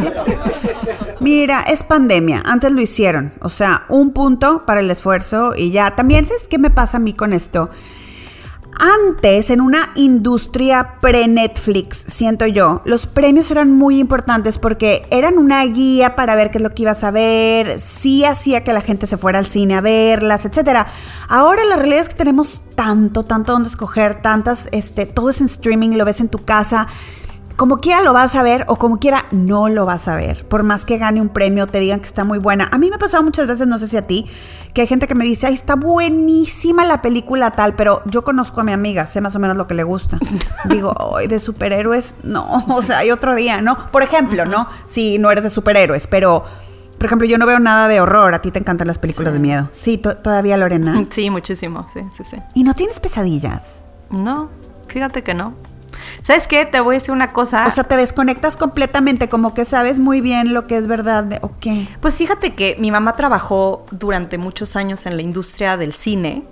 Mira, 1.21 1.63
es 1.63 1.83
pandemia. 1.83 2.43
Antes 2.45 2.73
lo 2.73 2.81
hicieron. 2.81 3.33
O 3.41 3.49
sea, 3.49 3.85
un 3.89 4.13
punto 4.13 4.65
para 4.67 4.81
el 4.81 4.91
esfuerzo 4.91 5.55
y 5.57 5.71
ya. 5.71 5.93
También, 5.97 6.25
¿sabes 6.27 6.47
qué 6.49 6.59
me 6.59 6.71
pasa 6.71 6.99
a 6.99 7.01
mí 7.01 7.13
con 7.13 7.33
esto? 7.33 7.71
Antes, 8.79 9.49
en 9.49 9.63
una 9.63 9.79
industria 9.95 10.97
pre-Netflix, 11.01 11.97
siento 12.09 12.47
yo, 12.47 12.83
los 12.85 13.07
premios 13.07 13.51
eran 13.51 13.73
muy 13.73 13.99
importantes 13.99 14.59
porque 14.59 15.07
eran 15.11 15.39
una 15.39 15.65
guía 15.65 16.15
para 16.15 16.35
ver 16.35 16.51
qué 16.51 16.59
es 16.59 16.63
lo 16.63 16.75
que 16.75 16.83
ibas 16.83 17.03
a 17.03 17.11
ver, 17.11 17.81
sí 17.81 18.27
hacía 18.27 18.65
que 18.65 18.75
la 18.75 18.83
gente 18.83 19.07
se 19.07 19.17
fuera 19.17 19.39
al 19.39 19.47
cine 19.47 19.77
a 19.77 19.81
verlas, 19.81 20.45
etc. 20.45 20.87
Ahora 21.29 21.65
la 21.65 21.77
realidad 21.77 22.03
es 22.03 22.11
que 22.11 22.17
tenemos 22.17 22.65
tanto, 22.75 23.25
tanto 23.25 23.53
donde 23.53 23.71
escoger, 23.71 24.21
tantas, 24.21 24.69
este, 24.73 25.07
todo 25.07 25.31
es 25.31 25.41
en 25.41 25.47
streaming, 25.47 25.97
lo 25.97 26.05
ves 26.05 26.21
en 26.21 26.29
tu 26.29 26.45
casa 26.45 26.87
como 27.57 27.79
quiera 27.79 28.03
lo 28.03 28.13
vas 28.13 28.35
a 28.35 28.43
ver 28.43 28.65
o 28.69 28.77
como 28.77 28.99
quiera 28.99 29.25
no 29.31 29.69
lo 29.69 29.87
vas 29.87 30.09
a 30.09 30.17
ver. 30.17 30.47
Por 30.47 30.63
más 30.63 30.85
que 30.85 30.99
gane 30.99 31.21
un 31.21 31.31
premio, 31.31 31.67
te 31.67 31.81
digan 31.81 32.01
que 32.01 32.07
está 32.07 32.23
muy 32.23 32.39
buena. 32.39 32.69
A 32.71 32.79
mí 32.79 32.91
me 32.91 32.97
ha 32.97 32.99
pasado 32.99 33.23
muchas 33.23 33.47
veces, 33.47 33.67
no 33.67 33.79
sé 33.79 33.89
si 33.89 33.97
a 33.97 34.03
ti, 34.03 34.27
que 34.75 34.83
hay 34.83 34.87
gente 34.87 35.09
que 35.09 35.15
me 35.15 35.25
dice, 35.25 35.47
ay, 35.47 35.55
está 35.55 35.75
buenísima 35.75 36.85
la 36.85 37.01
película 37.01 37.53
tal, 37.53 37.75
pero 37.75 38.03
yo 38.05 38.25
conozco 38.25 38.61
a 38.61 38.65
mi 38.65 38.73
amiga, 38.73 39.07
sé 39.07 39.23
más 39.23 39.35
o 39.35 39.39
menos 39.39 39.57
lo 39.57 39.67
que 39.67 39.75
le 39.75 39.85
gusta. 39.85 40.19
Digo, 40.67 40.95
ay, 41.17 41.29
de 41.29 41.41
superhéroes, 41.41 42.17
no, 42.23 42.47
o 42.69 42.83
sea, 42.83 42.99
hay 42.99 43.11
otro 43.11 43.35
día, 43.35 43.63
¿no? 43.63 43.91
Por 43.91 44.03
ejemplo, 44.03 44.45
¿no? 44.45 44.69
Si 44.87 45.19
no 45.19 45.31
eres 45.31 45.45
de 45.45 45.51
superhéroes, 45.51 46.07
pero... 46.07 46.45
Por 46.97 47.05
ejemplo, 47.05 47.29
yo 47.29 47.37
no 47.37 47.45
veo 47.45 47.59
nada 47.59 47.89
de 47.89 48.01
horror. 48.01 48.33
A 48.33 48.41
ti 48.41 48.51
te 48.51 48.59
encantan 48.59 48.87
las 48.87 48.97
películas 48.99 49.35
de 49.35 49.39
miedo. 49.39 49.69
Sí, 49.71 49.99
todavía, 49.99 50.57
Lorena. 50.57 51.05
Sí, 51.11 51.29
muchísimo. 51.29 51.85
Sí, 51.93 52.01
sí, 52.11 52.25
sí. 52.25 52.39
¿Y 52.55 52.65
no 52.65 52.73
tienes 52.73 53.01
pesadillas? 53.01 53.83
No, 54.09 54.49
fíjate 54.89 55.23
que 55.23 55.35
no. 55.35 55.53
¿Sabes 56.23 56.47
qué? 56.49 56.67
Te 56.67 56.81
voy 56.81 56.97
a 56.97 56.99
decir 56.99 57.13
una 57.13 57.33
cosa. 57.33 57.67
O 57.67 57.71
sea, 57.71 57.85
te 57.85 57.97
desconectas 57.97 58.57
completamente, 58.57 59.29
como 59.29 59.55
que 59.55 59.65
sabes 59.65 59.99
muy 59.99 60.21
bien 60.21 60.55
lo 60.55 60.67
que 60.67 60.77
es 60.77 60.87
verdad 60.87 61.25
de, 61.25 61.39
o 61.43 61.53
qué. 61.61 61.89
Pues 62.01 62.15
fíjate 62.15 62.55
que 62.55 62.77
mi 62.79 62.91
mamá 62.91 63.15
trabajó 63.15 63.87
durante 63.91 64.39
muchos 64.39 64.77
años 64.77 65.07
en 65.07 65.17
la 65.17 65.23
industria 65.23 65.77
del 65.77 65.95
cine 65.95 66.45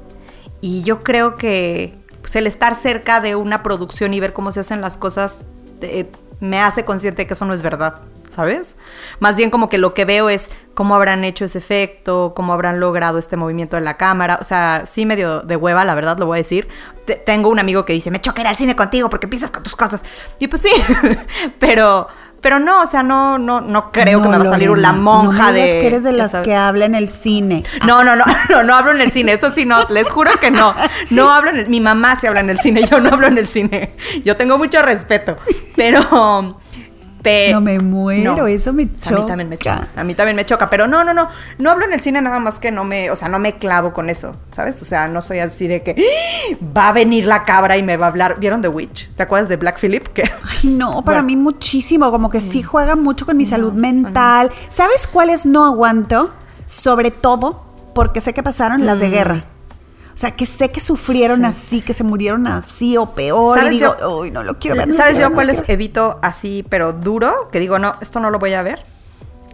y 0.60 0.82
yo 0.82 1.02
creo 1.02 1.36
que 1.36 1.94
pues, 2.20 2.36
el 2.36 2.46
estar 2.46 2.74
cerca 2.74 3.20
de 3.20 3.36
una 3.36 3.62
producción 3.62 4.14
y 4.14 4.20
ver 4.20 4.32
cómo 4.32 4.52
se 4.52 4.60
hacen 4.60 4.80
las 4.80 4.96
cosas 4.96 5.38
eh, 5.82 6.10
me 6.40 6.60
hace 6.60 6.84
consciente 6.84 7.26
que 7.26 7.34
eso 7.34 7.44
no 7.44 7.54
es 7.54 7.62
verdad. 7.62 7.96
¿Sabes? 8.28 8.76
Más 9.20 9.36
bien 9.36 9.50
como 9.50 9.68
que 9.68 9.78
lo 9.78 9.94
que 9.94 10.04
veo 10.04 10.28
es 10.28 10.50
cómo 10.74 10.94
habrán 10.94 11.24
hecho 11.24 11.44
ese 11.44 11.58
efecto, 11.58 12.32
cómo 12.34 12.52
habrán 12.52 12.80
logrado 12.80 13.18
este 13.18 13.36
movimiento 13.36 13.76
de 13.76 13.82
la 13.82 13.96
cámara. 13.96 14.38
O 14.40 14.44
sea, 14.44 14.84
sí 14.86 15.06
medio 15.06 15.40
de 15.40 15.56
hueva, 15.56 15.84
la 15.84 15.94
verdad, 15.94 16.18
lo 16.18 16.26
voy 16.26 16.36
a 16.36 16.42
decir. 16.42 16.68
tengo 17.24 17.48
un 17.48 17.58
amigo 17.58 17.84
que 17.84 17.92
dice, 17.92 18.10
me 18.10 18.20
ir 18.24 18.46
al 18.46 18.56
cine 18.56 18.74
contigo 18.76 19.08
porque 19.08 19.28
piensas 19.28 19.50
con 19.50 19.62
tus 19.62 19.76
cosas. 19.76 20.04
Y 20.38 20.48
pues 20.48 20.62
sí, 20.62 20.70
pero... 21.58 22.08
Pero 22.44 22.58
no, 22.58 22.82
o 22.82 22.86
sea, 22.86 23.02
no, 23.02 23.38
no, 23.38 23.62
no 23.62 23.90
creo 23.90 24.20
que 24.20 24.28
me 24.28 24.36
va 24.36 24.44
a 24.44 24.46
salir 24.46 24.68
la 24.76 24.92
monja 24.92 25.50
de. 25.50 25.64
que 25.80 25.86
eres 25.86 26.04
de 26.04 26.12
las 26.12 26.34
que 26.34 26.54
habla 26.54 26.84
en 26.84 26.94
el 26.94 27.08
cine. 27.08 27.64
No, 27.86 28.04
no, 28.04 28.16
no, 28.16 28.24
no, 28.50 28.62
no 28.62 28.74
hablo 28.74 28.90
en 28.90 29.00
el 29.00 29.10
cine. 29.10 29.32
Eso 29.32 29.48
sí, 29.48 29.64
no, 29.64 29.82
les 29.88 30.10
juro 30.10 30.30
que 30.38 30.50
no. 30.50 30.74
No 31.08 31.32
hablo 31.32 31.48
en 31.52 31.60
el, 31.60 31.68
Mi 31.68 31.80
mamá 31.80 32.16
sí 32.16 32.26
habla 32.26 32.40
en 32.40 32.50
el 32.50 32.58
cine, 32.58 32.84
yo 32.84 33.00
no 33.00 33.14
hablo 33.14 33.28
en 33.28 33.38
el 33.38 33.48
cine. 33.48 33.94
Yo 34.26 34.36
tengo 34.36 34.58
mucho 34.58 34.82
respeto. 34.82 35.38
Pero, 35.74 36.60
no 37.52 37.60
me 37.60 37.78
muero, 37.78 38.46
eso 38.46 38.72
me 38.72 38.88
choca. 38.94 39.16
A 39.16 39.20
mí 39.20 39.26
también 39.26 39.48
me 39.48 39.58
choca. 39.58 39.88
A 39.96 40.04
mí 40.04 40.14
también 40.14 40.36
me 40.36 40.46
choca, 40.46 40.70
pero 40.70 40.86
no, 40.86 41.04
no, 41.04 41.14
no. 41.14 41.28
No 41.58 41.70
hablo 41.70 41.86
en 41.86 41.92
el 41.92 42.00
cine 42.00 42.20
nada 42.20 42.38
más 42.38 42.58
que 42.58 42.70
no 42.70 42.84
me, 42.84 43.10
o 43.10 43.16
sea, 43.16 43.28
no 43.28 43.38
me 43.38 43.56
clavo 43.56 43.92
con 43.92 44.10
eso, 44.10 44.36
¿sabes? 44.52 44.80
O 44.82 44.84
sea, 44.84 45.08
no 45.08 45.20
soy 45.20 45.38
así 45.38 45.66
de 45.66 45.82
que 45.82 45.96
¡Ah! 45.98 46.56
va 46.76 46.88
a 46.88 46.92
venir 46.92 47.26
la 47.26 47.44
cabra 47.44 47.76
y 47.76 47.82
me 47.82 47.96
va 47.96 48.06
a 48.06 48.08
hablar. 48.10 48.38
¿Vieron 48.38 48.62
The 48.62 48.68
Witch? 48.68 49.10
¿Te 49.14 49.22
acuerdas 49.22 49.48
de 49.48 49.56
Black 49.56 49.78
Phillip? 49.78 50.08
Ay, 50.16 50.70
no, 50.70 51.02
para 51.04 51.22
mí 51.22 51.36
muchísimo, 51.36 52.10
como 52.10 52.30
que 52.30 52.40
sí 52.40 52.62
juega 52.62 52.96
mucho 52.96 53.26
con 53.26 53.36
mi 53.36 53.44
salud 53.44 53.72
mental. 53.72 54.50
¿Sabes 54.70 55.06
cuáles 55.06 55.46
no 55.46 55.64
aguanto? 55.64 56.32
Sobre 56.66 57.10
todo 57.10 57.64
porque 57.94 58.20
sé 58.20 58.34
que 58.34 58.42
pasaron 58.42 58.84
las 58.84 59.00
de 59.00 59.08
mm. 59.08 59.12
guerra. 59.12 59.44
O 60.14 60.16
sea, 60.16 60.30
que 60.30 60.46
sé 60.46 60.70
que 60.70 60.80
sufrieron 60.80 61.44
así, 61.44 61.80
que 61.80 61.92
se 61.92 62.04
murieron 62.04 62.46
así 62.46 62.96
o 62.96 63.06
peor. 63.06 63.58
y 63.64 63.70
digo, 63.70 63.96
uy, 64.20 64.30
no 64.30 64.44
lo 64.44 64.58
quiero 64.60 64.76
ver. 64.76 64.92
¿Sabes 64.92 65.18
yo 65.18 65.32
cuáles 65.32 65.64
evito 65.66 66.20
así, 66.22 66.64
pero 66.68 66.92
duro? 66.92 67.48
Que 67.50 67.58
digo, 67.58 67.80
no, 67.80 67.96
esto 68.00 68.20
no 68.20 68.30
lo 68.30 68.38
voy 68.38 68.54
a 68.54 68.62
ver. 68.62 68.84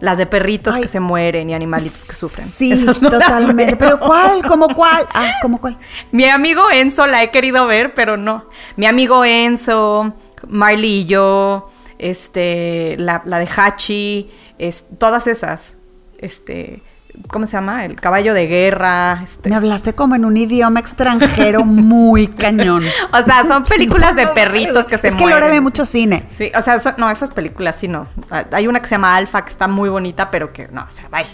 Las 0.01 0.17
de 0.17 0.27
perritos 0.27 0.77
que 0.77 0.87
se 0.87 0.99
mueren 0.99 1.49
y 1.49 1.53
animalitos 1.55 2.05
que 2.05 2.13
sufren. 2.13 2.47
Sí, 2.47 2.85
totalmente. 3.01 3.75
Pero 3.75 3.99
¿cuál? 3.99 4.45
¿Cómo 4.47 4.67
cuál? 4.75 5.05
Ah, 5.13 5.31
¿cómo 5.41 5.59
cuál? 5.59 5.77
Mi 6.11 6.25
amigo 6.25 6.63
Enzo 6.71 7.07
la 7.07 7.23
he 7.23 7.31
querido 7.31 7.65
ver, 7.65 7.93
pero 7.95 8.17
no. 8.17 8.45
Mi 8.77 8.85
amigo 8.85 9.25
Enzo, 9.25 10.13
Marley 10.47 11.01
y 11.01 11.05
yo, 11.05 11.71
este, 11.97 12.95
la, 12.99 13.23
la 13.25 13.39
de 13.39 13.47
Hachi, 13.47 14.31
es, 14.59 14.85
todas 14.99 15.25
esas. 15.25 15.75
Este, 16.19 16.83
¿cómo 17.27 17.45
se 17.45 17.53
llama? 17.53 17.85
El 17.85 17.95
caballo 17.95 18.33
de 18.33 18.47
guerra. 18.47 19.21
Este. 19.23 19.49
Me 19.49 19.55
hablaste 19.55 19.93
como 19.93 20.15
en 20.15 20.25
un 20.25 20.37
idioma 20.37 20.79
extranjero 20.79 21.63
muy 21.63 22.27
cañón. 22.27 22.83
o 23.11 23.25
sea, 23.25 23.45
son 23.47 23.63
películas 23.63 24.15
de 24.15 24.27
perritos 24.35 24.87
que 24.87 24.97
se 24.97 25.09
Es 25.09 25.15
que 25.15 25.25
Lore 25.25 25.49
ve 25.49 25.61
mucho 25.61 25.85
cine. 25.85 26.25
Sí, 26.29 26.51
o 26.55 26.61
sea, 26.61 26.79
no, 26.97 27.09
esas 27.09 27.31
películas 27.31 27.75
sí 27.75 27.87
no. 27.87 28.07
Hay 28.51 28.67
una 28.67 28.79
que 28.79 28.87
se 28.87 28.95
llama 28.95 29.15
Alfa 29.15 29.43
que 29.45 29.51
está 29.51 29.67
muy 29.67 29.89
bonita, 29.89 30.31
pero 30.31 30.51
que 30.53 30.67
no, 30.69 30.83
o 30.83 30.91
sea, 30.91 31.07
bye. 31.09 31.25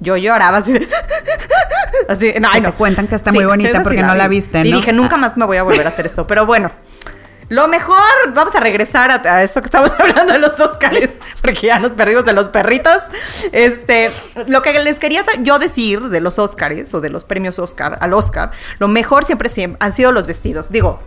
Yo 0.00 0.16
lloraba 0.16 0.58
así. 0.58 0.74
así 2.08 2.34
no, 2.40 2.48
ay, 2.50 2.60
no. 2.60 2.72
Te 2.72 2.76
cuentan 2.76 3.06
que 3.06 3.14
está 3.14 3.32
muy 3.32 3.44
bonita 3.44 3.82
porque 3.82 4.02
no 4.02 4.14
la 4.14 4.28
viste, 4.28 4.58
¿no? 4.58 4.68
Y 4.68 4.72
dije, 4.72 4.92
nunca 4.92 5.16
más 5.16 5.36
me 5.36 5.46
voy 5.46 5.56
a 5.56 5.62
volver 5.62 5.86
a 5.86 5.88
hacer 5.88 6.06
esto. 6.06 6.26
Pero 6.26 6.46
bueno, 6.46 6.70
lo 7.54 7.68
mejor, 7.68 7.96
vamos 8.34 8.52
a 8.56 8.60
regresar 8.60 9.12
a, 9.12 9.42
esto 9.44 9.62
que 9.62 9.66
estamos 9.66 9.92
hablando 9.98 10.32
de 10.32 10.40
los 10.40 10.58
Oscars, 10.58 11.08
porque 11.40 11.68
ya 11.68 11.78
nos 11.78 11.92
perdimos 11.92 12.24
de 12.24 12.32
los 12.32 12.48
perritos. 12.48 13.04
Este, 13.52 14.10
lo 14.48 14.60
que 14.60 14.72
les 14.80 14.98
quería 14.98 15.24
yo 15.40 15.60
decir 15.60 16.00
de 16.00 16.20
los 16.20 16.40
Oscars 16.40 16.92
o 16.94 17.00
de 17.00 17.10
los 17.10 17.22
premios 17.22 17.60
Oscar 17.60 17.96
al 18.00 18.12
Oscar, 18.12 18.50
lo 18.80 18.88
mejor 18.88 19.24
siempre, 19.24 19.48
siempre 19.48 19.78
han 19.80 19.92
sido 19.92 20.10
los 20.10 20.26
vestidos. 20.26 20.70
Digo, 20.70 20.98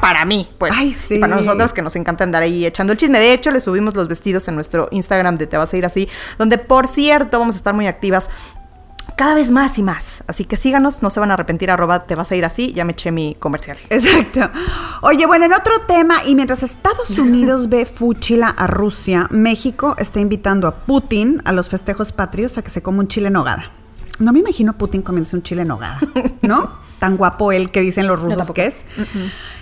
para 0.00 0.24
mí, 0.24 0.50
pues. 0.58 0.72
Ay, 0.76 0.92
sí. 0.92 1.18
para 1.18 1.36
nosotros 1.36 1.72
que 1.72 1.80
nos 1.80 1.94
encanta 1.94 2.24
andar 2.24 2.42
ahí 2.42 2.66
echando 2.66 2.92
el 2.92 2.98
chisme. 2.98 3.20
De 3.20 3.32
hecho, 3.32 3.52
le 3.52 3.60
subimos 3.60 3.94
los 3.94 4.08
vestidos 4.08 4.48
en 4.48 4.56
nuestro 4.56 4.88
Instagram 4.90 5.36
de 5.36 5.46
Te 5.46 5.56
vas 5.56 5.72
a 5.72 5.76
ir 5.76 5.86
así, 5.86 6.08
donde 6.38 6.58
por 6.58 6.88
cierto 6.88 7.38
vamos 7.38 7.54
a 7.54 7.58
estar 7.58 7.72
muy 7.72 7.86
activas 7.86 8.28
cada 9.18 9.34
vez 9.34 9.50
más 9.50 9.76
y 9.80 9.82
más. 9.82 10.22
Así 10.28 10.44
que 10.44 10.56
síganos, 10.56 11.02
no 11.02 11.10
se 11.10 11.18
van 11.18 11.32
a 11.32 11.34
arrepentir, 11.34 11.72
arroba 11.72 12.06
te 12.06 12.14
vas 12.14 12.30
a 12.30 12.36
ir 12.36 12.44
así, 12.44 12.72
ya 12.72 12.84
me 12.84 12.92
eché 12.92 13.10
mi 13.10 13.34
comercial. 13.34 13.76
Exacto. 13.90 14.48
Oye, 15.02 15.26
bueno, 15.26 15.44
en 15.44 15.52
otro 15.52 15.72
tema, 15.88 16.14
y 16.24 16.36
mientras 16.36 16.62
Estados 16.62 17.10
Unidos 17.18 17.68
ve 17.68 17.84
fuchila 17.84 18.46
a 18.46 18.68
Rusia, 18.68 19.26
México 19.30 19.96
está 19.98 20.20
invitando 20.20 20.68
a 20.68 20.76
Putin 20.76 21.42
a 21.44 21.52
los 21.52 21.68
festejos 21.68 22.12
patrios 22.12 22.58
a 22.58 22.62
que 22.62 22.70
se 22.70 22.80
coma 22.80 23.00
un 23.00 23.08
chile 23.08 23.26
en 23.26 23.32
nogada. 23.32 23.72
no 24.20 24.32
me 24.32 24.38
imagino 24.38 24.78
Putin 24.78 25.02
comiéndose 25.02 25.34
un 25.34 25.42
chile 25.42 25.62
en 25.62 25.68
nogada, 25.68 25.98
¿no? 26.42 26.78
Tan 27.00 27.16
guapo 27.16 27.50
él 27.50 27.72
que 27.72 27.80
dicen 27.80 28.06
los 28.06 28.20
rusos 28.20 28.52
que 28.52 28.66
es. 28.66 28.84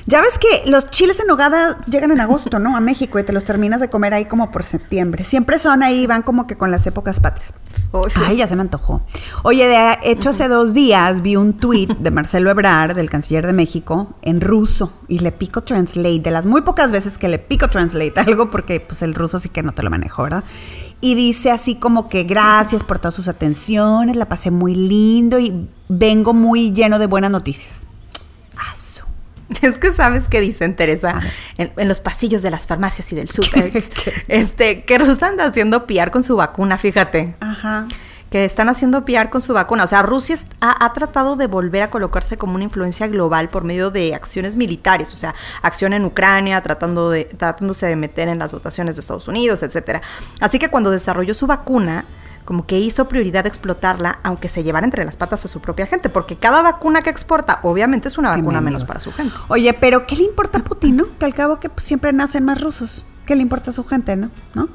Ya 0.09 0.21
ves 0.21 0.38
que 0.38 0.71
los 0.71 0.88
chiles 0.90 1.19
en 1.19 1.27
nogada 1.27 1.85
llegan 1.87 2.12
en 2.12 2.21
agosto, 2.21 2.61
¿no? 2.61 2.77
A 2.77 2.81
México 2.81 3.19
y 3.19 3.25
te 3.25 3.33
los 3.33 3.45
terminas 3.45 3.81
de 3.81 3.90
comer 3.90 4.14
ahí 4.14 4.25
como 4.25 4.53
por 4.53 4.62
septiembre. 4.62 5.25
Siempre 5.25 5.59
son 5.59 5.83
ahí, 5.83 6.07
van 6.07 6.23
como 6.23 6.47
que 6.47 6.57
con 6.57 6.71
las 6.71 6.87
épocas 6.87 7.19
patrias. 7.19 7.53
Oh, 7.90 8.09
sí. 8.09 8.21
Ay, 8.25 8.37
ya 8.37 8.47
se 8.47 8.55
me 8.55 8.62
antojó. 8.62 9.03
Oye, 9.42 9.66
de 9.66 9.99
hecho, 10.05 10.31
hace 10.31 10.47
dos 10.47 10.75
días 10.75 11.23
vi 11.23 11.35
un 11.35 11.55
tuit 11.55 11.90
de 11.90 12.11
Marcelo 12.12 12.51
Ebrard, 12.51 12.95
del 12.95 13.11
canciller 13.11 13.49
de 13.49 13.53
México, 13.53 14.14
en 14.23 14.40
ruso. 14.40 14.92
Y 15.09 15.19
le 15.19 15.33
pico 15.33 15.62
translate, 15.62 16.21
de 16.21 16.31
las 16.31 16.47
muy 16.47 16.62
pocas 16.62 16.92
veces 16.92 17.19
que 17.19 17.29
le 17.29 17.40
pico 17.40 17.69
translate 17.69 18.21
algo, 18.27 18.49
porque 18.49 18.79
pues 18.79 19.03
el 19.03 19.12
ruso 19.12 19.40
sí 19.40 19.49
que 19.49 19.64
no 19.64 19.73
te 19.73 19.83
lo 19.83 19.90
manejo, 19.90 20.23
¿verdad? 20.23 20.45
Y 21.01 21.16
dice 21.16 21.51
así 21.51 21.75
como 21.75 22.09
que 22.09 22.23
gracias 22.23 22.85
por 22.85 23.01
todas 23.01 23.14
sus 23.14 23.27
atenciones, 23.27 24.14
la 24.14 24.29
pasé 24.29 24.53
muy 24.53 24.77
lindo 24.77 25.40
y 25.40 25.69
vengo 25.88 26.33
muy 26.33 26.73
lleno 26.73 27.01
de 27.01 27.07
buenas 27.07 27.33
noticias. 27.33 27.88
Es 29.63 29.79
que 29.79 29.93
sabes 29.93 30.29
qué 30.29 30.41
dicen 30.41 30.77
Teresa 30.77 31.21
en, 31.57 31.73
en 31.77 31.89
los 31.89 32.01
pasillos 32.01 32.43
de 32.43 32.51
las 32.51 32.67
farmacias 32.67 33.13
y 33.13 33.17
del 33.17 33.31
súper. 33.31 33.73
este, 34.29 34.85
que 34.85 34.99
Rusia 34.99 35.29
anda 35.29 35.45
haciendo 35.45 35.87
piar 35.87 36.11
con 36.11 36.23
su 36.23 36.37
vacuna, 36.37 36.79
fíjate. 36.79 37.35
Ajá. 37.41 37.87
que 38.31 38.45
están 38.45 38.69
haciendo 38.69 39.05
PR 39.05 39.31
con 39.31 39.41
su 39.41 39.55
vacuna. 39.55 39.85
O 39.85 39.87
sea, 39.87 40.03
Rusia 40.03 40.37
ha, 40.61 40.85
ha 40.85 40.93
tratado 40.93 41.37
de 41.37 41.47
volver 41.47 41.83
a 41.83 41.91
colocarse 41.91 42.37
como 42.37 42.57
una 42.57 42.65
influencia 42.65 43.07
global 43.07 43.49
por 43.49 43.63
medio 43.63 43.91
de 43.91 44.15
acciones 44.15 44.57
militares, 44.57 45.15
o 45.15 45.17
sea, 45.17 45.35
acción 45.63 45.93
en 45.93 46.05
Ucrania, 46.05 46.61
tratando 46.61 47.11
de, 47.11 47.25
tratándose 47.25 47.87
de 47.87 47.97
meter 47.97 48.29
en 48.29 48.41
las 48.41 48.53
votaciones 48.53 48.97
de 48.97 49.01
Estados 49.01 49.29
Unidos, 49.29 49.63
etcétera. 49.63 50.03
Así 50.41 50.59
que 50.59 50.69
cuando 50.69 50.91
desarrolló 50.91 51.35
su 51.35 51.47
vacuna, 51.47 52.05
como 52.47 52.65
que 52.65 52.79
hizo 52.79 53.09
prioridad 53.09 53.45
explotarla, 53.45 54.21
aunque 54.23 54.49
se 54.49 54.63
llevara 54.63 54.87
entre 54.87 55.05
las 55.05 55.17
patas 55.17 55.45
a 55.45 55.49
su 55.49 55.61
propia 55.61 55.87
gente, 55.87 56.09
porque 56.09 56.37
cada 56.37 56.63
vacuna 56.63 57.03
que 57.03 57.11
exporta, 57.11 57.59
obviamente 57.65 58.09
es 58.09 58.17
una 58.17 58.31
vacuna 58.31 58.61
menos 58.61 58.85
para 58.85 59.01
su 59.01 59.13
gente. 59.13 59.35
Oye, 59.49 59.73
pero 59.75 60.07
¿qué 60.07 60.17
le 60.17 60.23
importa 60.23 60.59
a 60.59 60.63
Putin, 60.63 60.97
no? 60.97 61.07
Que 61.19 61.27
al 61.27 61.35
cabo 61.35 61.59
que 61.59 61.69
pues, 61.69 61.85
siempre 61.85 62.13
nacen 62.13 62.45
más 62.45 62.61
rusos. 62.61 63.05
¿Qué 63.27 63.35
le 63.37 63.43
importa 63.43 63.71
a 63.71 63.75
su 63.75 63.85
gente, 63.85 64.17
no? 64.17 64.31
¿No? 64.55 64.69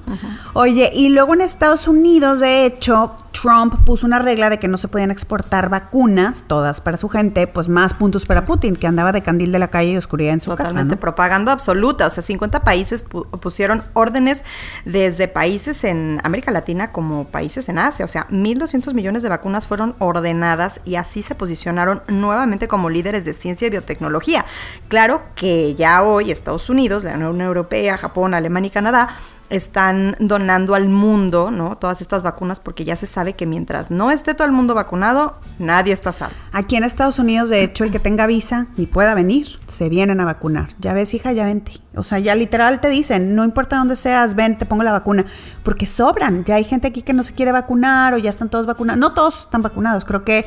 Oye, 0.54 0.92
y 0.94 1.10
luego 1.10 1.34
en 1.34 1.42
Estados 1.42 1.88
Unidos, 1.88 2.42
de 2.42 2.66
hecho, 2.66 3.16
Trump 3.32 3.76
puso 3.86 4.06
una 4.06 4.20
regla 4.20 4.50
de 4.50 4.60
que 4.60 4.68
no 4.68 4.78
se 4.78 4.90
podían 4.90 5.10
exportar 5.10 5.70
vacunas, 5.70 6.44
todas 6.48 6.82
para 6.82 6.98
su 6.98 7.08
gente, 7.08 7.48
pues 7.48 7.70
más 7.70 7.94
puntos 7.94 8.26
para 8.26 8.46
Putin, 8.46 8.76
que 8.76 8.88
andaba 8.88 9.14
de 9.14 9.22
candil 9.22 9.54
de 9.54 9.60
la 9.60 9.70
calle 9.70 9.92
y 9.92 9.98
oscuridad 9.98 10.34
en 10.34 10.42
su 10.42 10.50
casa, 10.52 10.64
Totalmente 10.64 10.96
¿no? 10.96 11.00
propaganda 11.00 11.54
absoluta. 11.54 12.08
O 12.08 12.10
sea, 12.10 12.22
50 12.22 12.60
países 12.66 13.10
pu- 13.10 13.26
pusieron 13.40 13.84
órdenes 13.94 14.44
desde 14.84 15.30
países 15.30 15.86
en 15.86 16.20
América 16.26 16.52
Latina 16.52 16.92
como 16.92 17.24
países 17.26 17.70
en 17.70 17.80
Asia. 17.80 18.04
O 18.04 18.10
sea, 18.10 18.28
1.200 18.30 18.94
millones 18.94 19.24
de 19.24 19.30
vacunas 19.30 19.66
fueron 19.66 19.96
ordenadas 20.00 20.82
y 20.84 20.96
así 20.96 21.24
se 21.24 21.34
posicionaron 21.36 22.02
nuevamente 22.10 22.68
como 22.68 22.90
líderes 22.90 23.24
de 23.24 23.34
ciencia 23.34 23.68
y 23.68 23.70
biotecnología. 23.70 24.46
Claro 24.90 25.22
que 25.36 25.74
ya 25.76 26.04
hoy 26.04 26.32
Estados 26.32 26.70
Unidos, 26.70 27.06
la 27.06 27.14
Unión 27.16 27.40
Europea, 27.42 27.98
Japón, 27.98 28.34
Alemania 28.42 28.68
y 28.68 28.72
Canadá 28.72 29.16
están 29.50 30.16
donando 30.20 30.76
al 30.76 30.88
mundo, 30.88 31.52
¿no? 31.52 31.78
Todas 31.78 32.02
estas 32.02 32.24
vacunas 32.24 32.60
porque 32.60 32.86
ya 32.86 32.96
se 32.96 33.06
sabe 33.06 33.34
que 33.34 33.46
mientras 33.46 33.92
no 33.92 34.10
esté 34.10 34.34
todo 34.34 34.48
el 34.48 34.54
mundo 34.54 34.74
vacunado, 34.74 35.40
nadie 35.60 35.94
está 35.94 36.14
salvo. 36.14 36.36
Aquí 36.54 36.78
en 36.78 36.84
Estados 36.84 37.20
Unidos, 37.20 37.50
de 37.50 37.64
hecho, 37.64 37.84
el 37.84 37.92
que 37.92 38.00
tenga 38.00 38.28
visa 38.28 38.68
y 38.78 38.86
pueda 38.86 39.14
venir, 39.14 39.60
se 39.68 39.90
vienen 39.90 40.22
a 40.22 40.26
vacunar. 40.26 40.70
Ya 40.80 40.94
ves, 40.94 41.14
hija, 41.14 41.34
ya 41.34 41.46
vente. 41.46 41.74
O 41.96 42.04
sea, 42.04 42.20
ya 42.20 42.34
literal 42.34 42.80
te 42.80 42.88
dicen, 42.88 43.36
no 43.36 43.44
importa 43.44 43.78
dónde 43.78 43.98
seas, 43.98 44.36
ven, 44.36 44.58
te 44.58 44.66
pongo 44.66 44.84
la 44.84 44.94
vacuna. 44.94 45.26
Porque 45.64 45.86
sobran. 45.86 46.46
Ya 46.46 46.56
hay 46.56 46.64
gente 46.64 46.88
aquí 46.88 47.02
que 47.02 47.14
no 47.14 47.24
se 47.24 47.34
quiere 47.34 47.52
vacunar 47.52 48.14
o 48.14 48.18
ya 48.18 48.30
están 48.30 48.50
todos 48.50 48.66
vacunados. 48.66 49.00
No 49.00 49.14
todos 49.14 49.42
están 49.42 49.62
vacunados. 49.62 50.06
Creo 50.06 50.24
que 50.24 50.46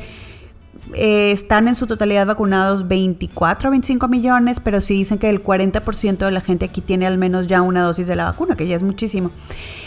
eh, 0.95 1.31
están 1.31 1.67
en 1.67 1.75
su 1.75 1.87
totalidad 1.87 2.25
vacunados 2.25 2.87
24 2.87 3.69
o 3.69 3.71
25 3.71 4.07
millones, 4.07 4.59
pero 4.59 4.81
sí 4.81 4.93
dicen 4.93 5.17
que 5.17 5.29
el 5.29 5.43
40% 5.43 6.17
de 6.17 6.31
la 6.31 6.41
gente 6.41 6.65
aquí 6.65 6.81
tiene 6.81 7.05
al 7.05 7.17
menos 7.17 7.47
ya 7.47 7.61
una 7.61 7.83
dosis 7.83 8.07
de 8.07 8.15
la 8.15 8.25
vacuna, 8.25 8.55
que 8.55 8.67
ya 8.67 8.75
es 8.75 8.83
muchísimo. 8.83 9.31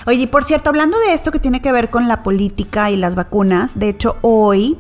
Oye, 0.07 0.23
y 0.23 0.27
por 0.27 0.45
cierto, 0.45 0.71
hablando 0.71 0.99
de 1.01 1.15
esto 1.15 1.31
que 1.31 1.39
tiene 1.39 1.63
que 1.63 1.73
ver 1.73 1.91
con 1.91 2.09
la 2.09 2.23
política 2.23 2.91
y 2.91 2.97
las 2.97 3.15
vacunas, 3.15 3.79
de 3.79 3.89
hecho 3.89 4.17
hoy 4.21 4.79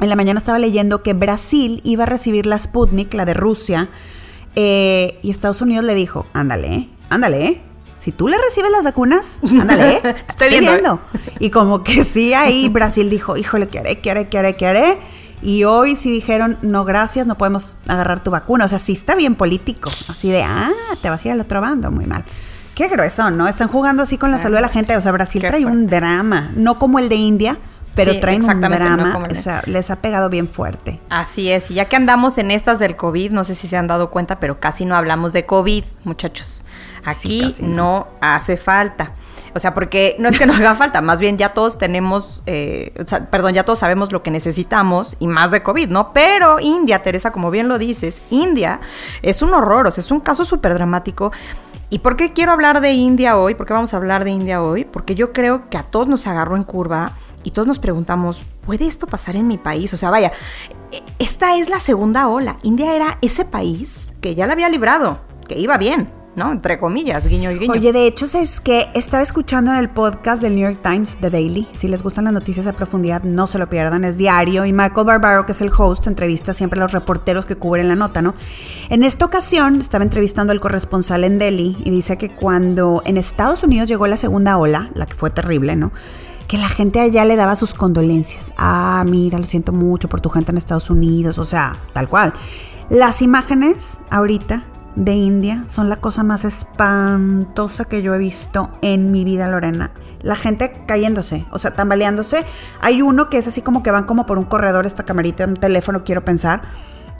en 0.00 0.08
la 0.08 0.16
mañana 0.16 0.38
estaba 0.38 0.58
leyendo 0.58 1.02
que 1.02 1.12
Brasil 1.12 1.80
iba 1.84 2.04
a 2.04 2.06
recibir 2.06 2.46
la 2.46 2.58
Sputnik, 2.58 3.12
la 3.14 3.24
de 3.24 3.34
Rusia, 3.34 3.90
eh, 4.56 5.18
y 5.22 5.30
Estados 5.30 5.60
Unidos 5.62 5.84
le 5.84 5.94
dijo, 5.94 6.26
ándale, 6.32 6.74
eh, 6.74 6.88
ándale, 7.10 7.46
eh. 7.46 7.60
Si 8.00 8.12
tú 8.12 8.28
le 8.28 8.38
recibes 8.38 8.70
las 8.70 8.82
vacunas, 8.82 9.40
ándale, 9.42 10.00
eh, 10.02 10.16
Estoy 10.28 10.48
viendo, 10.48 11.00
¿eh? 11.14 11.20
Y 11.38 11.50
como 11.50 11.84
que 11.84 12.02
sí, 12.02 12.32
ahí 12.32 12.68
Brasil 12.70 13.10
dijo, 13.10 13.36
híjole, 13.36 13.68
¿qué 13.68 13.80
haré, 13.80 14.00
qué 14.00 14.10
haré, 14.10 14.28
qué 14.28 14.38
haré, 14.38 14.56
qué 14.56 14.66
haré? 14.66 14.98
Y 15.42 15.64
hoy 15.64 15.96
sí 15.96 16.10
dijeron, 16.10 16.58
no, 16.62 16.84
gracias, 16.84 17.26
no 17.26 17.36
podemos 17.38 17.78
agarrar 17.88 18.22
tu 18.22 18.30
vacuna. 18.30 18.64
O 18.64 18.68
sea, 18.68 18.78
sí 18.78 18.92
está 18.92 19.14
bien 19.14 19.34
político. 19.36 19.90
Así 20.08 20.30
de, 20.30 20.42
ah, 20.42 20.70
te 21.02 21.08
vas 21.10 21.24
a 21.24 21.28
ir 21.28 21.32
al 21.32 21.40
otro 21.40 21.60
bando, 21.60 21.90
muy 21.90 22.06
mal. 22.06 22.24
Qué 22.74 22.88
grueso, 22.88 23.30
¿no? 23.30 23.48
Están 23.48 23.68
jugando 23.68 24.02
así 24.02 24.16
con 24.18 24.30
la 24.30 24.38
salud 24.38 24.56
de 24.56 24.62
la 24.62 24.68
gente. 24.68 24.96
O 24.96 25.00
sea, 25.00 25.12
Brasil 25.12 25.42
Qué 25.42 25.48
trae 25.48 25.66
un 25.66 25.86
drama, 25.86 26.50
no 26.56 26.78
como 26.78 26.98
el 26.98 27.08
de 27.08 27.16
India, 27.16 27.58
pero 27.94 28.12
Sí, 28.12 28.20
traen 28.20 28.42
un 28.42 28.60
no 28.60 28.68
drama. 28.68 29.18
el 29.28 29.36
o 29.36 29.40
sea, 29.40 29.62
les 29.66 29.90
ha 29.90 29.96
pegado 29.96 30.30
bien 30.30 30.48
fuerte. 30.48 31.00
Así 31.10 31.50
es, 31.50 31.70
y 31.70 31.74
ya 31.74 31.86
que 31.86 31.96
andamos 31.96 32.38
en 32.38 32.50
estas 32.50 32.78
del 32.78 32.96
COVID, 32.96 33.32
no 33.32 33.44
sé 33.44 33.54
si 33.54 33.66
se 33.68 33.76
han 33.76 33.86
dado 33.86 34.10
cuenta, 34.10 34.40
pero 34.40 34.60
casi 34.60 34.84
no 34.84 34.94
hablamos 34.96 35.32
de 35.32 35.44
COVID, 35.44 35.84
muchachos. 36.04 36.64
Aquí 37.04 37.50
Sí, 37.50 37.62
no. 37.64 37.68
no. 37.74 38.08
hace 38.20 38.56
falta. 38.56 39.12
O 39.54 39.58
sea, 39.58 39.74
porque 39.74 40.16
no 40.18 40.28
es 40.28 40.38
que 40.38 40.46
no 40.46 40.52
haga 40.54 40.74
falta, 40.74 41.00
más 41.00 41.20
bien 41.20 41.38
ya 41.38 41.52
todos 41.54 41.78
tenemos, 41.78 42.42
eh, 42.46 42.92
perdón, 43.30 43.54
ya 43.54 43.64
todos 43.64 43.80
sabemos 43.80 44.12
lo 44.12 44.22
que 44.22 44.30
necesitamos 44.30 45.16
y 45.18 45.26
más 45.26 45.50
de 45.50 45.62
COVID, 45.62 45.88
¿no? 45.88 46.12
Pero 46.12 46.60
India, 46.60 47.02
Teresa, 47.02 47.32
como 47.32 47.50
bien 47.50 47.68
lo 47.68 47.78
dices, 47.78 48.22
India 48.30 48.80
es 49.22 49.42
un 49.42 49.52
horror, 49.54 49.86
o 49.86 49.90
sea, 49.90 50.02
es 50.02 50.10
un 50.10 50.20
caso 50.20 50.44
súper 50.44 50.74
dramático. 50.74 51.32
¿Y 51.92 51.98
por 51.98 52.16
qué 52.16 52.32
quiero 52.32 52.52
hablar 52.52 52.80
de 52.80 52.92
India 52.92 53.36
hoy? 53.36 53.56
¿Por 53.56 53.66
qué 53.66 53.72
vamos 53.72 53.92
a 53.92 53.96
hablar 53.96 54.22
de 54.22 54.30
India 54.30 54.62
hoy? 54.62 54.84
Porque 54.84 55.16
yo 55.16 55.32
creo 55.32 55.68
que 55.68 55.76
a 55.76 55.82
todos 55.82 56.06
nos 56.06 56.28
agarró 56.28 56.56
en 56.56 56.62
curva 56.62 57.12
y 57.42 57.50
todos 57.50 57.66
nos 57.66 57.80
preguntamos, 57.80 58.42
¿puede 58.64 58.86
esto 58.86 59.08
pasar 59.08 59.34
en 59.34 59.48
mi 59.48 59.58
país? 59.58 59.92
O 59.92 59.96
sea, 59.96 60.10
vaya, 60.10 60.30
e- 60.92 61.02
esta 61.18 61.56
es 61.56 61.68
la 61.68 61.80
segunda 61.80 62.28
ola. 62.28 62.58
India 62.62 62.94
era 62.94 63.18
ese 63.22 63.44
país 63.44 64.12
que 64.20 64.36
ya 64.36 64.46
la 64.46 64.52
había 64.52 64.68
librado, 64.68 65.18
que 65.48 65.58
iba 65.58 65.78
bien, 65.78 66.08
¿no? 66.36 66.52
Entre 66.52 66.78
comillas, 66.78 67.26
guiño 67.26 67.50
y 67.50 67.58
guiño. 67.58 67.72
Oye, 67.72 67.92
de 67.92 68.06
hecho, 68.06 68.26
es 68.38 68.60
que 68.60 68.86
estaba 68.94 69.22
escuchando 69.22 69.70
en 69.70 69.78
el 69.78 69.88
podcast 69.88 70.40
del 70.40 70.54
New 70.54 70.68
York 70.68 70.80
Times, 70.82 71.16
The 71.20 71.30
Daily. 71.30 71.66
Si 71.74 71.88
les 71.88 72.02
gustan 72.02 72.24
las 72.24 72.32
noticias 72.32 72.66
a 72.66 72.72
profundidad, 72.72 73.22
no 73.24 73.46
se 73.46 73.58
lo 73.58 73.68
pierdan, 73.68 74.04
es 74.04 74.16
diario. 74.16 74.64
Y 74.64 74.72
Michael 74.72 75.06
Barbaro, 75.06 75.46
que 75.46 75.52
es 75.52 75.60
el 75.60 75.70
host, 75.76 76.06
entrevista 76.06 76.54
siempre 76.54 76.78
a 76.78 76.84
los 76.84 76.92
reporteros 76.92 77.46
que 77.46 77.56
cubren 77.56 77.88
la 77.88 77.96
nota, 77.96 78.22
¿no? 78.22 78.34
En 78.88 79.02
esta 79.02 79.24
ocasión 79.24 79.80
estaba 79.80 80.04
entrevistando 80.04 80.52
al 80.52 80.60
corresponsal 80.60 81.24
en 81.24 81.38
Delhi 81.38 81.76
y 81.84 81.90
dice 81.90 82.16
que 82.16 82.28
cuando 82.28 83.02
en 83.04 83.16
Estados 83.16 83.62
Unidos 83.62 83.88
llegó 83.88 84.06
la 84.06 84.16
segunda 84.16 84.56
ola, 84.56 84.90
la 84.94 85.06
que 85.06 85.14
fue 85.14 85.30
terrible, 85.30 85.76
¿no? 85.76 85.92
Que 86.46 86.58
la 86.58 86.68
gente 86.68 87.00
allá 87.00 87.24
le 87.24 87.36
daba 87.36 87.54
sus 87.54 87.74
condolencias. 87.74 88.52
Ah, 88.56 89.04
mira, 89.06 89.38
lo 89.38 89.44
siento 89.44 89.72
mucho 89.72 90.08
por 90.08 90.20
tu 90.20 90.30
gente 90.30 90.50
en 90.50 90.58
Estados 90.58 90.90
Unidos, 90.90 91.38
o 91.38 91.44
sea, 91.44 91.76
tal 91.92 92.08
cual. 92.08 92.32
Las 92.88 93.22
imágenes 93.22 94.00
ahorita 94.10 94.64
de 94.96 95.12
India 95.12 95.64
son 95.68 95.88
la 95.88 95.96
cosa 95.96 96.22
más 96.22 96.44
espantosa 96.44 97.84
que 97.84 98.02
yo 98.02 98.14
he 98.14 98.18
visto 98.18 98.70
en 98.82 99.12
mi 99.12 99.24
vida, 99.24 99.48
Lorena. 99.48 99.90
La 100.22 100.36
gente 100.36 100.72
cayéndose, 100.86 101.46
o 101.50 101.58
sea, 101.58 101.72
tambaleándose. 101.72 102.44
Hay 102.80 103.02
uno 103.02 103.30
que 103.30 103.38
es 103.38 103.46
así 103.46 103.62
como 103.62 103.82
que 103.82 103.90
van 103.90 104.04
como 104.04 104.26
por 104.26 104.38
un 104.38 104.44
corredor, 104.44 104.86
esta 104.86 105.04
camarita, 105.04 105.44
un 105.44 105.56
teléfono, 105.56 106.04
quiero 106.04 106.24
pensar, 106.24 106.62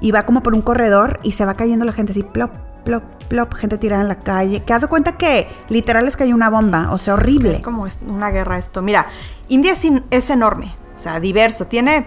y 0.00 0.10
va 0.10 0.22
como 0.24 0.42
por 0.42 0.54
un 0.54 0.62
corredor 0.62 1.20
y 1.22 1.32
se 1.32 1.44
va 1.44 1.54
cayendo 1.54 1.84
la 1.84 1.92
gente 1.92 2.12
así, 2.12 2.22
plop, 2.22 2.52
plop, 2.84 3.02
plop, 3.28 3.54
gente 3.54 3.78
tirada 3.78 4.02
en 4.02 4.08
la 4.08 4.18
calle. 4.18 4.62
Que 4.64 4.72
haz 4.72 4.82
de 4.82 4.88
cuenta 4.88 5.16
que 5.16 5.48
literal 5.68 6.04
les 6.04 6.16
cayó 6.16 6.34
una 6.34 6.50
bomba, 6.50 6.92
o 6.92 6.98
sea, 6.98 7.14
horrible. 7.14 7.54
Es 7.54 7.60
como 7.60 7.86
una 8.06 8.30
guerra 8.30 8.58
esto. 8.58 8.82
Mira, 8.82 9.06
India 9.48 9.72
es, 9.72 9.86
es 10.10 10.30
enorme, 10.30 10.74
o 10.94 10.98
sea, 10.98 11.20
diverso. 11.20 11.66
Tiene 11.66 12.06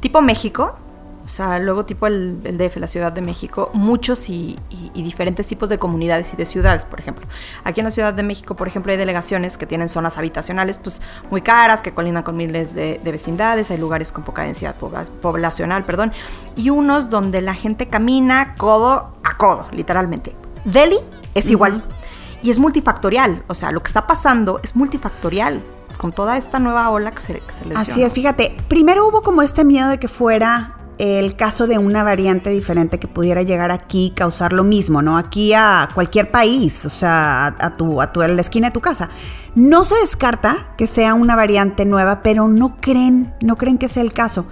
tipo 0.00 0.20
México, 0.20 0.76
o 1.26 1.28
sea, 1.28 1.58
luego 1.58 1.84
tipo 1.84 2.06
el, 2.06 2.40
el 2.44 2.56
DF, 2.56 2.76
la 2.76 2.86
Ciudad 2.86 3.10
de 3.10 3.20
México, 3.20 3.68
muchos 3.74 4.30
y, 4.30 4.56
y- 4.70 4.92
y 4.94 5.02
diferentes 5.02 5.46
tipos 5.48 5.68
de 5.68 5.76
comunidades 5.76 6.32
y 6.32 6.36
de 6.36 6.46
ciudades, 6.46 6.84
por 6.84 7.00
ejemplo. 7.00 7.26
Aquí 7.64 7.80
en 7.80 7.84
la 7.84 7.90
Ciudad 7.90 8.14
de 8.14 8.22
México, 8.22 8.54
por 8.54 8.68
ejemplo, 8.68 8.92
hay 8.92 8.96
delegaciones 8.98 9.58
que 9.58 9.66
tienen 9.66 9.88
zonas 9.88 10.16
habitacionales 10.18 10.78
pues 10.78 11.02
muy 11.28 11.42
caras, 11.42 11.82
que 11.82 11.92
colindan 11.92 12.22
con 12.22 12.36
miles 12.36 12.74
de, 12.76 13.00
de 13.02 13.12
vecindades, 13.12 13.72
hay 13.72 13.78
lugares 13.78 14.12
con 14.12 14.22
poca 14.22 14.42
densidad 14.42 14.76
pobla- 14.80 15.04
poblacional, 15.20 15.84
perdón, 15.84 16.12
y 16.54 16.70
unos 16.70 17.10
donde 17.10 17.40
la 17.42 17.54
gente 17.54 17.88
camina 17.88 18.54
codo 18.56 19.10
a 19.24 19.36
codo, 19.36 19.66
literalmente. 19.72 20.34
Delhi 20.64 20.98
es 21.34 21.50
igual. 21.50 21.82
Y 22.42 22.50
es 22.50 22.60
multifactorial, 22.60 23.42
o 23.48 23.54
sea, 23.54 23.72
lo 23.72 23.82
que 23.82 23.88
está 23.88 24.06
pasando 24.06 24.60
es 24.62 24.76
multifactorial 24.76 25.60
con 25.98 26.12
toda 26.12 26.36
esta 26.36 26.58
nueva 26.60 26.90
ola 26.90 27.10
que 27.10 27.20
se, 27.22 27.40
que 27.40 27.52
se 27.52 27.64
les 27.64 27.76
Así 27.76 28.02
es, 28.04 28.12
fíjate, 28.14 28.54
primero 28.68 29.08
hubo 29.08 29.22
como 29.22 29.42
este 29.42 29.64
miedo 29.64 29.88
de 29.88 29.98
que 29.98 30.06
fuera 30.08 30.75
el 30.98 31.36
caso 31.36 31.66
de 31.66 31.78
una 31.78 32.02
variante 32.02 32.50
diferente 32.50 32.98
que 32.98 33.08
pudiera 33.08 33.42
llegar 33.42 33.70
aquí 33.70 34.06
y 34.06 34.10
causar 34.10 34.52
lo 34.52 34.64
mismo, 34.64 35.02
¿no? 35.02 35.18
Aquí 35.18 35.52
a 35.52 35.88
cualquier 35.94 36.30
país, 36.30 36.84
o 36.86 36.90
sea, 36.90 37.46
a, 37.46 37.72
tu, 37.72 38.00
a 38.00 38.12
tu, 38.12 38.22
a 38.22 38.28
la 38.28 38.40
esquina 38.40 38.68
de 38.68 38.72
tu 38.72 38.80
casa. 38.80 39.08
No 39.54 39.84
se 39.84 39.94
descarta 39.96 40.74
que 40.76 40.86
sea 40.86 41.14
una 41.14 41.34
variante 41.34 41.84
nueva, 41.84 42.22
pero 42.22 42.48
no 42.48 42.76
creen, 42.80 43.34
no 43.40 43.56
creen 43.56 43.78
que 43.78 43.88
sea 43.88 44.02
el 44.02 44.12
caso. 44.12 44.46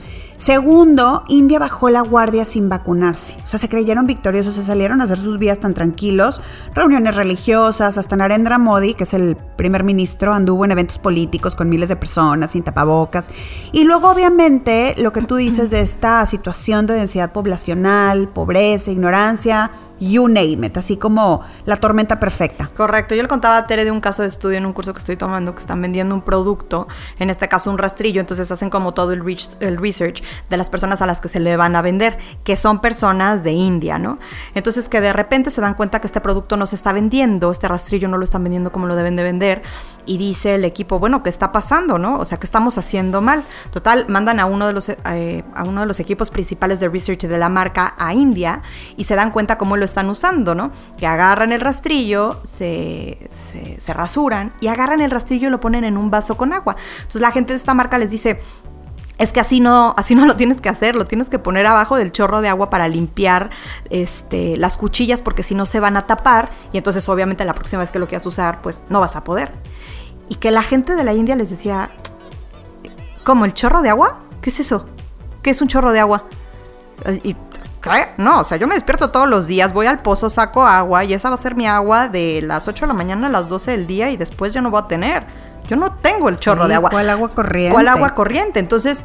Segundo, 0.44 1.24
India 1.28 1.58
bajó 1.58 1.88
la 1.88 2.02
guardia 2.02 2.44
sin 2.44 2.68
vacunarse. 2.68 3.38
O 3.42 3.46
sea, 3.46 3.58
se 3.58 3.70
creyeron 3.70 4.06
victoriosos, 4.06 4.56
se 4.56 4.62
salieron 4.62 5.00
a 5.00 5.04
hacer 5.04 5.16
sus 5.16 5.38
vidas 5.38 5.58
tan 5.58 5.72
tranquilos, 5.72 6.42
reuniones 6.74 7.16
religiosas, 7.16 7.96
hasta 7.96 8.14
Narendra 8.14 8.58
Modi, 8.58 8.92
que 8.92 9.04
es 9.04 9.14
el 9.14 9.36
primer 9.36 9.84
ministro, 9.84 10.34
anduvo 10.34 10.66
en 10.66 10.72
eventos 10.72 10.98
políticos 10.98 11.54
con 11.54 11.70
miles 11.70 11.88
de 11.88 11.96
personas 11.96 12.50
sin 12.50 12.62
tapabocas. 12.62 13.28
Y 13.72 13.84
luego, 13.84 14.10
obviamente, 14.10 14.94
lo 14.98 15.14
que 15.14 15.22
tú 15.22 15.36
dices 15.36 15.70
de 15.70 15.80
esta 15.80 16.26
situación 16.26 16.86
de 16.86 16.92
densidad 16.92 17.32
poblacional, 17.32 18.28
pobreza, 18.28 18.90
ignorancia, 18.90 19.70
you 20.00 20.28
name 20.28 20.66
it, 20.66 20.76
así 20.76 20.96
como 20.96 21.42
la 21.66 21.76
tormenta 21.76 22.18
perfecta. 22.18 22.70
Correcto, 22.76 23.14
yo 23.14 23.22
le 23.22 23.28
contaba 23.28 23.56
a 23.56 23.66
Tere 23.66 23.84
de 23.84 23.90
un 23.90 24.00
caso 24.00 24.22
de 24.22 24.28
estudio 24.28 24.58
en 24.58 24.66
un 24.66 24.72
curso 24.72 24.92
que 24.92 24.98
estoy 24.98 25.16
tomando 25.16 25.54
que 25.54 25.60
están 25.60 25.80
vendiendo 25.80 26.14
un 26.14 26.22
producto, 26.22 26.88
en 27.18 27.30
este 27.30 27.48
caso 27.48 27.70
un 27.70 27.78
rastrillo, 27.78 28.20
entonces 28.20 28.50
hacen 28.50 28.70
como 28.70 28.94
todo 28.94 29.12
el, 29.12 29.24
research 29.24 30.22
de 30.50 30.56
las 30.56 30.70
personas 30.70 31.02
a 31.02 31.06
las 31.06 31.20
que 31.20 31.28
se 31.28 31.40
le 31.40 31.56
van 31.56 31.76
a 31.76 31.82
vender, 31.82 32.18
que 32.44 32.56
son 32.56 32.80
personas 32.80 33.44
de 33.44 33.52
India, 33.52 33.98
¿no? 33.98 34.18
Entonces 34.54 34.88
que 34.88 35.00
de 35.00 35.12
repente 35.12 35.50
se 35.50 35.60
dan 35.60 35.74
cuenta 35.74 36.00
que 36.00 36.06
este 36.06 36.20
producto 36.20 36.56
no 36.56 36.66
se 36.66 36.76
está 36.76 36.92
vendiendo, 36.92 37.52
este 37.52 37.68
rastrillo 37.68 38.08
no 38.08 38.16
lo 38.16 38.24
están 38.24 38.42
vendiendo 38.42 38.72
como 38.72 38.86
lo 38.86 38.96
deben 38.96 39.16
de 39.16 39.22
vender, 39.22 39.62
y 40.06 40.18
dice 40.18 40.56
el 40.56 40.64
equipo, 40.64 40.98
bueno, 40.98 41.22
¿qué 41.22 41.30
está 41.30 41.52
pasando, 41.52 41.98
no? 41.98 42.18
O 42.18 42.24
sea, 42.24 42.38
¿qué 42.38 42.46
estamos 42.46 42.78
haciendo 42.78 43.20
mal? 43.20 43.44
Total, 43.70 44.06
mandan 44.08 44.40
a 44.40 44.46
uno 44.46 44.66
de 44.66 44.72
los, 44.72 44.88
eh, 44.88 45.44
a 45.54 45.64
uno 45.64 45.82
de 45.82 45.86
los 45.86 46.00
equipos 46.00 46.30
principales 46.30 46.80
de 46.80 46.88
research 46.88 47.22
de 47.22 47.38
la 47.38 47.48
marca 47.48 47.94
a 47.96 48.12
India 48.12 48.62
y 48.96 49.04
se 49.04 49.14
dan 49.14 49.30
cuenta 49.30 49.56
cómo 49.56 49.76
lo 49.76 49.83
están 49.84 50.08
usando, 50.10 50.54
¿no? 50.54 50.70
Que 50.98 51.06
agarran 51.06 51.52
el 51.52 51.60
rastrillo, 51.60 52.40
se, 52.44 53.30
se, 53.32 53.92
rasuran 53.92 54.52
y 54.60 54.68
agarran 54.68 55.00
el 55.00 55.10
rastrillo 55.10 55.48
y 55.48 55.50
lo 55.50 55.60
ponen 55.60 55.84
en 55.84 55.96
un 55.96 56.10
vaso 56.10 56.36
con 56.36 56.52
agua. 56.52 56.76
Entonces 56.98 57.20
la 57.20 57.30
gente 57.30 57.52
de 57.52 57.56
esta 57.56 57.74
marca 57.74 57.98
les 57.98 58.10
dice, 58.10 58.40
es 59.18 59.32
que 59.32 59.40
así 59.40 59.60
no, 59.60 59.94
así 59.96 60.14
no 60.14 60.26
lo 60.26 60.36
tienes 60.36 60.60
que 60.60 60.68
hacer, 60.68 60.96
lo 60.96 61.06
tienes 61.06 61.28
que 61.28 61.38
poner 61.38 61.66
abajo 61.66 61.96
del 61.96 62.10
chorro 62.10 62.40
de 62.40 62.48
agua 62.48 62.68
para 62.68 62.88
limpiar 62.88 63.50
este, 63.90 64.56
las 64.56 64.76
cuchillas 64.76 65.22
porque 65.22 65.42
si 65.42 65.54
no 65.54 65.66
se 65.66 65.78
van 65.80 65.96
a 65.96 66.06
tapar 66.06 66.50
y 66.72 66.78
entonces 66.78 67.08
obviamente 67.08 67.44
la 67.44 67.54
próxima 67.54 67.80
vez 67.80 67.92
que 67.92 67.98
lo 67.98 68.06
quieras 68.08 68.26
usar 68.26 68.60
pues 68.60 68.84
no 68.88 69.00
vas 69.00 69.16
a 69.16 69.24
poder. 69.24 69.52
Y 70.28 70.36
que 70.36 70.50
la 70.50 70.62
gente 70.62 70.96
de 70.96 71.04
la 71.04 71.12
India 71.12 71.36
les 71.36 71.50
decía, 71.50 71.90
¿cómo 73.22 73.44
el 73.44 73.54
chorro 73.54 73.82
de 73.82 73.90
agua? 73.90 74.18
¿Qué 74.40 74.50
es 74.50 74.58
eso? 74.60 74.86
¿Qué 75.42 75.50
es 75.50 75.60
un 75.62 75.68
chorro 75.68 75.92
de 75.92 76.00
agua? 76.00 76.24
Y 77.22 77.36
no, 78.16 78.40
o 78.40 78.44
sea, 78.44 78.56
yo 78.56 78.66
me 78.66 78.74
despierto 78.74 79.10
todos 79.10 79.28
los 79.28 79.46
días, 79.46 79.72
voy 79.72 79.86
al 79.86 79.98
pozo, 80.00 80.30
saco 80.30 80.66
agua 80.66 81.04
y 81.04 81.14
esa 81.14 81.28
va 81.28 81.34
a 81.34 81.38
ser 81.38 81.54
mi 81.54 81.66
agua 81.66 82.08
de 82.08 82.40
las 82.42 82.68
8 82.68 82.84
de 82.84 82.88
la 82.88 82.94
mañana 82.94 83.26
a 83.26 83.30
las 83.30 83.48
12 83.48 83.72
del 83.72 83.86
día 83.86 84.10
y 84.10 84.16
después 84.16 84.52
ya 84.52 84.60
no 84.60 84.70
voy 84.70 84.80
a 84.82 84.86
tener. 84.86 85.26
Yo 85.68 85.76
no 85.76 85.92
tengo 85.92 86.28
el 86.28 86.38
chorro 86.38 86.68
de 86.68 86.74
agua. 86.74 86.90
¿Cuál 86.90 87.08
agua 87.08 87.30
corriente? 87.30 87.72
¿Cuál 87.72 87.88
agua 87.88 88.14
corriente? 88.14 88.60
Entonces, 88.60 89.04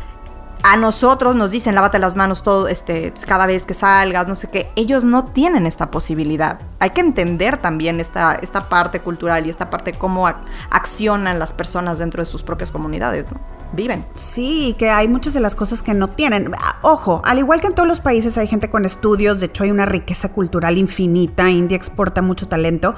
a 0.63 0.77
nosotros 0.77 1.35
nos 1.35 1.51
dicen 1.51 1.75
lávate 1.75 1.99
las 1.99 2.15
manos 2.15 2.43
todo 2.43 2.67
este 2.67 3.13
cada 3.25 3.45
vez 3.45 3.65
que 3.65 3.73
salgas, 3.73 4.27
no 4.27 4.35
sé 4.35 4.49
qué. 4.49 4.69
Ellos 4.75 5.03
no 5.03 5.23
tienen 5.23 5.65
esta 5.65 5.89
posibilidad. 5.91 6.59
Hay 6.79 6.89
que 6.91 7.01
entender 7.01 7.57
también 7.57 7.99
esta, 7.99 8.35
esta 8.35 8.67
parte 8.67 8.99
cultural 8.99 9.45
y 9.45 9.49
esta 9.49 9.69
parte 9.69 9.93
cómo 9.93 10.27
accionan 10.69 11.39
las 11.39 11.53
personas 11.53 11.99
dentro 11.99 12.21
de 12.21 12.25
sus 12.25 12.43
propias 12.43 12.71
comunidades, 12.71 13.31
¿no? 13.31 13.39
Viven. 13.71 14.03
Sí, 14.15 14.75
que 14.79 14.89
hay 14.89 15.07
muchas 15.07 15.33
de 15.33 15.39
las 15.39 15.55
cosas 15.55 15.83
que 15.83 15.93
no 15.93 16.09
tienen. 16.09 16.51
Ah, 16.57 16.77
ojo, 16.81 17.21
al 17.23 17.37
igual 17.37 17.61
que 17.61 17.67
en 17.67 17.75
todos 17.75 17.87
los 17.87 18.01
países 18.01 18.37
hay 18.37 18.47
gente 18.47 18.69
con 18.69 18.83
estudios, 18.83 19.39
de 19.39 19.45
hecho 19.45 19.63
hay 19.63 19.71
una 19.71 19.85
riqueza 19.85 20.29
cultural 20.29 20.77
infinita, 20.77 21.49
India 21.49 21.77
exporta 21.77 22.21
mucho 22.21 22.47
talento 22.47 22.95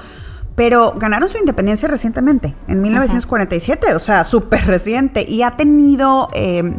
pero 0.54 0.93
ganaron 0.97 1.30
su 1.30 1.38
independencia 1.38 1.88
recientemente, 1.88 2.54
en 2.67 2.82
1947, 2.82 3.95
o 3.95 4.00
sea, 4.00 4.26
súper 4.26 4.67
reciente, 4.67 5.26
y 5.28 5.43
ha 5.43 5.52
tenido 5.52 6.30
eh, 6.34 6.74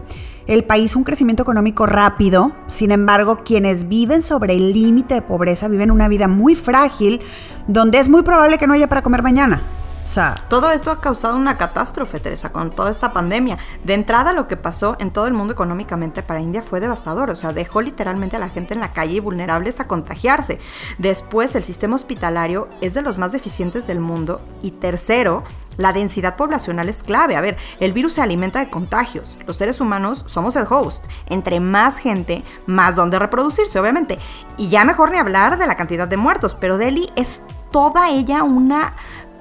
el 0.47 0.65
país 0.65 0.97
un 0.97 1.05
crecimiento 1.05 1.43
económico 1.43 1.87
rápido, 1.87 2.53
sin 2.67 2.93
embargo, 2.93 3.39
quienes 3.45 3.89
viven 3.89 4.23
sobre 4.23 4.55
el 4.55 4.73
límite 4.73 5.15
de 5.15 5.23
pobreza 5.23 5.69
viven 5.69 5.91
una 5.91 6.09
vida 6.09 6.29
muy 6.29 6.55
frágil, 6.55 7.21
donde 7.67 7.99
es 7.99 8.09
muy 8.09 8.23
probable 8.23 8.59
que 8.59 8.67
no 8.67 8.75
haya 8.75 8.89
para 8.89 9.03
comer 9.03 9.23
mañana. 9.23 9.63
O 10.05 10.09
sea, 10.09 10.35
todo 10.49 10.71
esto 10.71 10.91
ha 10.91 11.01
causado 11.01 11.37
una 11.37 11.57
catástrofe, 11.57 12.19
Teresa, 12.19 12.51
con 12.51 12.71
toda 12.71 12.91
esta 12.91 13.13
pandemia. 13.13 13.57
De 13.85 13.95
entrada, 13.95 14.33
lo 14.33 14.49
que 14.49 14.57
pasó 14.57 14.97
en 14.99 15.13
todo 15.13 15.27
el 15.27 15.33
mundo 15.33 15.53
económicamente 15.53 16.23
para 16.23 16.41
India 16.41 16.63
fue 16.63 16.81
devastador. 16.81 17.31
O 17.31 17.37
sea, 17.37 17.53
dejó 17.53 17.81
literalmente 17.81 18.37
a 18.37 18.41
la 18.41 18.49
gente 18.49 18.75
en 18.75 18.81
la 18.81 18.93
calle 18.93 19.15
y 19.15 19.21
vulnerables 19.21 19.81
a 19.81 19.87
contagiarse. 19.87 20.59
Después, 20.99 21.55
el 21.55 21.65
sistema 21.65 21.95
hospitalario 21.95 22.69
es 22.81 22.95
de 22.95 23.03
los 23.03 23.17
más 23.17 23.33
deficientes 23.33 23.87
del 23.87 24.01
mundo. 24.01 24.41
Y 24.61 24.73
tercero, 24.73 25.45
la 25.77 25.93
densidad 25.93 26.37
poblacional 26.37 26.89
es 26.89 27.03
clave. 27.03 27.37
A 27.37 27.41
ver, 27.41 27.57
el 27.81 27.93
virus 27.93 28.15
se 28.15 28.23
alimenta 28.23 28.61
de 28.61 28.71
contagios. 28.71 29.39
Los 29.47 29.57
seres 29.57 29.81
humanos 29.81 30.25
somos 30.29 30.57
el 30.57 30.67
host. 30.69 31.05
Entre 31.29 31.61
más 31.61 31.99
gente, 31.99 32.43
más 32.67 32.97
donde 32.97 33.19
reproducirse, 33.19 33.79
obviamente. 33.79 34.19
Y 34.57 34.69
ya 34.69 34.85
mejor 34.85 35.11
ni 35.11 35.19
hablar 35.19 35.59
de 35.59 35.67
la 35.67 35.77
cantidad 35.77 36.09
de 36.09 36.17
muertos. 36.17 36.55
Pero 36.55 36.79
Delhi 36.79 37.11
es 37.17 37.43
toda 37.71 38.11
ella 38.11 38.43
una 38.43 38.95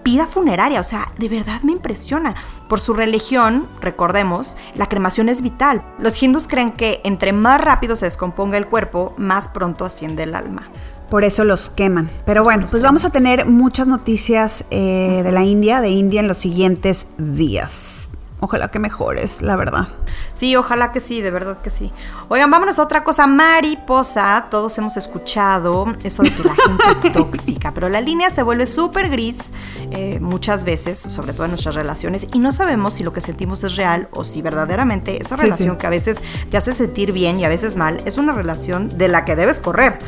pira 0.04 0.26
funeraria. 0.26 0.80
O 0.80 0.84
sea, 0.84 1.12
de 1.18 1.30
verdad 1.30 1.62
me 1.62 1.74
impresiona. 1.74 2.36
Por 2.68 2.80
su 2.80 2.94
religión, 2.94 3.68
recordemos, 3.82 4.58
la 4.76 4.88
cremación 4.88 5.30
es 5.30 5.42
vital. 5.42 5.84
Los 6.00 6.22
hindus 6.22 6.48
creen 6.48 6.72
que 6.72 7.02
entre 7.04 7.34
más 7.34 7.62
rápido 7.62 7.96
se 7.96 8.06
descomponga 8.06 8.58
el 8.58 8.68
cuerpo, 8.68 9.14
más 9.18 9.48
pronto 9.48 9.86
asciende 9.86 10.24
el 10.24 10.36
alma 10.36 10.64
por 11.12 11.26
eso 11.26 11.44
los 11.44 11.70
queman. 11.70 12.10
Pero 12.26 12.44
bueno, 12.44 12.66
pues 12.72 12.82
vamos 12.82 13.04
a 13.04 13.10
tener 13.10 13.46
muchas 13.46 13.86
noticias 13.86 14.64
eh, 14.72 15.22
de 15.24 15.32
la 15.34 15.44
India, 15.44 15.82
de 15.82 15.90
India 15.90 16.22
en 16.22 16.30
los 16.30 16.38
siguientes 16.38 17.06
días. 17.18 18.11
Ojalá 18.44 18.70
que 18.70 18.80
mejores, 18.80 19.44
la 19.44 19.56
verdad. 19.56 19.88
Sí, 20.34 20.56
ojalá 20.56 20.92
que 20.92 21.00
sí, 21.00 21.22
de 21.22 21.30
verdad 21.30 21.60
que 21.60 21.70
sí. 21.70 21.92
Oigan, 22.28 22.50
vámonos 22.50 22.80
a 22.80 22.84
otra 22.84 23.04
cosa. 23.04 23.28
Mariposa, 23.28 24.48
todos 24.50 24.76
hemos 24.80 24.98
escuchado 24.98 25.86
eso 26.04 26.24
de 26.24 26.32
que 26.32 26.44
la 26.44 26.56
gente 26.56 27.10
tóxica, 27.14 27.72
pero 27.72 27.88
la 27.88 28.02
línea 28.02 28.32
se 28.32 28.42
vuelve 28.42 28.66
súper 28.66 29.10
gris 29.10 29.52
eh, 29.92 30.20
muchas 30.20 30.64
veces, 30.64 30.98
sobre 30.98 31.34
todo 31.34 31.46
en 31.46 31.52
nuestras 31.52 31.76
relaciones, 31.76 32.26
y 32.34 32.40
no 32.40 32.52
sabemos 32.52 32.96
si 32.96 33.04
lo 33.04 33.14
que 33.14 33.22
sentimos 33.22 33.64
es 33.64 33.76
real 33.76 34.08
o 34.10 34.24
si 34.24 34.42
verdaderamente 34.42 35.22
esa 35.22 35.36
relación 35.36 35.78
que 35.78 35.86
a 35.86 35.92
veces 35.92 36.18
te 36.50 36.58
hace 36.58 36.74
sentir 36.74 37.12
bien 37.12 37.40
y 37.40 37.46
a 37.46 37.50
veces 37.50 37.76
mal 37.76 38.02
es 38.06 38.18
una 38.18 38.34
relación 38.34 38.98
de 38.98 39.08
la 39.08 39.24
que 39.24 39.36
debes 39.36 39.60
correr. 39.60 40.00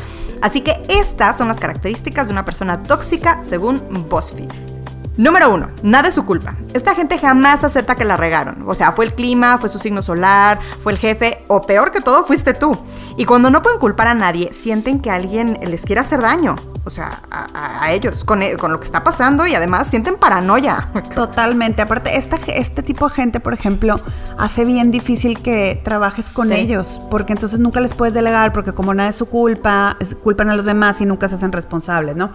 Así 0.41 0.61
que 0.61 0.83
estas 0.89 1.37
son 1.37 1.49
las 1.49 1.59
características 1.59 2.29
de 2.29 2.33
una 2.33 2.45
persona 2.45 2.81
tóxica 2.81 3.43
según 3.43 3.83
BuzzFeed. 4.09 4.72
Número 5.15 5.53
uno, 5.53 5.69
nada 5.83 6.09
es 6.09 6.15
su 6.15 6.25
culpa. 6.25 6.55
Esta 6.73 6.95
gente 6.95 7.19
jamás 7.19 7.63
acepta 7.63 7.93
que 7.93 8.03
la 8.03 8.17
regaron. 8.17 8.63
O 8.67 8.73
sea, 8.73 8.93
fue 8.93 9.05
el 9.05 9.13
clima, 9.13 9.59
fue 9.59 9.69
su 9.69 9.77
signo 9.77 10.01
solar, 10.01 10.59
fue 10.81 10.91
el 10.91 10.97
jefe, 10.97 11.43
o 11.47 11.61
peor 11.61 11.91
que 11.91 12.01
todo, 12.01 12.25
fuiste 12.25 12.55
tú. 12.55 12.75
Y 13.15 13.25
cuando 13.25 13.51
no 13.51 13.61
pueden 13.61 13.79
culpar 13.79 14.07
a 14.07 14.15
nadie, 14.15 14.51
sienten 14.53 14.99
que 14.99 15.11
alguien 15.11 15.59
les 15.61 15.85
quiere 15.85 16.01
hacer 16.01 16.19
daño. 16.19 16.55
O 16.85 16.89
sea, 16.89 17.21
a, 17.29 17.93
ellos, 17.93 18.25
con, 18.25 18.41
con, 18.59 18.73
lo 18.73 18.79
que 18.79 18.85
está 18.85 19.03
pasando 19.03 19.45
y 19.45 19.53
además 19.53 19.87
sienten 19.87 20.15
paranoia. 20.15 20.89
Totalmente. 21.15 21.83
Aparte, 21.83 22.17
esta, 22.17 22.37
este 22.47 22.81
tipo 22.81 23.07
de 23.07 23.13
gente, 23.13 23.39
por 23.39 23.53
ejemplo, 23.53 23.97
hace 24.37 24.65
bien 24.65 24.89
difícil 24.89 25.41
que 25.41 25.79
trabajes 25.83 26.31
con 26.31 26.51
ellos, 26.51 26.99
porque 27.11 27.33
entonces 27.33 27.59
nunca 27.59 27.79
les 27.79 27.93
puedes 27.93 28.15
delegar, 28.15 28.51
porque 28.51 28.73
como 28.73 28.93
nada 28.95 29.11
es 29.11 29.15
su 29.15 29.27
culpa, 29.27 29.95
culpan 30.23 30.49
a 30.49 30.55
los 30.55 30.65
demás 30.65 30.99
y 31.01 31.05
nunca 31.05 31.29
se 31.29 31.35
hacen 31.35 31.51
responsables, 31.51 32.15
¿no? 32.15 32.31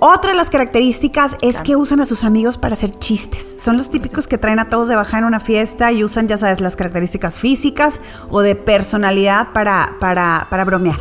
Otra 0.00 0.32
de 0.32 0.36
las 0.36 0.50
características 0.50 1.36
es 1.40 1.60
que 1.60 1.76
usan 1.76 2.00
a 2.00 2.06
sus 2.06 2.24
amigos 2.24 2.58
para 2.58 2.74
hacer 2.74 2.90
chistes. 2.90 3.56
Son 3.58 3.76
los 3.76 3.90
típicos 3.90 4.26
que 4.26 4.38
traen 4.38 4.58
a 4.58 4.68
todos 4.68 4.88
de 4.88 4.96
baja 4.96 5.18
en 5.18 5.24
una 5.24 5.40
fiesta 5.40 5.92
y 5.92 6.04
usan, 6.04 6.28
ya 6.28 6.36
sabes, 6.36 6.60
las 6.60 6.76
características 6.76 7.36
físicas 7.36 8.00
o 8.30 8.42
de 8.42 8.54
personalidad 8.54 9.52
para, 9.52 9.96
para, 10.00 10.46
para 10.50 10.64
bromear. 10.64 10.98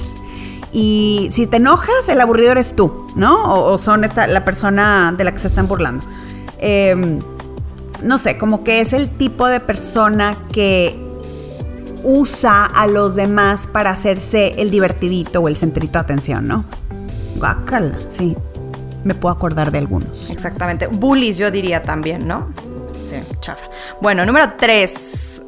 Y 0.72 1.28
si 1.32 1.48
te 1.48 1.58
enojas, 1.58 2.08
el 2.08 2.22
aburrido 2.22 2.52
eres 2.52 2.76
tú, 2.76 3.08
¿no? 3.16 3.54
O, 3.66 3.78
son 3.78 4.04
esta, 4.04 4.26
la 4.28 4.46
persona 4.46 5.14
de 5.16 5.24
la 5.24 5.32
que 5.34 5.40
se 5.40 5.48
están 5.48 5.68
burlando. 5.68 6.06
Em, 6.60 7.20
no 8.02 8.18
sé, 8.18 8.38
como 8.38 8.64
que 8.64 8.80
es 8.80 8.94
el 8.94 9.10
tipo 9.10 9.48
de 9.48 9.60
persona 9.60 10.38
que 10.52 10.98
usa 12.04 12.66
a 12.66 12.88
los 12.88 13.16
demás 13.16 13.68
para 13.68 13.92
hacerse 13.92 14.56
el 14.58 14.72
divertidito 14.72 15.42
o 15.42 15.48
el 15.48 15.58
centrito 15.58 15.94
de 15.94 16.00
atención, 16.00 16.48
¿no? 16.48 16.66
Guácala, 17.36 17.98
sí 18.10 18.36
me 19.04 19.16
puedo 19.16 19.34
acordar 19.34 19.72
de 19.72 19.78
algunos. 19.80 20.30
Exactamente. 20.30 20.88
Bullies, 20.88 21.38
yo 21.38 21.52
diría 21.52 21.84
también, 21.84 22.28
¿no? 22.28 22.48
Sí, 23.10 23.18
chafa. 23.40 23.66
Bueno, 24.02 24.26
número 24.26 24.54
tres. 24.58 25.42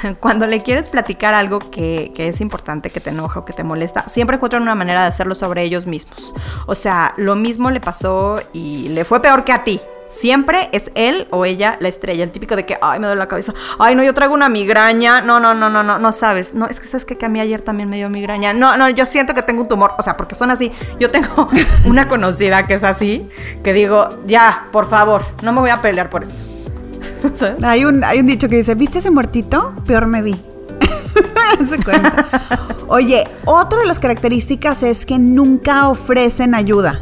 Cuando 0.20 0.46
le 0.46 0.62
quieres 0.62 0.88
platicar 0.88 1.34
algo 1.34 1.58
que, 1.58 2.12
que, 2.14 2.28
es 2.28 2.40
importante, 2.40 2.90
que 2.90 3.00
te 3.00 3.10
enoja 3.10 3.40
o 3.40 3.44
que 3.44 3.52
te 3.52 3.64
molesta, 3.64 4.08
siempre 4.08 4.36
encuentran 4.36 4.62
una 4.62 4.74
manera 4.74 5.02
de 5.02 5.08
hacerlo 5.08 5.34
sobre 5.34 5.62
ellos 5.62 5.86
mismos. 5.86 6.32
O 6.66 6.74
sea, 6.74 7.14
lo 7.16 7.36
mismo 7.36 7.70
le 7.70 7.80
pasó 7.80 8.40
y 8.52 8.88
le 8.88 9.04
fue 9.04 9.20
peor 9.20 9.44
que 9.44 9.52
a 9.52 9.64
ti. 9.64 9.80
Siempre 10.12 10.68
es 10.72 10.90
él 10.94 11.26
o 11.30 11.46
ella 11.46 11.78
la 11.80 11.88
estrella, 11.88 12.22
el 12.22 12.30
típico 12.30 12.54
de 12.54 12.66
que, 12.66 12.76
ay, 12.82 13.00
me 13.00 13.06
duele 13.06 13.18
la 13.18 13.28
cabeza, 13.28 13.54
ay, 13.78 13.94
no, 13.94 14.04
yo 14.04 14.12
traigo 14.12 14.34
una 14.34 14.50
migraña, 14.50 15.22
no, 15.22 15.40
no, 15.40 15.54
no, 15.54 15.70
no, 15.70 15.82
no, 15.82 15.98
no 15.98 16.12
sabes, 16.12 16.52
no, 16.52 16.66
es 16.66 16.80
que 16.80 16.86
sabes 16.86 17.06
que, 17.06 17.16
a 17.24 17.28
mí 17.30 17.40
ayer 17.40 17.62
también 17.62 17.88
me 17.88 17.96
dio 17.96 18.10
migraña, 18.10 18.52
no, 18.52 18.76
no, 18.76 18.90
yo 18.90 19.06
siento 19.06 19.34
que 19.34 19.42
tengo 19.42 19.62
un 19.62 19.68
tumor, 19.68 19.92
o 19.96 20.02
sea, 20.02 20.18
porque 20.18 20.34
son 20.34 20.50
así, 20.50 20.70
yo 21.00 21.10
tengo 21.10 21.48
una 21.86 22.08
conocida 22.08 22.66
que 22.66 22.74
es 22.74 22.84
así, 22.84 23.26
que 23.64 23.72
digo, 23.72 24.10
ya, 24.26 24.66
por 24.70 24.88
favor, 24.88 25.24
no 25.42 25.52
me 25.52 25.60
voy 25.60 25.70
a 25.70 25.80
pelear 25.80 26.10
por 26.10 26.22
esto. 26.22 26.36
Hay 27.62 27.84
un, 27.84 28.04
hay 28.04 28.20
un 28.20 28.26
dicho 28.26 28.48
que 28.48 28.56
dice, 28.56 28.74
¿viste 28.74 28.98
ese 28.98 29.10
muertito? 29.10 29.72
Peor 29.86 30.06
me 30.06 30.22
vi. 30.22 30.40
Oye, 32.88 33.28
otra 33.44 33.80
de 33.80 33.86
las 33.86 33.98
características 33.98 34.82
es 34.82 35.06
que 35.06 35.18
nunca 35.18 35.88
ofrecen 35.88 36.54
ayuda. 36.54 37.00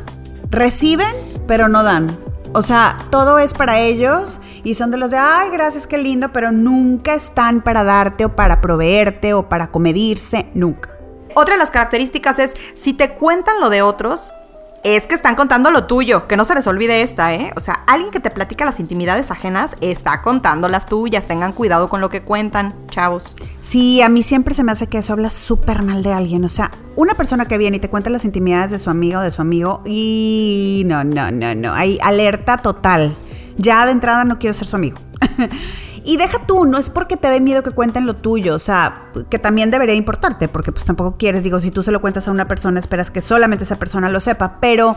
Reciben, 0.51 1.15
pero 1.47 1.69
no 1.69 1.83
dan. 1.83 2.30
O 2.53 2.63
sea, 2.63 2.97
todo 3.11 3.39
es 3.39 3.55
para 3.55 3.79
ellos 3.79 4.41
y 4.65 4.75
son 4.75 4.91
de 4.91 4.97
los 4.97 5.11
de, 5.13 5.19
ay, 5.19 5.51
gracias, 5.51 5.87
qué 5.87 5.99
lindo, 5.99 6.33
pero 6.33 6.51
nunca 6.51 7.15
están 7.15 7.61
para 7.63 7.85
darte 7.85 8.25
o 8.25 8.35
para 8.35 8.61
proveerte 8.61 9.35
o 9.35 9.49
para 9.49 9.71
comedirse, 9.71 10.51
nunca. 10.53 10.91
Otra 11.37 11.55
de 11.55 11.61
las 11.61 11.71
características 11.71 12.41
es, 12.41 12.57
si 12.75 12.93
te 12.93 13.15
cuentan 13.15 13.61
lo 13.61 13.71
de 13.71 13.83
otros, 13.83 14.35
es 14.83 15.07
que 15.07 15.15
están 15.15 15.35
contando 15.35 15.71
lo 15.71 15.85
tuyo, 15.85 16.27
que 16.27 16.37
no 16.37 16.45
se 16.45 16.55
les 16.55 16.67
olvide 16.67 17.03
esta, 17.03 17.35
¿eh? 17.35 17.53
O 17.57 17.61
sea, 17.61 17.85
alguien 17.87 18.11
que 18.11 18.21
te 18.21 18.31
platica 18.31 18.65
las 18.65 18.81
intimidades 18.81 19.31
ajenas 19.31 19.77
está 19.81 20.23
contando 20.23 20.69
las 20.69 20.87
tuyas, 20.87 21.27
tengan 21.27 21.53
cuidado 21.53 21.89
con 21.89 22.01
lo 22.01 22.09
que 22.09 22.23
cuentan, 22.23 22.75
chavos. 22.89 23.35
Sí, 23.61 24.01
a 24.01 24.09
mí 24.09 24.23
siempre 24.23 24.55
se 24.55 24.65
me 24.65 24.73
hace 24.73 24.87
que 24.87 24.99
eso 24.99 25.13
habla 25.13 25.31
súper 25.31 25.83
mal 25.83 26.03
de 26.03 26.13
alguien, 26.13 26.45
o 26.45 26.49
sea, 26.49 26.71
una 26.97 27.15
persona 27.15 27.47
que 27.47 27.59
viene 27.59 27.77
y 27.77 27.81
te 27.81 27.91
cuenta 27.91 28.11
las 28.11 28.25
intimidades 28.25 28.71
de 28.71 28.79
su 28.79 28.91
amiga 28.91 29.21
o 29.21 29.23
de 29.23 29.31
su 29.31 29.43
amigo 29.43 29.83
y 29.85 30.83
no, 30.87 31.05
no, 31.05 31.31
no, 31.31 31.55
no, 31.55 31.73
hay 31.73 31.99
alerta 32.03 32.59
total. 32.59 33.15
Ya 33.57 33.85
de 33.85 33.93
entrada 33.93 34.25
no 34.25 34.39
quiero 34.39 34.55
ser 34.55 34.67
su 34.67 34.77
amigo. 34.77 34.99
Y 36.05 36.17
deja 36.17 36.39
tú, 36.47 36.65
no 36.65 36.79
es 36.79 36.91
porque 36.91 37.17
te 37.17 37.29
dé 37.29 37.41
miedo 37.41 37.63
que 37.63 37.73
cuenten 37.73 38.07
lo 38.07 38.17
tuyo, 38.17 38.55
o 38.55 38.59
sea, 38.59 39.11
que 39.29 39.39
también 39.39 39.71
debería 39.71 39.95
importarte, 39.95 40.49
porque 40.49 40.73
pues 40.73 40.85
tampoco 40.85 41.17
quieres, 41.19 41.43
digo, 41.43 41.61
si 41.61 41.71
tú 41.71 41.83
se 41.83 41.93
lo 41.93 42.01
cuentas 42.01 42.27
a 42.29 42.31
una 42.31 42.49
persona, 42.49 42.79
esperas 42.79 43.11
que 43.11 43.21
solamente 43.21 43.65
esa 43.65 43.79
persona 43.79 44.09
lo 44.09 44.21
sepa, 44.21 44.59
pero 44.61 44.97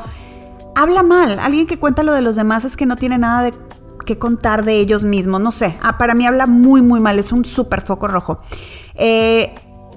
habla 0.76 1.04
mal. 1.04 1.40
Alguien 1.40 1.68
que 1.68 1.78
cuenta 1.78 2.04
lo 2.04 2.14
de 2.14 2.22
los 2.22 2.36
demás 2.36 2.66
es 2.66 2.78
que 2.78 2.86
no 2.86 2.96
tiene 2.96 3.18
nada 3.18 3.44
de 3.44 3.54
que 4.06 4.18
contar 4.18 4.66
de 4.66 4.80
ellos 4.80 5.04
mismos, 5.04 5.42
no 5.42 5.52
sé. 5.52 5.78
Ah, 5.82 5.98
para 5.98 6.14
mí 6.14 6.26
habla 6.26 6.46
muy, 6.46 6.82
muy 6.82 7.00
mal, 7.00 7.20
es 7.20 7.32
un 7.32 7.46
súper 7.46 7.82
foco 7.82 8.08
rojo. 8.08 8.40
Eh, 8.96 9.54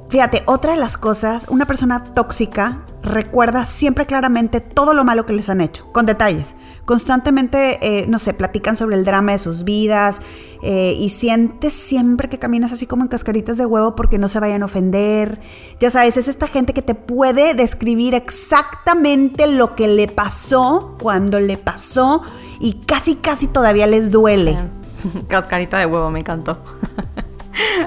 Fíjate, 0.09 0.45
otra 0.47 0.73
de 0.73 0.79
las 0.79 0.97
cosas, 0.97 1.47
una 1.49 1.67
persona 1.67 2.05
tóxica 2.05 2.85
recuerda 3.03 3.65
siempre 3.65 4.07
claramente 4.07 4.61
todo 4.61 4.95
lo 4.95 5.05
malo 5.05 5.27
que 5.27 5.33
les 5.33 5.49
han 5.49 5.61
hecho, 5.61 5.91
con 5.93 6.07
detalles. 6.07 6.55
Constantemente, 6.87 7.79
eh, 7.83 8.07
no 8.07 8.21
sé, 8.21 8.33
platican 8.33 8.77
sobre 8.77 8.95
el 8.95 9.05
drama 9.05 9.33
de 9.33 9.39
sus 9.39 9.65
vidas 9.65 10.21
eh, 10.63 10.95
y 10.97 11.11
sientes 11.11 11.73
siempre 11.73 12.29
que 12.29 12.39
caminas 12.39 12.73
así 12.73 12.87
como 12.87 13.03
en 13.03 13.09
cascaritas 13.09 13.57
de 13.57 13.67
huevo 13.67 13.97
porque 13.97 14.19
no 14.19 14.29
se 14.29 14.39
vayan 14.39 14.63
a 14.63 14.67
ofender. 14.67 15.41
Ya 15.81 15.91
sabes, 15.91 16.17
es 16.17 16.29
esta 16.29 16.47
gente 16.47 16.75
que 16.75 16.83
te 16.83 16.95
puede 16.95 17.55
describir 17.55 18.15
exactamente 18.15 19.49
lo 19.49 19.75
que 19.75 19.89
le 19.89 20.07
pasó 20.07 20.97
cuando 21.03 21.41
le 21.41 21.59
pasó 21.59 22.23
y 22.61 22.75
casi, 22.87 23.17
casi 23.17 23.49
todavía 23.49 23.89
les 23.89 24.13
duele. 24.13 24.57
Cascarita 25.29 25.79
de 25.79 25.87
huevo, 25.87 26.09
me 26.13 26.21
encantó. 26.21 26.59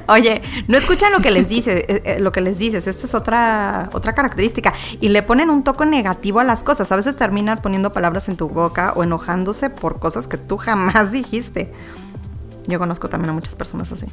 Oye, 0.07 0.41
no 0.67 0.77
escuchan 0.77 1.11
lo 1.11 1.19
que 1.19 1.31
les 1.31 1.49
dices, 1.49 1.83
eh, 1.87 2.01
eh, 2.05 2.19
lo 2.19 2.31
que 2.31 2.41
les 2.41 2.59
dices. 2.59 2.87
Esta 2.87 3.05
es 3.05 3.13
otra, 3.13 3.89
otra 3.93 4.13
característica. 4.13 4.73
Y 4.99 5.09
le 5.09 5.23
ponen 5.23 5.49
un 5.49 5.63
toque 5.63 5.85
negativo 5.85 6.39
a 6.39 6.43
las 6.43 6.63
cosas. 6.63 6.91
A 6.91 6.95
veces 6.95 7.15
terminan 7.15 7.61
poniendo 7.61 7.93
palabras 7.93 8.29
en 8.29 8.37
tu 8.37 8.49
boca 8.49 8.93
o 8.95 9.03
enojándose 9.03 9.69
por 9.69 9.99
cosas 9.99 10.27
que 10.27 10.37
tú 10.37 10.57
jamás 10.57 11.11
dijiste. 11.11 11.73
Yo 12.67 12.79
conozco 12.79 13.09
también 13.09 13.31
a 13.31 13.33
muchas 13.33 13.55
personas 13.55 13.91
así. 13.91 14.05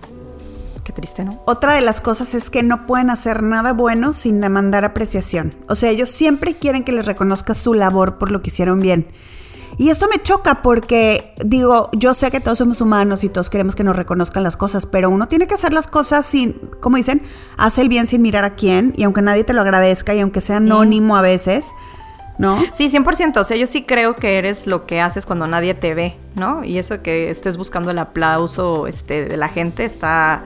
Qué 0.85 0.92
triste, 0.92 1.25
¿no? 1.25 1.42
Otra 1.47 1.75
de 1.75 1.81
las 1.81 2.01
cosas 2.01 2.33
es 2.35 2.49
que 2.49 2.62
no 2.62 2.87
pueden 2.87 3.11
hacer 3.11 3.42
nada 3.42 3.73
bueno 3.73 4.14
sin 4.14 4.40
demandar 4.40 4.85
apreciación. 4.85 5.53
O 5.69 5.75
sea, 5.75 5.90
ellos 5.90 6.11
siempre 6.11 6.55
quieren 6.55 6.85
que 6.85 6.92
les 6.92 7.07
reconozca 7.07 7.55
su 7.55 7.75
labor 7.75 8.19
por 8.19 8.31
lo 8.31 8.40
que 8.40 8.51
hicieron 8.51 8.81
bien. 8.81 9.09
Y 9.79 9.91
esto 9.91 10.07
me 10.09 10.23
choca 10.23 10.62
porque, 10.62 11.35
digo, 11.45 11.91
yo 11.93 12.15
sé 12.15 12.31
que 12.31 12.41
todos 12.41 12.59
somos 12.59 12.81
humanos 12.81 13.25
y 13.25 13.29
todos 13.29 13.51
queremos 13.51 13.77
que 13.77 13.85
nos 13.85 13.95
reconozcan 13.95 14.43
las 14.43 14.57
cosas, 14.57 14.87
pero 14.87 15.11
uno 15.11 15.29
tiene 15.29 15.47
que 15.47 15.55
hacer 15.55 15.75
las 15.75 15.87
cosas 15.87 16.25
sin, 16.25 16.55
como 16.81 16.97
dicen, 16.97 17.23
hace 17.59 17.83
el 17.83 17.91
bien 17.91 18.07
sin 18.07 18.23
mirar 18.23 18.45
a 18.45 18.55
quién, 18.55 18.95
y 18.97 19.05
aunque 19.05 19.21
nadie 19.21 19.45
te 19.45 19.53
lo 19.53 19.61
agradezca 19.61 20.15
y 20.15 20.21
aunque 20.21 20.41
sea 20.41 20.57
anónimo 20.57 21.17
a 21.17 21.21
veces, 21.21 21.67
¿no? 22.39 22.62
Sí, 22.73 22.91
100%. 22.91 23.37
O 23.39 23.45
sea, 23.45 23.57
yo 23.57 23.67
sí 23.67 23.85
creo 23.85 24.17
que 24.17 24.39
eres 24.39 24.67
lo 24.67 24.87
que 24.87 25.01
haces 25.01 25.27
cuando 25.27 25.47
nadie 25.47 25.75
te 25.75 25.95
ve, 25.95 26.17
¿no? 26.35 26.65
Y 26.65 26.79
eso 26.79 27.03
que 27.03 27.31
estés 27.31 27.59
buscando 27.59 27.91
el 27.91 27.99
aplauso 27.99 28.87
este, 28.87 29.27
de 29.27 29.37
la 29.37 29.49
gente 29.49 29.85
está 29.85 30.43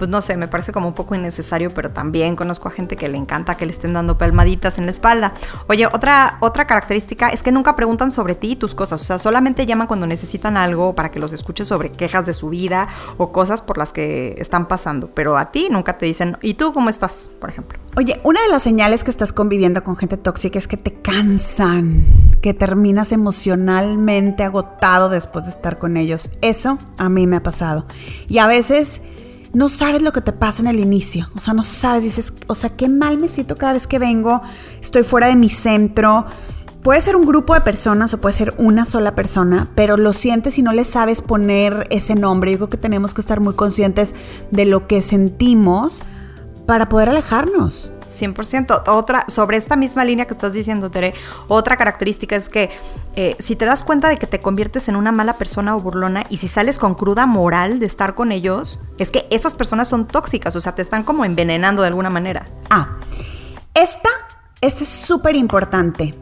pues 0.00 0.08
no 0.08 0.22
sé, 0.22 0.38
me 0.38 0.48
parece 0.48 0.72
como 0.72 0.88
un 0.88 0.94
poco 0.94 1.14
innecesario, 1.14 1.74
pero 1.74 1.90
también 1.90 2.34
conozco 2.34 2.68
a 2.68 2.70
gente 2.70 2.96
que 2.96 3.06
le 3.06 3.18
encanta 3.18 3.58
que 3.58 3.66
le 3.66 3.72
estén 3.72 3.92
dando 3.92 4.16
palmaditas 4.16 4.78
en 4.78 4.86
la 4.86 4.92
espalda. 4.92 5.34
Oye, 5.68 5.86
otra, 5.86 6.38
otra 6.40 6.64
característica 6.64 7.28
es 7.28 7.42
que 7.42 7.52
nunca 7.52 7.76
preguntan 7.76 8.10
sobre 8.10 8.34
ti 8.34 8.52
y 8.52 8.56
tus 8.56 8.74
cosas, 8.74 9.02
o 9.02 9.04
sea, 9.04 9.18
solamente 9.18 9.66
llaman 9.66 9.86
cuando 9.86 10.06
necesitan 10.06 10.56
algo 10.56 10.94
para 10.94 11.10
que 11.10 11.20
los 11.20 11.34
escuches 11.34 11.68
sobre 11.68 11.92
quejas 11.92 12.24
de 12.24 12.32
su 12.32 12.48
vida 12.48 12.88
o 13.18 13.30
cosas 13.30 13.60
por 13.60 13.76
las 13.76 13.92
que 13.92 14.36
están 14.38 14.68
pasando, 14.68 15.10
pero 15.12 15.36
a 15.36 15.50
ti 15.52 15.68
nunca 15.70 15.98
te 15.98 16.06
dicen, 16.06 16.38
¿y 16.40 16.54
tú 16.54 16.72
cómo 16.72 16.88
estás, 16.88 17.30
por 17.38 17.50
ejemplo? 17.50 17.78
Oye, 17.98 18.18
una 18.24 18.40
de 18.40 18.48
las 18.48 18.62
señales 18.62 19.04
que 19.04 19.10
estás 19.10 19.34
conviviendo 19.34 19.84
con 19.84 19.96
gente 19.98 20.16
tóxica 20.16 20.58
es 20.58 20.66
que 20.66 20.78
te 20.78 20.94
cansan, 20.94 22.06
que 22.40 22.54
terminas 22.54 23.12
emocionalmente 23.12 24.44
agotado 24.44 25.10
después 25.10 25.44
de 25.44 25.50
estar 25.50 25.78
con 25.78 25.98
ellos. 25.98 26.30
Eso 26.40 26.78
a 26.96 27.10
mí 27.10 27.26
me 27.26 27.36
ha 27.36 27.42
pasado. 27.42 27.84
Y 28.28 28.38
a 28.38 28.46
veces 28.46 29.02
no 29.52 29.68
sabes 29.68 30.02
lo 30.02 30.12
que 30.12 30.20
te 30.20 30.32
pasa 30.32 30.62
en 30.62 30.68
el 30.68 30.80
inicio. 30.80 31.28
O 31.36 31.40
sea, 31.40 31.54
no 31.54 31.64
sabes, 31.64 32.02
dices, 32.02 32.32
o 32.46 32.54
sea, 32.54 32.70
qué 32.70 32.88
mal 32.88 33.18
me 33.18 33.28
siento 33.28 33.56
cada 33.56 33.72
vez 33.72 33.86
que 33.86 33.98
vengo, 33.98 34.42
estoy 34.80 35.02
fuera 35.02 35.28
de 35.28 35.36
mi 35.36 35.48
centro. 35.48 36.26
Puede 36.82 37.00
ser 37.02 37.16
un 37.16 37.26
grupo 37.26 37.54
de 37.54 37.60
personas 37.60 38.14
o 38.14 38.20
puede 38.20 38.32
ser 38.32 38.54
una 38.56 38.86
sola 38.86 39.14
persona, 39.14 39.68
pero 39.74 39.96
lo 39.96 40.12
sientes 40.12 40.56
y 40.58 40.62
no 40.62 40.72
le 40.72 40.84
sabes 40.84 41.20
poner 41.20 41.86
ese 41.90 42.14
nombre. 42.14 42.52
Yo 42.52 42.58
creo 42.58 42.70
que 42.70 42.78
tenemos 42.78 43.12
que 43.12 43.20
estar 43.20 43.40
muy 43.40 43.54
conscientes 43.54 44.14
de 44.50 44.64
lo 44.64 44.86
que 44.86 45.02
sentimos 45.02 46.02
para 46.66 46.88
poder 46.88 47.10
alejarnos. 47.10 47.90
100%. 48.10 48.82
Otra, 48.88 49.24
sobre 49.28 49.56
esta 49.56 49.76
misma 49.76 50.04
línea 50.04 50.26
que 50.26 50.34
estás 50.34 50.52
diciendo, 50.52 50.90
Tere, 50.90 51.14
otra 51.48 51.76
característica 51.76 52.36
es 52.36 52.48
que 52.48 52.70
eh, 53.16 53.36
si 53.38 53.56
te 53.56 53.64
das 53.64 53.82
cuenta 53.82 54.08
de 54.08 54.16
que 54.16 54.26
te 54.26 54.40
conviertes 54.40 54.88
en 54.88 54.96
una 54.96 55.12
mala 55.12 55.34
persona 55.34 55.76
o 55.76 55.80
burlona 55.80 56.24
y 56.28 56.36
si 56.38 56.48
sales 56.48 56.78
con 56.78 56.94
cruda 56.94 57.26
moral 57.26 57.80
de 57.80 57.86
estar 57.86 58.14
con 58.14 58.32
ellos, 58.32 58.78
es 58.98 59.10
que 59.10 59.26
esas 59.30 59.54
personas 59.54 59.88
son 59.88 60.06
tóxicas, 60.06 60.54
o 60.56 60.60
sea, 60.60 60.74
te 60.74 60.82
están 60.82 61.02
como 61.02 61.24
envenenando 61.24 61.82
de 61.82 61.88
alguna 61.88 62.10
manera. 62.10 62.46
Ah, 62.68 62.98
esta, 63.74 64.10
esta 64.60 64.84
es 64.84 64.90
súper 64.90 65.36
importante. 65.36 66.14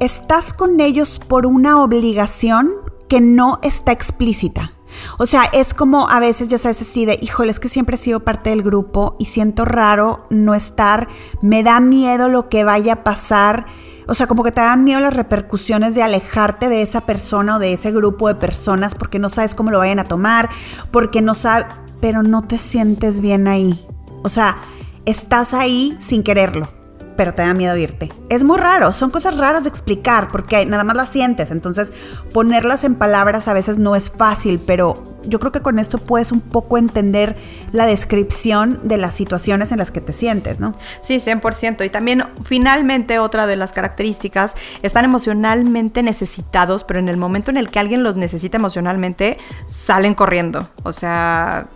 Estás 0.00 0.52
con 0.52 0.80
ellos 0.80 1.18
por 1.18 1.46
una 1.46 1.82
obligación 1.82 2.70
que 3.08 3.20
no 3.20 3.58
está 3.62 3.92
explícita. 3.92 4.72
O 5.18 5.26
sea, 5.26 5.44
es 5.52 5.74
como 5.74 6.08
a 6.08 6.20
veces, 6.20 6.48
ya 6.48 6.58
sabes, 6.58 6.82
así 6.82 7.06
de, 7.06 7.18
híjole, 7.20 7.50
es 7.50 7.60
que 7.60 7.68
siempre 7.68 7.96
he 7.96 7.98
sido 7.98 8.20
parte 8.20 8.50
del 8.50 8.62
grupo 8.62 9.16
y 9.18 9.26
siento 9.26 9.64
raro 9.64 10.26
no 10.30 10.54
estar, 10.54 11.08
me 11.40 11.62
da 11.62 11.80
miedo 11.80 12.28
lo 12.28 12.48
que 12.48 12.64
vaya 12.64 12.94
a 12.94 13.04
pasar. 13.04 13.66
O 14.06 14.14
sea, 14.14 14.26
como 14.26 14.42
que 14.42 14.52
te 14.52 14.60
dan 14.60 14.84
miedo 14.84 15.00
las 15.00 15.14
repercusiones 15.14 15.94
de 15.94 16.02
alejarte 16.02 16.68
de 16.68 16.82
esa 16.82 17.02
persona 17.02 17.56
o 17.56 17.58
de 17.58 17.72
ese 17.72 17.90
grupo 17.90 18.28
de 18.28 18.34
personas 18.34 18.94
porque 18.94 19.18
no 19.18 19.28
sabes 19.28 19.54
cómo 19.54 19.70
lo 19.70 19.78
vayan 19.78 19.98
a 19.98 20.04
tomar, 20.04 20.50
porque 20.90 21.22
no 21.22 21.34
sabes, 21.34 21.66
pero 22.00 22.22
no 22.22 22.42
te 22.42 22.58
sientes 22.58 23.20
bien 23.20 23.48
ahí. 23.48 23.86
O 24.22 24.28
sea, 24.28 24.58
estás 25.06 25.54
ahí 25.54 25.96
sin 26.00 26.22
quererlo 26.22 26.83
pero 27.16 27.34
te 27.34 27.42
da 27.42 27.54
miedo 27.54 27.76
irte. 27.76 28.12
Es 28.28 28.42
muy 28.42 28.58
raro, 28.58 28.92
son 28.92 29.10
cosas 29.10 29.38
raras 29.38 29.64
de 29.64 29.68
explicar 29.68 30.28
porque 30.28 30.64
nada 30.66 30.84
más 30.84 30.96
las 30.96 31.08
sientes, 31.08 31.50
entonces 31.50 31.92
ponerlas 32.32 32.84
en 32.84 32.94
palabras 32.94 33.48
a 33.48 33.52
veces 33.52 33.78
no 33.78 33.96
es 33.96 34.10
fácil, 34.10 34.60
pero 34.64 35.14
yo 35.26 35.40
creo 35.40 35.52
que 35.52 35.60
con 35.60 35.78
esto 35.78 35.98
puedes 35.98 36.32
un 36.32 36.40
poco 36.40 36.78
entender 36.78 37.36
la 37.72 37.86
descripción 37.86 38.80
de 38.82 38.96
las 38.96 39.14
situaciones 39.14 39.72
en 39.72 39.78
las 39.78 39.90
que 39.90 40.00
te 40.00 40.12
sientes, 40.12 40.60
¿no? 40.60 40.74
Sí, 41.00 41.16
100%. 41.16 41.84
Y 41.84 41.88
también 41.88 42.24
finalmente 42.44 43.18
otra 43.18 43.46
de 43.46 43.56
las 43.56 43.72
características, 43.72 44.54
están 44.82 45.04
emocionalmente 45.04 46.02
necesitados, 46.02 46.84
pero 46.84 47.00
en 47.00 47.08
el 47.08 47.16
momento 47.16 47.50
en 47.50 47.56
el 47.56 47.70
que 47.70 47.78
alguien 47.78 48.02
los 48.02 48.16
necesita 48.16 48.56
emocionalmente, 48.56 49.36
salen 49.66 50.14
corriendo. 50.14 50.68
O 50.82 50.92
sea, 50.92 51.68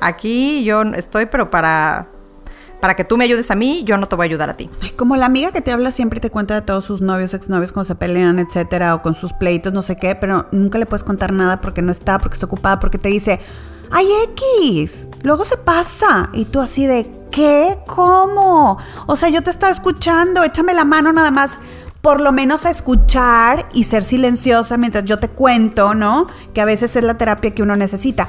aquí 0.00 0.64
yo 0.64 0.82
estoy, 0.82 1.26
pero 1.26 1.50
para 1.50 2.08
para 2.80 2.96
que 2.96 3.04
tú 3.04 3.16
me 3.16 3.24
ayudes 3.24 3.50
a 3.50 3.54
mí, 3.54 3.82
yo 3.84 3.96
no 3.96 4.06
te 4.06 4.16
voy 4.16 4.24
a 4.24 4.28
ayudar 4.28 4.50
a 4.50 4.56
ti. 4.56 4.70
como 4.96 5.16
la 5.16 5.26
amiga 5.26 5.52
que 5.52 5.60
te 5.60 5.70
habla 5.70 5.90
siempre 5.90 6.18
y 6.18 6.20
te 6.20 6.30
cuenta 6.30 6.54
de 6.54 6.62
todos 6.62 6.84
sus 6.84 7.02
novios, 7.02 7.34
exnovios, 7.34 7.72
cuando 7.72 7.86
se 7.86 7.94
pelean, 7.94 8.38
etcétera, 8.38 8.94
o 8.94 9.02
con 9.02 9.14
sus 9.14 9.32
pleitos, 9.32 9.72
no 9.72 9.82
sé 9.82 9.96
qué, 9.96 10.14
pero 10.14 10.46
nunca 10.50 10.78
le 10.78 10.86
puedes 10.86 11.04
contar 11.04 11.32
nada 11.32 11.60
porque 11.60 11.82
no 11.82 11.92
está, 11.92 12.18
porque 12.18 12.34
está 12.34 12.46
ocupada, 12.46 12.80
porque 12.80 12.98
te 12.98 13.08
dice, 13.08 13.40
ay 13.90 14.06
X, 14.34 15.06
luego 15.22 15.44
se 15.44 15.56
pasa. 15.56 16.30
Y 16.32 16.46
tú 16.46 16.60
así 16.60 16.86
de, 16.86 17.10
¿qué? 17.30 17.76
¿Cómo? 17.86 18.78
O 19.06 19.16
sea, 19.16 19.28
yo 19.28 19.42
te 19.42 19.50
estaba 19.50 19.72
escuchando, 19.72 20.42
échame 20.42 20.74
la 20.74 20.84
mano 20.84 21.12
nada 21.12 21.30
más. 21.30 21.58
por 22.00 22.20
lo 22.22 22.32
menos 22.32 22.64
a 22.64 22.70
escuchar 22.70 23.68
y 23.74 23.84
ser 23.84 24.04
silenciosa 24.04 24.78
mientras 24.78 25.04
yo 25.04 25.18
te 25.18 25.28
cuento, 25.28 25.94
¿no? 25.94 26.26
Que 26.54 26.62
a 26.62 26.64
veces 26.64 26.96
es 26.96 27.04
la 27.04 27.18
terapia 27.18 27.54
que 27.54 27.62
uno 27.62 27.76
necesita. 27.76 28.26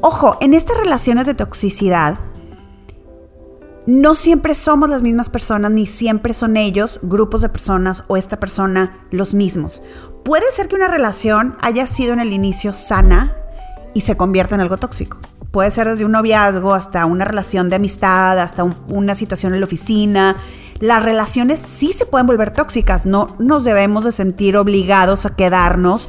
Ojo, 0.00 0.38
en 0.40 0.54
estas 0.54 0.78
relaciones 0.78 1.26
de 1.26 1.34
toxicidad, 1.34 2.18
no 3.86 4.14
siempre 4.14 4.54
somos 4.54 4.88
las 4.88 5.02
mismas 5.02 5.28
personas, 5.28 5.70
ni 5.70 5.86
siempre 5.86 6.34
son 6.34 6.56
ellos, 6.56 7.00
grupos 7.02 7.40
de 7.40 7.48
personas 7.48 8.04
o 8.06 8.16
esta 8.16 8.38
persona 8.38 9.06
los 9.10 9.34
mismos. 9.34 9.82
Puede 10.24 10.50
ser 10.52 10.68
que 10.68 10.76
una 10.76 10.88
relación 10.88 11.56
haya 11.60 11.86
sido 11.86 12.12
en 12.12 12.20
el 12.20 12.32
inicio 12.32 12.74
sana 12.74 13.36
y 13.94 14.02
se 14.02 14.16
convierta 14.16 14.54
en 14.54 14.60
algo 14.60 14.76
tóxico. 14.76 15.18
Puede 15.50 15.70
ser 15.70 15.88
desde 15.88 16.04
un 16.04 16.12
noviazgo 16.12 16.74
hasta 16.74 17.04
una 17.06 17.24
relación 17.24 17.68
de 17.70 17.76
amistad, 17.76 18.38
hasta 18.38 18.64
una 18.64 19.14
situación 19.14 19.52
en 19.52 19.60
la 19.60 19.66
oficina. 19.66 20.36
Las 20.78 21.02
relaciones 21.02 21.60
sí 21.60 21.92
se 21.92 22.06
pueden 22.06 22.26
volver 22.26 22.52
tóxicas, 22.52 23.04
no 23.04 23.36
nos 23.38 23.64
debemos 23.64 24.04
de 24.04 24.12
sentir 24.12 24.56
obligados 24.56 25.26
a 25.26 25.34
quedarnos 25.34 26.08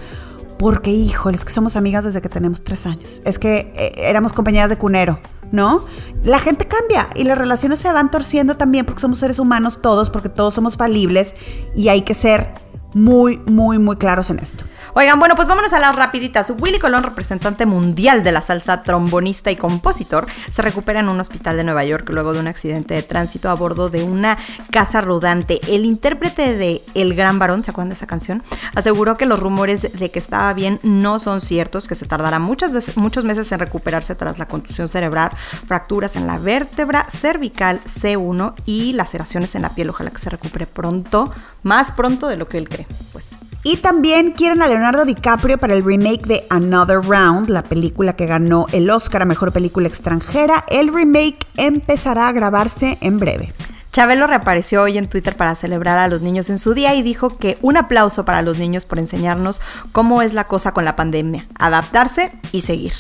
porque, 0.58 0.92
híjole, 0.92 1.36
es 1.36 1.44
que 1.44 1.52
somos 1.52 1.76
amigas 1.76 2.06
desde 2.06 2.22
que 2.22 2.30
tenemos 2.30 2.64
tres 2.64 2.86
años. 2.86 3.22
Es 3.26 3.38
que 3.40 3.74
eh, 3.76 3.94
éramos 3.98 4.32
compañeras 4.32 4.70
de 4.70 4.78
cunero. 4.78 5.20
¿No? 5.54 5.86
La 6.24 6.40
gente 6.40 6.66
cambia 6.66 7.10
y 7.16 7.26
las 7.26 7.38
relaciones 7.38 7.80
se 7.80 7.92
van 7.94 8.10
torciendo 8.10 8.58
también 8.58 8.86
porque 8.88 9.02
somos 9.02 9.20
seres 9.20 9.38
humanos 9.38 9.82
todos, 9.82 10.10
porque 10.10 10.28
todos 10.28 10.56
somos 10.56 10.78
falibles 10.78 11.36
y 11.76 11.90
hay 11.90 12.02
que 12.02 12.16
ser 12.16 12.56
muy, 12.96 13.38
muy, 13.46 13.78
muy 13.78 13.96
claros 13.96 14.32
en 14.32 14.40
esto. 14.40 14.66
Oigan, 14.96 15.18
bueno, 15.18 15.36
pues 15.36 15.48
vámonos 15.48 15.74
a 15.74 15.80
las 15.80 15.96
rapiditas. 15.96 16.54
Willy 16.60 16.78
Colón, 16.78 17.02
representante 17.02 17.66
mundial 17.66 18.24
de 18.24 18.32
la 18.32 18.44
salsa, 18.44 18.84
trombonista 18.84 19.50
y 19.50 19.56
compositor, 19.56 20.28
se 20.52 20.62
recupera 20.62 21.00
en 21.00 21.10
un 21.10 21.20
hospital 21.20 21.58
de 21.58 21.64
Nueva 21.64 21.84
York 21.84 22.08
luego 22.10 22.32
de 22.32 22.40
un 22.40 22.48
accidente 22.48 22.94
de 22.94 23.02
tránsito 23.02 23.50
a 23.50 23.56
bordo 23.56 23.90
de 23.90 24.04
una 24.04 24.38
casa 24.70 25.02
rodante. 25.02 25.60
El 25.68 25.86
intérprete 25.86 26.56
de 26.56 26.84
El 26.94 27.16
Gran 27.16 27.40
Varón, 27.40 27.64
¿se 27.64 27.72
acuerdan 27.72 27.90
de 27.90 27.96
esa 27.96 28.06
canción? 28.06 28.44
Aseguró 28.76 29.18
que 29.18 29.26
los 29.26 29.40
rumores 29.40 29.98
de 29.98 30.12
que 30.12 30.20
estaba 30.20 30.54
bien 30.54 30.80
no 30.84 31.18
son 31.18 31.42
ciertos, 31.42 31.88
que 31.88 31.96
se 31.96 32.06
tardará 32.06 32.38
muchas 32.38 32.72
veces, 32.72 32.96
muchos 32.96 33.26
meses 33.26 33.52
en 33.52 33.60
recuperarse 33.60 34.14
tras 34.14 34.38
la 34.38 34.48
contusión 34.48 34.88
cerebral, 34.88 35.32
fracturas 35.66 36.16
en 36.18 36.28
la 36.28 36.38
vértebra 36.38 37.08
cervical 37.10 37.82
C1 37.86 38.54
y 38.68 38.94
laceraciones 38.94 39.56
en 39.56 39.64
la 39.64 39.70
piel. 39.70 39.90
Ojalá 39.90 40.12
que 40.12 40.20
se 40.20 40.30
recupere 40.30 40.68
pronto, 40.68 41.34
más 41.64 41.92
pronto 41.92 42.28
de 42.28 42.38
lo 42.38 42.48
que 42.48 42.60
él 42.60 42.70
cree. 42.70 42.86
Pues. 43.12 43.36
Y 43.66 43.78
también 43.78 44.32
quieren 44.32 44.62
a 44.62 44.68
Leonardo 44.68 45.06
DiCaprio 45.06 45.58
para 45.58 45.74
el 45.74 45.86
remake 45.86 46.26
de 46.26 46.46
Another 46.50 47.00
Round, 47.02 47.50
la 47.50 47.64
película 47.64 48.14
que 48.14 48.26
ganó 48.26 48.66
el 48.74 48.90
Oscar 48.90 49.22
a 49.22 49.26
Mejor 49.26 49.54
Película 49.54 49.88
Extranjera. 49.88 50.66
El 50.70 50.94
remake 50.94 51.48
empezará 51.56 52.28
a 52.28 52.34
grabarse 52.34 52.98
en 53.00 53.20
breve. 53.20 53.54
Chabelo 53.94 54.28
reapareció 54.28 54.82
hoy 54.82 54.98
en 54.98 55.08
Twitter 55.08 55.38
para 55.38 55.56
celebrar 55.56 55.98
a 55.98 56.10
los 56.10 56.22
niños 56.22 56.50
en 56.50 56.58
su 56.58 56.74
día 56.74 56.94
y 56.96 57.04
dijo 57.04 57.38
que 57.38 57.58
un 57.62 57.78
aplauso 57.78 58.26
para 58.26 58.42
los 58.42 58.58
niños 58.58 58.84
por 58.84 59.00
enseñarnos 59.00 59.62
cómo 59.94 60.22
es 60.22 60.34
la 60.34 60.46
cosa 60.46 60.74
con 60.74 60.84
la 60.84 60.98
pandemia, 60.98 61.46
adaptarse 61.58 62.34
y 62.52 62.62
seguir. 62.62 62.94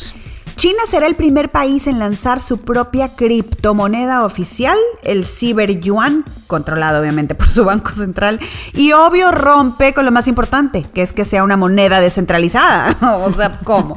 China 0.55 0.83
será 0.87 1.07
el 1.07 1.15
primer 1.15 1.49
país 1.49 1.87
en 1.87 1.99
lanzar 1.99 2.39
su 2.39 2.59
propia 2.59 3.09
criptomoneda 3.09 4.23
oficial, 4.23 4.77
el 5.03 5.25
Cyber 5.25 5.79
Yuan, 5.79 6.23
controlado 6.47 7.01
obviamente 7.01 7.35
por 7.35 7.47
su 7.47 7.65
banco 7.65 7.91
central, 7.91 8.39
y 8.73 8.91
obvio 8.91 9.31
rompe 9.31 9.93
con 9.93 10.05
lo 10.05 10.11
más 10.11 10.27
importante, 10.27 10.85
que 10.93 11.01
es 11.01 11.11
que 11.11 11.25
sea 11.25 11.43
una 11.43 11.57
moneda 11.57 12.01
descentralizada. 12.01 12.95
o 13.25 13.31
sea, 13.33 13.59
¿cómo? 13.63 13.95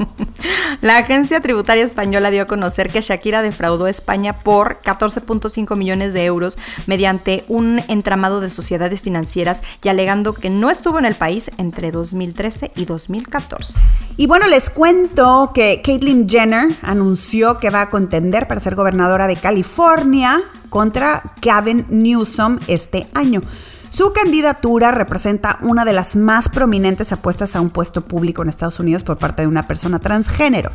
La 0.80 0.98
agencia 0.98 1.40
tributaria 1.40 1.84
española 1.84 2.30
dio 2.30 2.42
a 2.42 2.46
conocer 2.46 2.90
que 2.90 3.00
Shakira 3.00 3.42
defraudó 3.42 3.84
a 3.84 3.90
España 3.90 4.32
por 4.32 4.80
14.5 4.82 5.76
millones 5.76 6.14
de 6.14 6.24
euros 6.24 6.58
mediante 6.86 7.44
un 7.48 7.80
entramado 7.88 8.40
de 8.40 8.50
sociedades 8.50 9.02
financieras 9.02 9.62
y 9.82 9.88
alegando 9.88 10.32
que 10.32 10.50
no 10.50 10.70
estuvo 10.70 10.98
en 10.98 11.04
el 11.04 11.14
país 11.14 11.50
entre 11.58 11.90
2013 11.90 12.72
y 12.76 12.84
2014. 12.86 13.80
Y 14.16 14.26
bueno, 14.26 14.46
les 14.46 14.70
cuento 14.70 15.50
que 15.54 15.82
Caitlyn 15.84 16.28
Jenner 16.28 16.45
anunció 16.82 17.58
que 17.58 17.70
va 17.70 17.82
a 17.82 17.90
contender 17.90 18.48
para 18.48 18.60
ser 18.60 18.74
gobernadora 18.74 19.26
de 19.26 19.36
California 19.36 20.40
contra 20.68 21.22
Gavin 21.40 21.86
Newsom 21.88 22.58
este 22.66 23.06
año. 23.14 23.40
Su 23.90 24.12
candidatura 24.12 24.90
representa 24.90 25.58
una 25.62 25.84
de 25.84 25.92
las 25.92 26.16
más 26.16 26.48
prominentes 26.48 27.12
apuestas 27.12 27.56
a 27.56 27.60
un 27.60 27.70
puesto 27.70 28.02
público 28.02 28.42
en 28.42 28.48
Estados 28.48 28.78
Unidos 28.78 29.02
por 29.02 29.16
parte 29.16 29.42
de 29.42 29.48
una 29.48 29.62
persona 29.62 29.98
transgénero. 29.98 30.70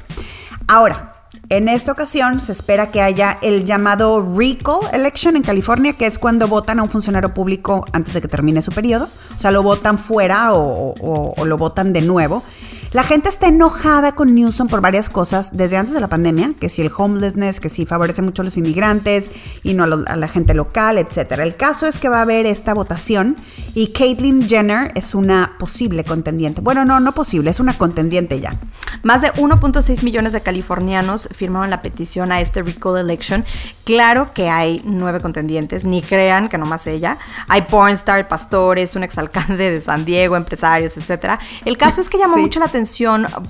Ahora, 0.68 1.12
en 1.50 1.70
esta 1.70 1.92
ocasión 1.92 2.42
se 2.42 2.52
espera 2.52 2.92
que 2.92 3.02
haya 3.02 3.38
el 3.42 3.66
llamado 3.66 4.26
recall 4.36 4.80
election 4.94 5.36
en 5.36 5.44
California, 5.44 5.94
que 5.94 6.08
es 6.08 6.18
cuando 6.18 6.48
votan 6.48 6.80
a 6.80 6.84
un 6.84 6.90
funcionario 6.90 7.34
público 7.34 7.86
antes 7.94 8.14
de 8.14 8.22
que 8.22 8.28
termine 8.28 8.62
su 8.62 8.72
periodo. 8.72 9.10
O 9.38 9.40
sea, 9.40 9.52
lo 9.52 9.62
votan 9.62 10.00
fuera 10.00 10.54
o, 10.54 10.94
o 11.36 11.46
lo 11.46 11.58
votan 11.58 11.94
de 11.94 12.02
nuevo. 12.02 12.44
La 12.94 13.04
gente 13.04 13.30
está 13.30 13.48
enojada 13.48 14.16
con 14.16 14.36
Newsom 14.36 14.68
por 14.68 14.82
varias 14.82 15.08
cosas 15.08 15.52
desde 15.54 15.78
antes 15.78 15.94
de 15.94 16.02
la 16.02 16.10
pandemia, 16.10 16.56
que 16.60 16.68
si 16.68 16.82
el 16.82 16.92
homelessness, 16.94 17.62
que 17.62 17.70
si 17.70 17.86
favorece 17.86 18.22
mucho 18.22 18.42
a 18.42 18.46
los 18.46 18.58
inmigrantes 18.58 19.30
y 19.64 19.76
no 19.76 19.86
a, 19.86 20.16
la 20.18 20.28
gente 20.28 20.54
local, 20.54 20.98
etc. 20.98 21.40
El 21.40 21.56
caso 21.56 21.88
es 21.88 21.98
que 22.00 22.10
va 22.10 22.18
a 22.18 22.24
haber 22.24 22.46
esta 22.46 22.74
votación 22.74 23.38
y 23.76 23.94
Caitlyn 23.94 24.46
Jenner 24.50 24.92
es 24.96 25.16
una 25.16 25.56
posible 25.58 26.04
contendiente. 26.04 26.60
Bueno, 26.60 26.84
no, 26.84 27.00
no 27.00 27.14
posible, 27.14 27.50
es 27.50 27.62
una 27.62 27.78
contendiente 27.78 28.42
ya. 28.42 28.52
Más 29.04 29.22
de 29.22 29.32
1.6 29.36 30.04
millones 30.04 30.34
de 30.34 30.42
californianos 30.42 31.30
firmaron 31.34 31.70
la 31.70 31.82
petición 31.82 32.34
a 32.34 32.42
este 32.42 32.62
recall 32.62 32.98
election. 32.98 33.46
Claro 33.86 34.34
que 34.34 34.50
hay 34.50 34.82
nueve 34.84 35.22
contendientes, 35.22 35.86
ni 35.86 36.02
crean 36.02 36.50
que 36.50 36.58
nomás 36.58 36.86
ella. 36.88 37.18
Hay 37.48 37.62
pornstar, 37.62 38.28
pastores, 38.28 38.98
un 38.98 39.04
exalcalde 39.04 39.72
de 39.72 39.80
San 39.80 40.04
Diego, 40.04 40.36
empresarios, 40.36 40.98
etc. 40.98 41.40
El 41.64 41.78
caso 41.78 42.02
es 42.02 42.10
que 42.10 42.18
llamó 42.18 42.36
mucho 42.36 42.60
la 42.60 42.66
atención 42.66 42.81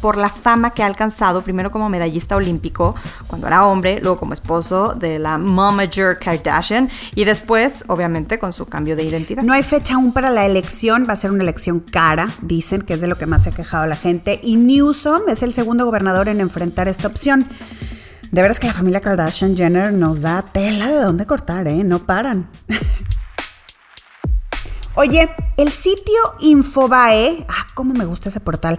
por 0.02 0.18
la 0.18 0.30
fama 0.30 0.72
que 0.72 0.84
ha 0.84 0.86
alcanzado, 0.86 1.42
primero 1.42 1.72
como 1.72 1.90
medallista 1.90 2.36
olímpico 2.36 2.96
cuando 3.28 3.48
era 3.48 3.66
hombre, 3.66 4.00
luego 4.02 4.18
como 4.18 4.34
esposo 4.34 4.94
de 4.96 5.20
la 5.20 5.38
momager 5.38 6.18
Kardashian 6.20 6.90
y 7.16 7.26
después, 7.26 7.86
obviamente, 7.88 8.40
con 8.40 8.54
su 8.54 8.66
cambio 8.66 8.96
de 8.96 9.04
identidad. 9.04 9.44
No 9.44 9.54
hay 9.54 9.64
fecha 9.64 9.96
aún 9.96 10.14
para 10.14 10.30
la 10.30 10.46
elección, 10.46 11.06
va 11.08 11.14
a 11.14 11.18
ser 11.18 11.32
una 11.32 11.44
elección 11.44 11.80
cara, 11.80 12.30
dicen 12.42 12.82
que 12.82 12.94
es 12.94 13.02
de 13.02 13.08
lo 13.08 13.18
que 13.18 13.26
más 13.26 13.44
se 13.44 13.50
ha 13.50 13.54
quejado 13.54 13.86
la 13.86 13.96
gente, 13.96 14.40
y 14.44 14.56
Newsom 14.56 15.30
es 15.30 15.44
el 15.44 15.54
segundo 15.54 15.86
gobernador 15.86 16.28
en 16.28 16.42
enfrentar 16.42 16.88
esta 16.88 17.08
opción. 17.08 17.48
De 18.32 18.42
veras 18.42 18.60
que 18.60 18.68
la 18.68 18.74
familia 18.74 19.02
Kardashian 19.02 19.58
Jenner 19.58 19.92
nos 19.92 20.22
da 20.22 20.42
tela 20.42 20.88
de 20.88 21.02
dónde 21.02 21.26
cortar, 21.26 21.68
¿eh? 21.68 21.84
No 21.84 22.00
paran. 22.00 22.48
Oye, 24.96 25.30
el 25.58 25.72
sitio 25.72 26.20
Infobae, 26.40 27.46
ah, 27.48 27.68
cómo 27.74 27.94
me 27.94 28.06
gusta 28.06 28.30
ese 28.30 28.40
portal. 28.40 28.78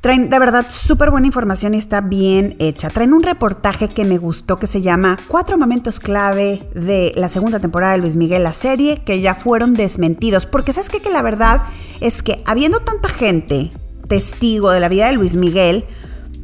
Traen 0.00 0.30
de 0.30 0.38
verdad 0.38 0.66
súper 0.68 1.10
buena 1.10 1.26
información 1.26 1.74
y 1.74 1.78
está 1.78 2.00
bien 2.00 2.54
hecha. 2.60 2.88
Traen 2.88 3.12
un 3.12 3.24
reportaje 3.24 3.88
que 3.88 4.04
me 4.04 4.16
gustó 4.16 4.56
que 4.56 4.68
se 4.68 4.80
llama 4.80 5.18
Cuatro 5.26 5.58
momentos 5.58 5.98
clave 5.98 6.68
de 6.72 7.12
la 7.16 7.28
segunda 7.28 7.58
temporada 7.58 7.94
de 7.94 7.98
Luis 7.98 8.16
Miguel, 8.16 8.44
la 8.44 8.52
serie, 8.52 9.02
que 9.04 9.20
ya 9.20 9.34
fueron 9.34 9.74
desmentidos. 9.74 10.46
Porque 10.46 10.72
sabes 10.72 10.88
qué? 10.88 11.02
que 11.02 11.10
la 11.10 11.22
verdad 11.22 11.62
es 12.00 12.22
que 12.22 12.42
habiendo 12.46 12.78
tanta 12.80 13.08
gente 13.08 13.72
testigo 14.08 14.70
de 14.70 14.80
la 14.80 14.88
vida 14.88 15.06
de 15.06 15.14
Luis 15.14 15.34
Miguel, 15.34 15.84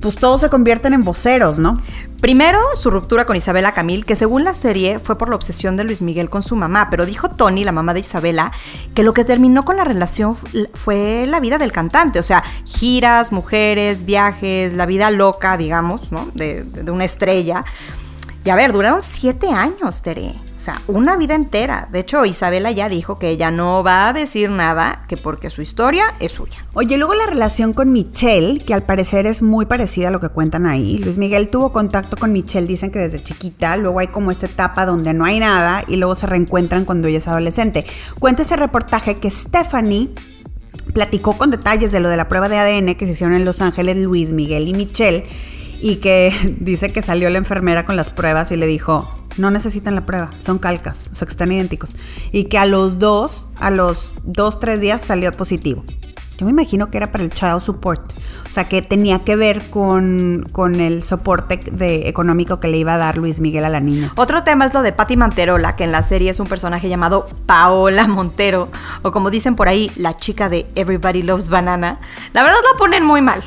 pues 0.01 0.17
todos 0.17 0.41
se 0.41 0.51
convierten 0.51 0.93
en 0.93 1.05
voceros, 1.05 1.59
¿no? 1.59 1.81
Primero, 2.25 2.59
su 2.75 2.89
ruptura 2.89 3.27
con 3.27 3.37
Isabela 3.37 3.75
Camil, 3.75 4.07
que 4.07 4.17
según 4.17 4.45
la 4.45 4.55
serie 4.55 4.99
fue 4.99 5.19
por 5.19 5.29
la 5.29 5.37
obsesión 5.37 5.77
de 5.77 5.85
Luis 5.85 6.01
Miguel 6.01 6.31
con 6.31 6.41
su 6.41 6.57
mamá, 6.57 6.89
pero 6.89 7.05
dijo 7.05 7.29
Tony, 7.29 7.65
la 7.65 7.73
mamá 7.73 7.93
de 7.93 8.01
Isabela, 8.01 8.51
que 8.95 9.03
lo 9.03 9.13
que 9.13 9.27
terminó 9.27 9.67
con 9.67 9.77
la 9.77 9.85
relación 9.85 10.35
fue 10.73 11.27
la 11.29 11.39
vida 11.41 11.59
del 11.59 11.71
cantante, 11.71 12.19
o 12.19 12.23
sea, 12.23 12.43
giras, 12.65 13.31
mujeres, 13.31 14.07
viajes, 14.07 14.73
la 14.73 14.87
vida 14.87 15.11
loca, 15.11 15.59
digamos, 15.59 16.13
¿no? 16.13 16.31
De, 16.33 16.65
de 16.65 16.91
una 16.91 17.05
estrella. 17.05 17.63
Y 18.45 18.51
a 18.51 18.57
ver, 18.57 18.73
duraron 18.73 19.01
siete 19.01 19.49
años, 19.49 20.03
Tere. 20.03 20.35
O 20.55 20.61
sea, 20.61 20.83
una 20.87 21.17
vida 21.17 21.35
entera. 21.35 21.89
De 21.91 22.01
hecho, 22.01 22.27
Isabela 22.27 22.71
ya 22.71 22.91
dijo 22.91 23.19
que 23.19 23.31
ella 23.31 23.51
no 23.51 23.83
va 23.83 24.09
a 24.09 24.13
decir 24.13 24.51
nada, 24.51 25.07
que 25.09 25.17
porque 25.17 25.49
su 25.49 25.63
historia 25.63 26.05
es 26.21 26.33
suya. 26.33 26.67
Oye, 26.75 26.99
luego 26.99 27.15
la 27.15 27.25
relación 27.25 27.73
con 27.73 27.91
Michelle, 27.91 28.63
que 28.63 28.75
al 28.75 28.83
parecer 28.83 29.27
es 29.27 29.43
muy 29.43 29.65
parecida 29.65 30.09
a 30.09 30.11
lo 30.11 30.21
que 30.21 30.29
cuentan 30.29 30.67
ahí. 30.67 30.99
Luis 30.99 31.17
Miguel 31.17 31.49
tuvo 31.49 31.73
contacto 31.73 32.19
con 32.19 32.35
Michelle, 32.35 32.67
dicen 32.67 32.91
que 32.91 32.99
desde 32.99 33.23
chiquita. 33.23 33.79
Luego 33.79 33.99
hay 33.99 34.09
como 34.09 34.31
esta 34.31 34.45
etapa 34.45 34.85
donde 34.85 35.15
no 35.15 35.25
hay 35.25 35.39
nada 35.41 35.83
y 35.89 35.97
luego 35.97 36.15
se 36.15 36.27
reencuentran 36.27 36.85
cuando 36.85 37.09
ella 37.09 37.19
es 37.19 37.29
adolescente. 37.29 37.87
Cuenta 38.19 38.43
ese 38.43 38.57
reportaje 38.57 39.21
que 39.21 39.31
Stephanie 39.31 40.11
platicó 40.93 41.39
con 41.39 41.51
detalles 41.51 41.93
de 41.93 42.01
lo 42.01 42.11
de 42.11 42.19
la 42.19 42.29
prueba 42.29 42.51
de 42.51 42.59
ADN 42.59 42.95
que 42.95 43.07
se 43.07 43.13
hicieron 43.13 43.35
en 43.35 43.47
Los 43.47 43.63
Ángeles 43.63 43.97
Luis 43.97 44.31
Miguel 44.31 44.69
y 44.69 44.75
Michelle 44.75 45.25
y 45.81 45.97
que 45.97 46.33
dice 46.61 46.93
que 46.93 47.03
salió 47.03 47.31
la 47.31 47.39
enfermera 47.39 47.85
con 47.85 47.97
las 47.97 48.11
pruebas 48.11 48.53
y 48.53 48.57
le 48.57 48.67
dijo, 48.67 49.09
no 49.37 49.51
necesitan 49.51 49.95
la 49.95 50.07
prueba, 50.07 50.31
son 50.39 50.59
calcas, 50.59 51.11
o 51.13 51.15
sea 51.15 51.27
que 51.27 51.33
están 51.33 51.53
idénticos. 51.53 51.97
Y 52.33 52.45
que 52.45 52.59
a 52.59 52.67
los 52.67 52.99
dos, 52.99 53.51
a 53.57 53.71
los 53.71 54.15
dos, 54.23 54.61
tres 54.61 54.81
días 54.81 55.03
salió 55.03 55.33
positivo. 55.33 55.85
Yo 56.37 56.47
me 56.47 56.53
imagino 56.53 56.91
que 56.91 56.97
era 56.97 57.13
para 57.13 57.23
el 57.23 57.31
child 57.31 57.61
support. 57.61 58.13
O 58.49 58.53
sea, 58.53 58.69
que 58.69 58.83
tenía 58.83 59.21
que 59.25 59.37
ver 59.37 59.71
con, 59.71 60.49
con 60.53 60.81
el 60.81 61.03
soporte 61.03 61.61
de, 61.73 62.09
económico 62.09 62.61
que 62.61 62.69
le 62.69 62.77
iba 62.77 62.95
a 62.95 62.99
dar 62.99 63.19
Luis 63.19 63.41
Miguel 63.41 63.65
a 63.65 63.69
la 63.69 63.81
niña. 63.81 64.13
Otro 64.17 64.43
tema 64.43 64.65
es 64.65 64.75
lo 64.75 64.83
de 64.83 64.93
Patti 64.93 65.17
Manterola, 65.17 65.77
que 65.77 65.85
en 65.85 65.93
la 65.93 66.03
serie 66.03 66.31
es 66.31 66.41
un 66.41 66.49
personaje 66.49 66.89
llamado 66.89 67.29
Paola 67.47 68.09
Montero, 68.09 68.69
o 69.03 69.13
como 69.13 69.31
dicen 69.31 69.55
por 69.55 69.69
ahí, 69.69 69.91
la 69.97 70.17
chica 70.17 70.49
de 70.49 70.67
Everybody 70.75 71.23
Loves 71.23 71.49
Banana. 71.49 72.01
La 72.33 72.43
verdad 72.43 72.59
la 72.73 72.79
ponen 72.79 73.05
muy 73.05 73.23
mal. 73.23 73.43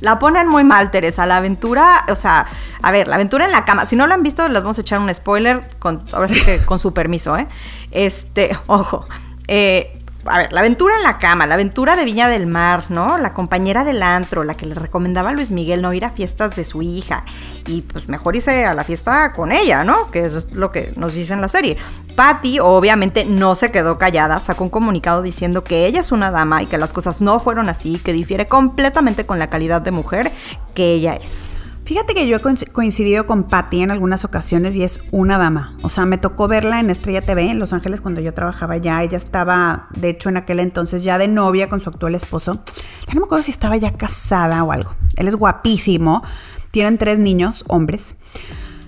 La 0.00 0.18
ponen 0.18 0.48
muy 0.48 0.64
mal, 0.64 0.90
Teresa. 0.90 1.26
La 1.26 1.38
aventura, 1.38 2.04
o 2.08 2.16
sea, 2.16 2.46
a 2.82 2.90
ver, 2.90 3.08
la 3.08 3.16
aventura 3.16 3.44
en 3.44 3.52
la 3.52 3.64
cama. 3.64 3.86
Si 3.86 3.96
no 3.96 4.06
la 4.06 4.14
han 4.14 4.22
visto, 4.22 4.48
les 4.48 4.62
vamos 4.62 4.78
a 4.78 4.80
echar 4.80 4.98
un 4.98 5.12
spoiler, 5.14 5.68
con, 5.78 6.04
ahora 6.12 6.28
sí 6.28 6.42
que 6.42 6.58
con 6.64 6.78
su 6.78 6.92
permiso, 6.94 7.36
¿eh? 7.36 7.46
Este, 7.90 8.56
ojo. 8.66 9.04
Eh, 9.46 9.99
a 10.26 10.38
ver, 10.38 10.52
la 10.52 10.60
aventura 10.60 10.96
en 10.96 11.02
la 11.02 11.18
cama, 11.18 11.46
la 11.46 11.54
aventura 11.54 11.96
de 11.96 12.04
Viña 12.04 12.28
del 12.28 12.46
Mar, 12.46 12.90
¿no? 12.90 13.18
La 13.18 13.32
compañera 13.32 13.84
del 13.84 14.02
antro, 14.02 14.44
la 14.44 14.54
que 14.54 14.66
le 14.66 14.74
recomendaba 14.74 15.30
a 15.30 15.32
Luis 15.32 15.50
Miguel 15.50 15.82
no 15.82 15.92
ir 15.92 16.04
a 16.04 16.10
fiestas 16.10 16.54
de 16.56 16.64
su 16.64 16.82
hija. 16.82 17.24
Y 17.66 17.82
pues 17.82 18.08
mejor 18.08 18.36
irse 18.36 18.66
a 18.66 18.74
la 18.74 18.84
fiesta 18.84 19.32
con 19.32 19.52
ella, 19.52 19.84
¿no? 19.84 20.10
Que 20.10 20.24
es 20.24 20.52
lo 20.52 20.72
que 20.72 20.92
nos 20.96 21.14
dice 21.14 21.32
en 21.32 21.40
la 21.40 21.48
serie. 21.48 21.76
Patty, 22.16 22.58
obviamente, 22.60 23.24
no 23.24 23.54
se 23.54 23.70
quedó 23.70 23.98
callada, 23.98 24.40
sacó 24.40 24.64
un 24.64 24.70
comunicado 24.70 25.22
diciendo 25.22 25.64
que 25.64 25.86
ella 25.86 26.00
es 26.00 26.12
una 26.12 26.30
dama 26.30 26.62
y 26.62 26.66
que 26.66 26.78
las 26.78 26.92
cosas 26.92 27.20
no 27.20 27.40
fueron 27.40 27.68
así, 27.68 27.98
que 27.98 28.12
difiere 28.12 28.46
completamente 28.46 29.26
con 29.26 29.38
la 29.38 29.48
calidad 29.48 29.80
de 29.80 29.90
mujer 29.90 30.32
que 30.74 30.92
ella 30.92 31.14
es. 31.14 31.54
Fíjate 31.90 32.14
que 32.14 32.28
yo 32.28 32.36
he 32.36 32.40
coincidido 32.70 33.26
con 33.26 33.48
Patty 33.48 33.80
en 33.80 33.90
algunas 33.90 34.24
ocasiones 34.24 34.76
y 34.76 34.84
es 34.84 35.00
una 35.10 35.38
dama. 35.38 35.76
O 35.82 35.88
sea, 35.88 36.06
me 36.06 36.18
tocó 36.18 36.46
verla 36.46 36.78
en 36.78 36.88
Estrella 36.88 37.20
TV 37.20 37.50
en 37.50 37.58
Los 37.58 37.72
Ángeles 37.72 38.00
cuando 38.00 38.20
yo 38.20 38.32
trabajaba 38.32 38.76
ya. 38.76 39.02
Ella 39.02 39.18
estaba, 39.18 39.88
de 39.96 40.10
hecho, 40.10 40.28
en 40.28 40.36
aquel 40.36 40.60
entonces 40.60 41.02
ya 41.02 41.18
de 41.18 41.26
novia 41.26 41.68
con 41.68 41.80
su 41.80 41.90
actual 41.90 42.14
esposo. 42.14 42.62
Ya 43.08 43.14
no 43.14 43.22
me 43.22 43.24
acuerdo 43.24 43.42
si 43.42 43.50
estaba 43.50 43.76
ya 43.76 43.92
casada 43.94 44.62
o 44.62 44.70
algo. 44.70 44.94
Él 45.16 45.26
es 45.26 45.34
guapísimo. 45.34 46.22
Tienen 46.70 46.96
tres 46.96 47.18
niños, 47.18 47.64
hombres. 47.66 48.14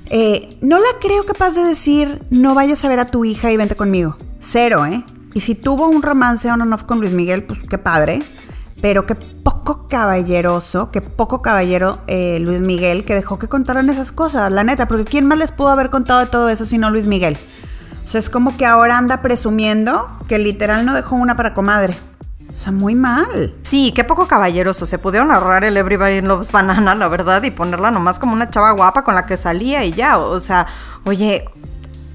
Eh, 0.07 0.57
no 0.61 0.79
la 0.79 1.01
creo 1.01 1.27
capaz 1.27 1.57
de 1.57 1.65
decir, 1.65 2.23
no 2.31 2.55
vayas 2.55 2.85
a 2.85 2.89
ver 2.89 3.01
a 3.01 3.07
tu 3.07 3.25
hija 3.25 3.51
y 3.51 3.57
vente 3.57 3.75
conmigo. 3.75 4.17
Cero, 4.39 4.87
¿eh? 4.87 5.03
Y 5.35 5.41
si 5.41 5.57
tuvo 5.57 5.89
un 5.89 6.03
romance 6.03 6.49
on 6.53 6.63
and 6.63 6.73
off 6.73 6.85
con 6.85 7.01
Luis 7.01 7.11
Miguel, 7.11 7.43
pues 7.43 7.65
qué 7.69 7.79
padre 7.79 8.23
pero 8.83 9.07
qué 9.07 9.15
poco 9.63 9.87
caballeroso, 9.89 10.91
qué 10.91 11.01
poco 11.01 11.41
caballero 11.41 12.01
eh, 12.09 12.39
Luis 12.41 12.61
Miguel 12.61 13.05
que 13.05 13.15
dejó 13.15 13.39
que 13.39 13.49
contaran 13.49 13.89
esas 13.91 14.11
cosas, 14.11 14.51
la 14.51 14.65
neta, 14.65 14.89
porque 14.89 15.05
¿quién 15.05 15.27
más 15.27 15.39
les 15.39 15.53
pudo 15.53 15.69
haber 15.69 15.89
contado 15.91 16.21
de 16.21 16.27
todo 16.27 16.49
eso 16.49 16.65
sino 16.65 16.91
Luis 16.91 17.07
Miguel? 17.07 17.39
O 18.05 18.09
sea, 18.09 18.19
es 18.19 18.29
como 18.29 18.57
que 18.57 18.67
ahora 18.67 18.99
anda 18.99 19.23
presumiendo 19.23 20.11
que 20.27 20.39
literal 20.39 20.85
no 20.85 20.95
dejó 20.95 21.15
una 21.15 21.37
para 21.37 21.55
comadre. 21.55 21.97
O 22.53 22.57
sea, 22.57 22.73
muy 22.73 22.95
mal. 22.95 23.55
Sí, 23.63 23.93
qué 23.95 24.05
poco 24.05 24.27
caballeroso. 24.27 24.85
Se 24.85 24.99
pudieron 24.99 25.31
ahorrar 25.31 25.65
el 25.65 25.77
Everybody 25.77 26.21
Loves 26.21 26.53
Banana, 26.53 26.95
la 26.95 27.09
verdad, 27.09 27.43
y 27.45 27.51
ponerla 27.51 27.91
nomás 27.91 28.19
como 28.19 28.35
una 28.35 28.51
chava 28.51 28.73
guapa 28.73 29.05
con 29.05 29.15
la 29.15 29.25
que 29.25 29.37
salía 29.37 29.85
y 29.85 29.93
ya. 29.93 30.19
O 30.19 30.41
sea, 30.41 30.67
oye, 31.05 31.47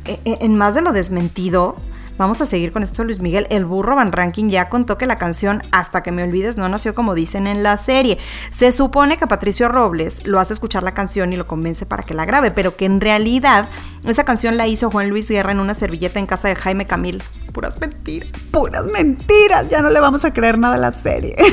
e, 0.05 0.19
e, 0.25 0.37
en 0.41 0.55
más 0.55 0.75
de 0.75 0.81
lo 0.81 0.91
desmentido, 0.91 1.75
Vamos 2.17 2.41
a 2.41 2.47
seguir 2.47 2.71
con 2.71 2.81
esto 2.81 3.03
Luis 3.03 3.19
Miguel. 3.19 3.45
El 3.49 3.65
burro 3.65 3.95
Van 3.95 4.11
Ranking 4.11 4.49
ya 4.49 4.69
contó 4.69 4.97
que 4.97 5.05
la 5.05 5.17
canción 5.17 5.61
Hasta 5.71 6.01
que 6.01 6.11
me 6.11 6.23
olvides 6.23 6.57
no 6.57 6.67
nació 6.67 6.95
como 6.95 7.13
dicen 7.13 7.45
en 7.45 7.61
la 7.61 7.77
serie. 7.77 8.17
Se 8.51 8.71
supone 8.71 9.17
que 9.17 9.27
Patricio 9.27 9.69
Robles 9.69 10.25
lo 10.25 10.39
hace 10.39 10.53
escuchar 10.53 10.81
la 10.83 10.93
canción 10.93 11.31
y 11.31 11.37
lo 11.37 11.45
convence 11.45 11.85
para 11.85 12.03
que 12.03 12.15
la 12.15 12.25
grabe, 12.25 12.51
pero 12.51 12.75
que 12.75 12.85
en 12.85 13.01
realidad 13.01 13.69
esa 14.03 14.23
canción 14.23 14.57
la 14.57 14.67
hizo 14.67 14.89
Juan 14.89 15.09
Luis 15.09 15.29
Guerra 15.29 15.51
en 15.51 15.59
una 15.59 15.75
servilleta 15.75 16.19
en 16.19 16.25
casa 16.25 16.47
de 16.47 16.55
Jaime 16.55 16.87
Camil. 16.87 17.21
Puras 17.53 17.79
mentiras. 17.79 18.29
Puras 18.51 18.85
mentiras. 18.85 19.67
Ya 19.69 19.81
no 19.81 19.89
le 19.89 19.99
vamos 19.99 20.25
a 20.25 20.33
creer 20.33 20.57
nada 20.57 20.75
a 20.75 20.79
la 20.79 20.91
serie. 20.91 21.35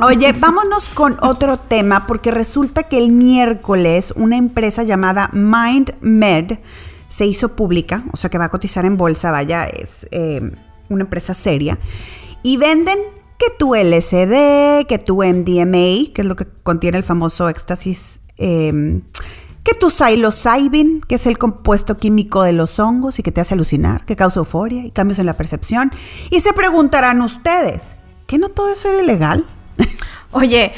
Oye, 0.00 0.32
vámonos 0.38 0.88
con 0.90 1.16
otro 1.22 1.58
tema 1.58 2.06
porque 2.06 2.30
resulta 2.30 2.84
que 2.84 2.98
el 2.98 3.10
miércoles 3.10 4.12
una 4.16 4.36
empresa 4.36 4.82
llamada 4.82 5.30
MindMed 5.32 6.58
se 7.08 7.26
hizo 7.26 7.54
pública, 7.56 8.04
o 8.12 8.16
sea 8.16 8.30
que 8.30 8.38
va 8.38 8.46
a 8.46 8.48
cotizar 8.48 8.84
en 8.84 8.96
bolsa, 8.96 9.30
vaya, 9.30 9.64
es 9.64 10.06
eh, 10.10 10.40
una 10.88 11.02
empresa 11.02 11.34
seria, 11.34 11.78
y 12.42 12.56
venden 12.56 12.98
que 13.38 13.46
tu 13.58 13.74
LSD, 13.74 14.86
que 14.86 14.98
tu 14.98 15.22
MDMA, 15.22 16.12
que 16.14 16.22
es 16.22 16.24
lo 16.24 16.36
que 16.36 16.46
contiene 16.62 16.98
el 16.98 17.04
famoso 17.04 17.48
éxtasis, 17.48 18.20
em, 18.38 19.02
que 19.62 19.74
tu 19.74 19.90
psilocybin, 19.90 21.00
que 21.02 21.16
es 21.16 21.26
el 21.26 21.38
compuesto 21.38 21.96
químico 21.96 22.42
de 22.42 22.52
los 22.52 22.78
hongos 22.78 23.18
y 23.18 23.22
que 23.22 23.32
te 23.32 23.40
hace 23.40 23.54
alucinar, 23.54 24.04
que 24.04 24.14
causa 24.14 24.38
euforia 24.38 24.84
y 24.84 24.90
cambios 24.92 25.18
en 25.18 25.26
la 25.26 25.34
percepción. 25.34 25.90
Y 26.30 26.40
se 26.40 26.52
preguntarán 26.52 27.20
ustedes, 27.20 27.82
¿que 28.26 28.38
no 28.38 28.48
todo 28.48 28.72
eso 28.72 28.88
era 28.88 29.02
ilegal? 29.02 29.44
Oye, 30.30 30.72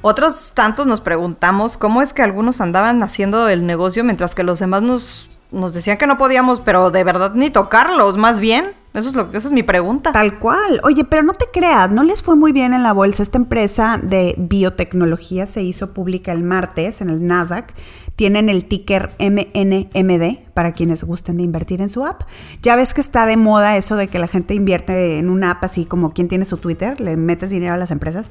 otros 0.00 0.52
tantos 0.54 0.86
nos 0.86 1.00
preguntamos 1.00 1.76
cómo 1.76 2.02
es 2.02 2.12
que 2.12 2.22
algunos 2.22 2.60
andaban 2.60 3.02
haciendo 3.04 3.48
el 3.48 3.64
negocio 3.64 4.02
mientras 4.02 4.34
que 4.34 4.42
los 4.42 4.58
demás 4.58 4.82
nos 4.82 5.31
nos 5.52 5.72
decían 5.72 5.98
que 5.98 6.06
no 6.06 6.18
podíamos, 6.18 6.60
pero 6.60 6.90
de 6.90 7.04
verdad 7.04 7.32
ni 7.34 7.50
tocarlos, 7.50 8.16
más 8.16 8.40
bien. 8.40 8.74
Eso 8.94 9.08
es 9.08 9.14
lo, 9.14 9.30
esa 9.32 9.48
es 9.48 9.52
mi 9.52 9.62
pregunta. 9.62 10.12
Tal 10.12 10.38
cual. 10.38 10.80
Oye, 10.84 11.04
pero 11.04 11.22
no 11.22 11.32
te 11.32 11.46
creas, 11.52 11.90
no 11.90 12.02
les 12.02 12.22
fue 12.22 12.36
muy 12.36 12.52
bien 12.52 12.74
en 12.74 12.82
la 12.82 12.92
bolsa. 12.92 13.22
Esta 13.22 13.38
empresa 13.38 13.98
de 14.02 14.34
biotecnología 14.36 15.46
se 15.46 15.62
hizo 15.62 15.94
pública 15.94 16.32
el 16.32 16.42
martes 16.42 17.00
en 17.00 17.08
el 17.08 17.26
Nasdaq. 17.26 17.72
Tienen 18.16 18.50
el 18.50 18.66
ticker 18.66 19.10
MNMD 19.18 20.52
para 20.52 20.72
quienes 20.72 21.04
gusten 21.04 21.38
de 21.38 21.42
invertir 21.42 21.80
en 21.80 21.88
su 21.88 22.04
app. 22.04 22.24
Ya 22.62 22.76
ves 22.76 22.92
que 22.92 23.00
está 23.00 23.24
de 23.24 23.38
moda 23.38 23.78
eso 23.78 23.96
de 23.96 24.08
que 24.08 24.18
la 24.18 24.28
gente 24.28 24.54
invierte 24.54 25.18
en 25.18 25.30
una 25.30 25.52
app 25.52 25.64
así 25.64 25.86
como 25.86 26.12
quien 26.12 26.28
tiene 26.28 26.44
su 26.44 26.58
Twitter, 26.58 27.00
le 27.00 27.16
metes 27.16 27.48
dinero 27.48 27.72
a 27.72 27.78
las 27.78 27.90
empresas. 27.90 28.30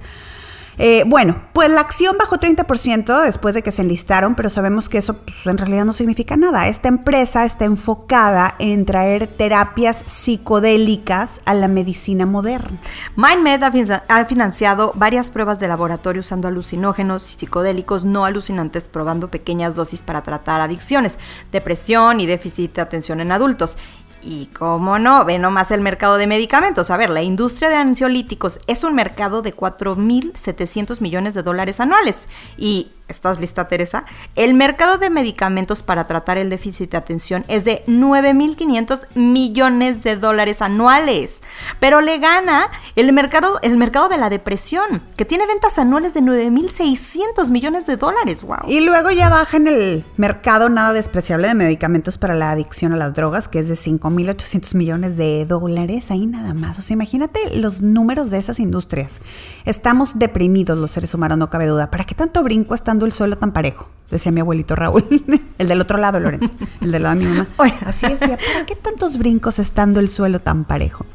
Eh, 0.84 1.03
bueno, 1.05 1.36
pues 1.53 1.69
la 1.69 1.79
acción 1.79 2.17
bajó 2.17 2.38
30% 2.38 3.23
después 3.23 3.53
de 3.53 3.61
que 3.61 3.69
se 3.69 3.84
enlistaron, 3.84 4.34
pero 4.34 4.49
sabemos 4.49 4.89
que 4.89 4.97
eso 4.97 5.15
pues, 5.15 5.45
en 5.45 5.59
realidad 5.59 5.86
no 5.86 5.93
significa 5.93 6.36
nada. 6.36 6.67
Esta 6.69 6.88
empresa 6.88 7.45
está 7.45 7.65
enfocada 7.65 8.55
en 8.57 8.88
traer 8.88 9.27
terapias 9.27 10.03
psicodélicas 10.07 11.41
a 11.45 11.53
la 11.53 11.67
medicina 11.67 12.25
moderna. 12.25 12.79
MindMed 13.15 13.61
ha 14.07 14.25
financiado 14.25 14.93
varias 14.95 15.29
pruebas 15.29 15.59
de 15.59 15.67
laboratorio 15.67 16.21
usando 16.21 16.47
alucinógenos 16.47 17.29
y 17.29 17.38
psicodélicos 17.38 18.03
no 18.05 18.25
alucinantes, 18.25 18.88
probando 18.88 19.29
pequeñas 19.29 19.75
dosis 19.75 20.01
para 20.01 20.23
tratar 20.23 20.61
adicciones, 20.61 21.19
depresión 21.51 22.21
y 22.21 22.25
déficit 22.25 22.73
de 22.73 22.82
atención 22.82 23.19
en 23.19 23.32
adultos. 23.32 23.77
Y 24.24 24.47
cómo 24.47 24.99
no, 24.99 25.26
ve 25.26 25.39
nomás 25.39 25.72
el 25.72 25.82
mercado 25.82 26.17
de 26.17 26.28
medicamentos. 26.28 26.91
A 26.91 26.97
ver, 26.97 27.09
la 27.09 27.22
industria 27.22 27.69
de 27.69 27.76
ansiolíticos 27.76 28.59
es 28.67 28.84
un 28.84 28.93
mercado 28.93 29.41
de 29.41 29.55
4.700 29.55 31.01
millones 31.01 31.34
de 31.34 31.43
dólares 31.43 31.80
anuales. 31.80 32.30
Y 32.57 32.91
¿Estás 33.12 33.41
lista, 33.41 33.68
Teresa? 33.68 34.05
El 34.36 34.53
mercado 34.53 34.97
de 34.97 35.09
medicamentos 35.09 35.84
para 35.84 36.07
tratar 36.07 36.38
el 36.38 36.49
déficit 36.49 36.91
de 36.91 36.97
atención 36.97 37.43
es 37.49 37.66
de 37.66 37.84
9.500 37.86 39.01
millones 39.16 40.01
de 40.01 40.16
dólares 40.16 40.62
anuales. 40.62 41.41
Pero 41.82 41.99
le 41.99 42.20
gana 42.20 42.72
el 42.95 43.12
mercado, 43.12 43.59
el 43.64 43.76
mercado 43.76 44.07
de 44.07 44.18
la 44.18 44.30
depresión, 44.30 45.03
que 45.18 45.26
tiene 45.26 45.45
ventas 45.45 45.78
anuales 45.78 46.14
de 46.14 46.22
9.600 46.22 47.49
millones 47.49 47.86
de 47.86 47.97
dólares. 47.97 48.43
¡Wow! 48.43 48.59
Y 48.68 48.86
luego 48.86 49.12
ya 49.12 49.28
baja 49.28 49.57
en 49.57 49.68
el 49.68 50.05
mercado 50.16 50.70
nada 50.70 50.93
despreciable 50.93 51.49
de 51.49 51.53
medicamentos 51.53 52.18
para 52.18 52.34
la 52.34 52.51
adicción 52.51 52.93
a 52.93 52.97
las 52.97 53.14
drogas, 53.14 53.49
que 53.49 53.59
es 53.59 53.68
de 53.68 53.76
5.800 53.76 54.74
millones 54.76 55.18
de 55.18 55.45
dólares. 55.45 56.12
Ahí 56.12 56.28
nada 56.28 56.53
más. 56.53 56.80
O 56.80 56.82
sea, 56.82 56.93
imagínate 56.93 57.57
los 57.57 57.82
números 57.82 58.30
de 58.32 58.38
esas 58.38 58.62
industrias. 58.62 59.20
Estamos 59.66 60.18
deprimidos 60.18 60.80
los 60.80 60.91
seres 60.91 61.14
humanos, 61.14 61.38
no 61.38 61.49
cabe 61.49 61.68
duda. 61.68 61.91
¿Para 61.91 62.05
qué 62.05 62.16
tanto 62.16 62.41
brinco 62.41 62.74
estando 62.74 63.00
el 63.05 63.11
suelo 63.11 63.37
tan 63.37 63.51
parejo, 63.51 63.89
decía 64.09 64.31
mi 64.31 64.41
abuelito 64.41 64.75
Raúl, 64.75 65.05
el 65.57 65.67
del 65.67 65.81
otro 65.81 65.97
lado, 65.97 66.19
Lorenzo, 66.19 66.53
el 66.81 66.91
del 66.91 67.03
lado 67.03 67.15
de 67.15 67.25
mi 67.25 67.31
mamá. 67.31 67.47
Así 67.85 68.07
decía, 68.07 68.37
¿para 68.53 68.65
qué 68.65 68.75
tantos 68.75 69.17
brincos 69.17 69.59
estando 69.59 69.99
el 69.99 70.09
suelo 70.09 70.39
tan 70.39 70.65
parejo? 70.65 71.05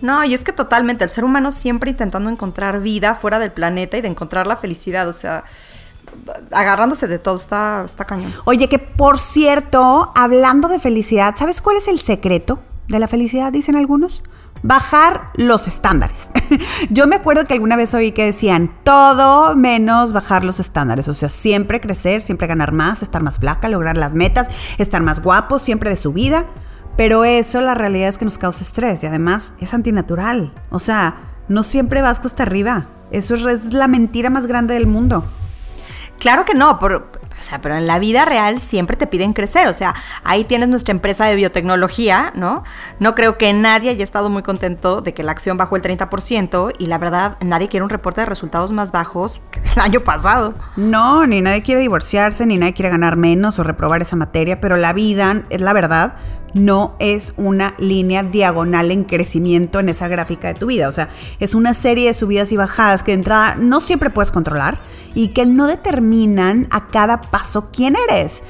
No, 0.00 0.24
y 0.24 0.32
es 0.32 0.44
que 0.44 0.52
totalmente, 0.52 1.04
el 1.04 1.10
ser 1.10 1.24
humano 1.24 1.50
siempre 1.50 1.90
intentando 1.90 2.30
encontrar 2.30 2.80
vida 2.80 3.14
fuera 3.14 3.38
del 3.38 3.52
planeta 3.52 3.98
y 3.98 4.00
de 4.00 4.08
encontrar 4.08 4.46
la 4.46 4.56
felicidad, 4.56 5.06
o 5.08 5.12
sea, 5.12 5.44
agarrándose 6.50 7.06
de 7.06 7.18
todo, 7.18 7.36
está, 7.36 7.82
está 7.84 8.04
cañón. 8.04 8.34
Oye, 8.44 8.68
que 8.68 8.78
por 8.78 9.18
cierto, 9.18 10.12
hablando 10.16 10.68
de 10.68 10.78
felicidad, 10.78 11.34
¿sabes 11.36 11.60
cuál 11.60 11.76
es 11.76 11.88
el 11.88 12.00
secreto 12.00 12.60
de 12.88 12.98
la 12.98 13.08
felicidad, 13.08 13.52
dicen 13.52 13.76
algunos? 13.76 14.22
Bajar 14.62 15.28
los 15.34 15.68
estándares. 15.68 16.30
Yo 16.90 17.06
me 17.06 17.16
acuerdo 17.16 17.44
que 17.44 17.54
alguna 17.54 17.76
vez 17.76 17.94
oí 17.94 18.12
que 18.12 18.26
decían 18.26 18.72
todo 18.84 19.56
menos 19.56 20.12
bajar 20.12 20.44
los 20.44 20.60
estándares, 20.60 21.08
o 21.08 21.14
sea, 21.14 21.28
siempre 21.28 21.80
crecer, 21.80 22.22
siempre 22.22 22.46
ganar 22.46 22.72
más, 22.72 23.02
estar 23.02 23.22
más 23.22 23.38
flaca, 23.38 23.68
lograr 23.68 23.96
las 23.96 24.14
metas, 24.14 24.48
estar 24.78 25.02
más 25.02 25.22
guapo, 25.22 25.58
siempre 25.58 25.90
de 25.90 25.96
su 25.96 26.12
vida. 26.12 26.44
Pero 26.96 27.24
eso 27.24 27.60
la 27.60 27.74
realidad 27.74 28.08
es 28.08 28.18
que 28.18 28.24
nos 28.24 28.36
causa 28.36 28.62
estrés 28.62 29.02
y 29.02 29.06
además 29.06 29.54
es 29.60 29.72
antinatural. 29.72 30.52
O 30.70 30.78
sea, 30.78 31.16
no 31.48 31.62
siempre 31.62 32.02
vas 32.02 32.20
cuesta 32.20 32.42
arriba. 32.42 32.86
Eso 33.10 33.34
es, 33.34 33.72
la 33.72 33.88
mentira 33.88 34.30
más 34.30 34.46
grande 34.46 34.74
del 34.74 34.86
mundo. 34.86 35.24
Claro 36.18 36.44
que 36.44 36.54
no, 36.54 36.78
pero 36.78 37.10
O 37.40 37.42
sea, 37.42 37.60
pero 37.60 37.76
en 37.76 37.86
la 37.86 37.98
vida 37.98 38.26
real 38.26 38.60
siempre 38.60 38.96
te 38.96 39.06
piden 39.06 39.32
crecer. 39.32 39.66
O 39.66 39.74
sea, 39.74 39.94
ahí 40.24 40.44
tienes 40.44 40.68
nuestra 40.68 40.92
empresa 40.92 41.24
de 41.24 41.34
biotecnología, 41.34 42.32
¿no? 42.36 42.62
No 42.98 43.14
creo 43.14 43.38
que 43.38 43.52
nadie 43.54 43.90
haya 43.90 44.04
estado 44.04 44.28
muy 44.28 44.42
contento 44.42 45.00
de 45.00 45.14
que 45.14 45.22
la 45.22 45.32
acción 45.32 45.56
bajó 45.56 45.76
el 45.76 45.82
30% 45.82 46.74
y 46.78 46.86
la 46.86 46.98
verdad, 46.98 47.38
nadie 47.40 47.68
quiere 47.68 47.84
un 47.84 47.90
reporte 47.90 48.20
de 48.20 48.26
resultados 48.26 48.72
más 48.72 48.92
bajos 48.92 49.40
que 49.50 49.60
el 49.60 49.78
año 49.80 50.00
pasado. 50.00 50.54
No, 50.76 51.26
ni 51.26 51.40
nadie 51.40 51.62
quiere 51.62 51.80
divorciarse, 51.80 52.44
ni 52.44 52.58
nadie 52.58 52.74
quiere 52.74 52.90
ganar 52.90 53.16
menos 53.16 53.58
o 53.58 53.64
reprobar 53.64 54.02
esa 54.02 54.16
materia, 54.16 54.60
pero 54.60 54.76
la 54.76 54.92
vida, 54.92 55.42
es 55.48 55.62
la 55.62 55.72
verdad, 55.72 56.16
no 56.54 56.94
es 56.98 57.32
una 57.36 57.74
línea 57.78 58.22
diagonal 58.22 58.90
en 58.90 59.04
crecimiento 59.04 59.80
en 59.80 59.88
esa 59.88 60.08
gráfica 60.08 60.48
de 60.48 60.54
tu 60.54 60.66
vida. 60.66 60.88
O 60.88 60.92
sea, 60.92 61.08
es 61.38 61.54
una 61.54 61.74
serie 61.74 62.08
de 62.08 62.14
subidas 62.14 62.52
y 62.52 62.56
bajadas 62.56 63.02
que 63.02 63.12
de 63.12 63.18
entrada 63.18 63.56
no 63.56 63.80
siempre 63.80 64.10
puedes 64.10 64.30
controlar 64.30 64.78
y 65.14 65.28
que 65.28 65.46
no 65.46 65.66
determinan 65.66 66.66
a 66.70 66.88
cada 66.88 67.20
paso 67.20 67.70
quién 67.72 67.96
eres. 68.08 68.42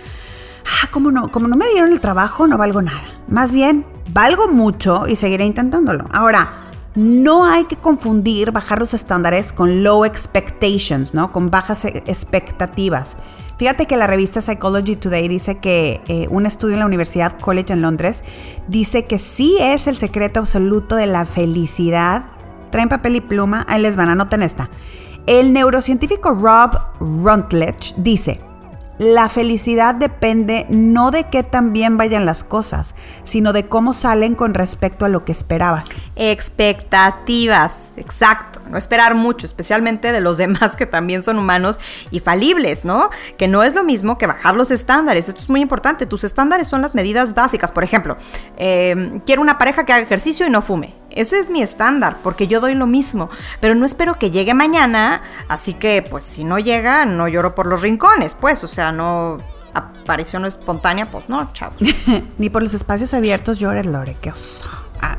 Ah, 0.66 0.88
como 0.90 1.10
no, 1.10 1.28
como 1.28 1.48
no 1.48 1.56
me 1.56 1.68
dieron 1.68 1.92
el 1.92 2.00
trabajo, 2.00 2.46
no 2.46 2.58
valgo 2.58 2.82
nada. 2.82 3.02
Más 3.28 3.52
bien, 3.52 3.86
valgo 4.12 4.48
mucho 4.48 5.04
y 5.08 5.16
seguiré 5.16 5.44
intentándolo. 5.44 6.06
Ahora, 6.12 6.69
no 6.94 7.44
hay 7.44 7.64
que 7.64 7.76
confundir 7.76 8.50
bajar 8.50 8.78
los 8.78 8.94
estándares 8.94 9.52
con 9.52 9.84
low 9.84 10.04
expectations, 10.04 11.14
¿no? 11.14 11.32
Con 11.32 11.50
bajas 11.50 11.84
e-, 11.84 12.02
expectativas. 12.06 13.16
Fíjate 13.58 13.86
que 13.86 13.96
la 13.96 14.06
revista 14.06 14.40
Psychology 14.40 14.96
Today 14.96 15.28
dice 15.28 15.56
que 15.56 16.00
eh, 16.08 16.26
un 16.30 16.46
estudio 16.46 16.74
en 16.74 16.80
la 16.80 16.86
Universidad 16.86 17.38
College 17.38 17.74
en 17.74 17.82
Londres 17.82 18.24
dice 18.68 19.04
que 19.04 19.18
sí 19.18 19.56
es 19.60 19.86
el 19.86 19.96
secreto 19.96 20.40
absoluto 20.40 20.96
de 20.96 21.06
la 21.06 21.26
felicidad. 21.26 22.24
Traen 22.70 22.88
papel 22.88 23.16
y 23.16 23.20
pluma, 23.20 23.66
ahí 23.68 23.82
les 23.82 23.96
van, 23.96 24.08
anoten 24.08 24.42
esta. 24.42 24.70
El 25.26 25.52
neurocientífico 25.52 26.30
Rob 26.30 26.70
Rutledge 27.00 27.94
dice, 27.98 28.40
la 29.00 29.30
felicidad 29.30 29.94
depende 29.94 30.66
no 30.68 31.10
de 31.10 31.24
qué 31.30 31.42
tan 31.42 31.72
bien 31.72 31.96
vayan 31.96 32.26
las 32.26 32.44
cosas, 32.44 32.94
sino 33.22 33.54
de 33.54 33.66
cómo 33.66 33.94
salen 33.94 34.34
con 34.34 34.52
respecto 34.52 35.06
a 35.06 35.08
lo 35.08 35.24
que 35.24 35.32
esperabas. 35.32 35.88
Expectativas, 36.16 37.94
exacto. 37.96 38.60
No 38.68 38.76
esperar 38.76 39.14
mucho, 39.14 39.46
especialmente 39.46 40.12
de 40.12 40.20
los 40.20 40.36
demás 40.36 40.76
que 40.76 40.84
también 40.84 41.22
son 41.22 41.38
humanos 41.38 41.80
y 42.10 42.20
falibles, 42.20 42.84
¿no? 42.84 43.08
Que 43.38 43.48
no 43.48 43.62
es 43.62 43.74
lo 43.74 43.84
mismo 43.84 44.18
que 44.18 44.26
bajar 44.26 44.54
los 44.54 44.70
estándares. 44.70 45.30
Esto 45.30 45.40
es 45.40 45.48
muy 45.48 45.62
importante. 45.62 46.04
Tus 46.04 46.22
estándares 46.24 46.68
son 46.68 46.82
las 46.82 46.94
medidas 46.94 47.32
básicas. 47.32 47.72
Por 47.72 47.84
ejemplo, 47.84 48.18
eh, 48.58 49.18
quiero 49.24 49.40
una 49.40 49.56
pareja 49.56 49.84
que 49.86 49.94
haga 49.94 50.02
ejercicio 50.02 50.46
y 50.46 50.50
no 50.50 50.60
fume. 50.60 50.99
Ese 51.10 51.38
es 51.38 51.50
mi 51.50 51.62
estándar, 51.62 52.18
porque 52.22 52.46
yo 52.46 52.60
doy 52.60 52.74
lo 52.74 52.86
mismo, 52.86 53.30
pero 53.60 53.74
no 53.74 53.84
espero 53.84 54.14
que 54.14 54.30
llegue 54.30 54.54
mañana, 54.54 55.22
así 55.48 55.74
que 55.74 56.02
pues 56.08 56.24
si 56.24 56.44
no 56.44 56.58
llega, 56.58 57.04
no 57.04 57.28
lloro 57.28 57.54
por 57.54 57.66
los 57.66 57.82
rincones, 57.82 58.34
pues, 58.34 58.62
o 58.64 58.68
sea, 58.68 58.92
no 58.92 59.38
aparición 59.74 60.44
espontánea, 60.44 61.10
pues 61.10 61.28
no, 61.28 61.52
chavos. 61.52 61.76
Ni 62.38 62.50
por 62.50 62.62
los 62.62 62.74
espacios 62.74 63.14
abiertos 63.14 63.58
llores, 63.58 63.86
Lore, 63.86 64.16
qué 64.20 64.30
oso. 64.30 64.64
Ah. 65.02 65.16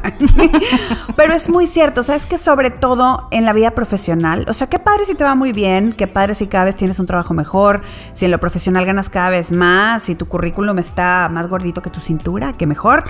Pero 1.16 1.34
es 1.34 1.50
muy 1.50 1.66
cierto, 1.66 2.04
sabes 2.04 2.26
que 2.26 2.38
sobre 2.38 2.70
todo 2.70 3.28
en 3.32 3.46
la 3.46 3.54
vida 3.54 3.72
profesional, 3.72 4.46
o 4.48 4.54
sea, 4.54 4.68
qué 4.68 4.78
padre 4.78 5.06
si 5.06 5.16
te 5.16 5.24
va 5.24 5.36
muy 5.36 5.54
bien, 5.54 5.94
qué 5.94 6.08
padre 6.08 6.36
si 6.36 6.48
cada 6.48 6.66
vez 6.66 6.76
tienes 6.76 7.00
un 7.00 7.08
trabajo 7.08 7.34
mejor, 7.34 7.82
si 8.14 8.26
en 8.26 8.32
lo 8.32 8.40
profesional 8.40 8.86
ganas 8.86 9.10
cada 9.10 9.30
vez 9.30 9.52
más, 9.52 10.04
si 10.04 10.16
tu 10.16 10.28
currículum 10.28 10.78
está 10.80 11.30
más 11.32 11.48
gordito 11.48 11.82
que 11.82 11.90
tu 11.90 12.00
cintura, 12.00 12.54
qué 12.54 12.68
mejor. 12.68 13.04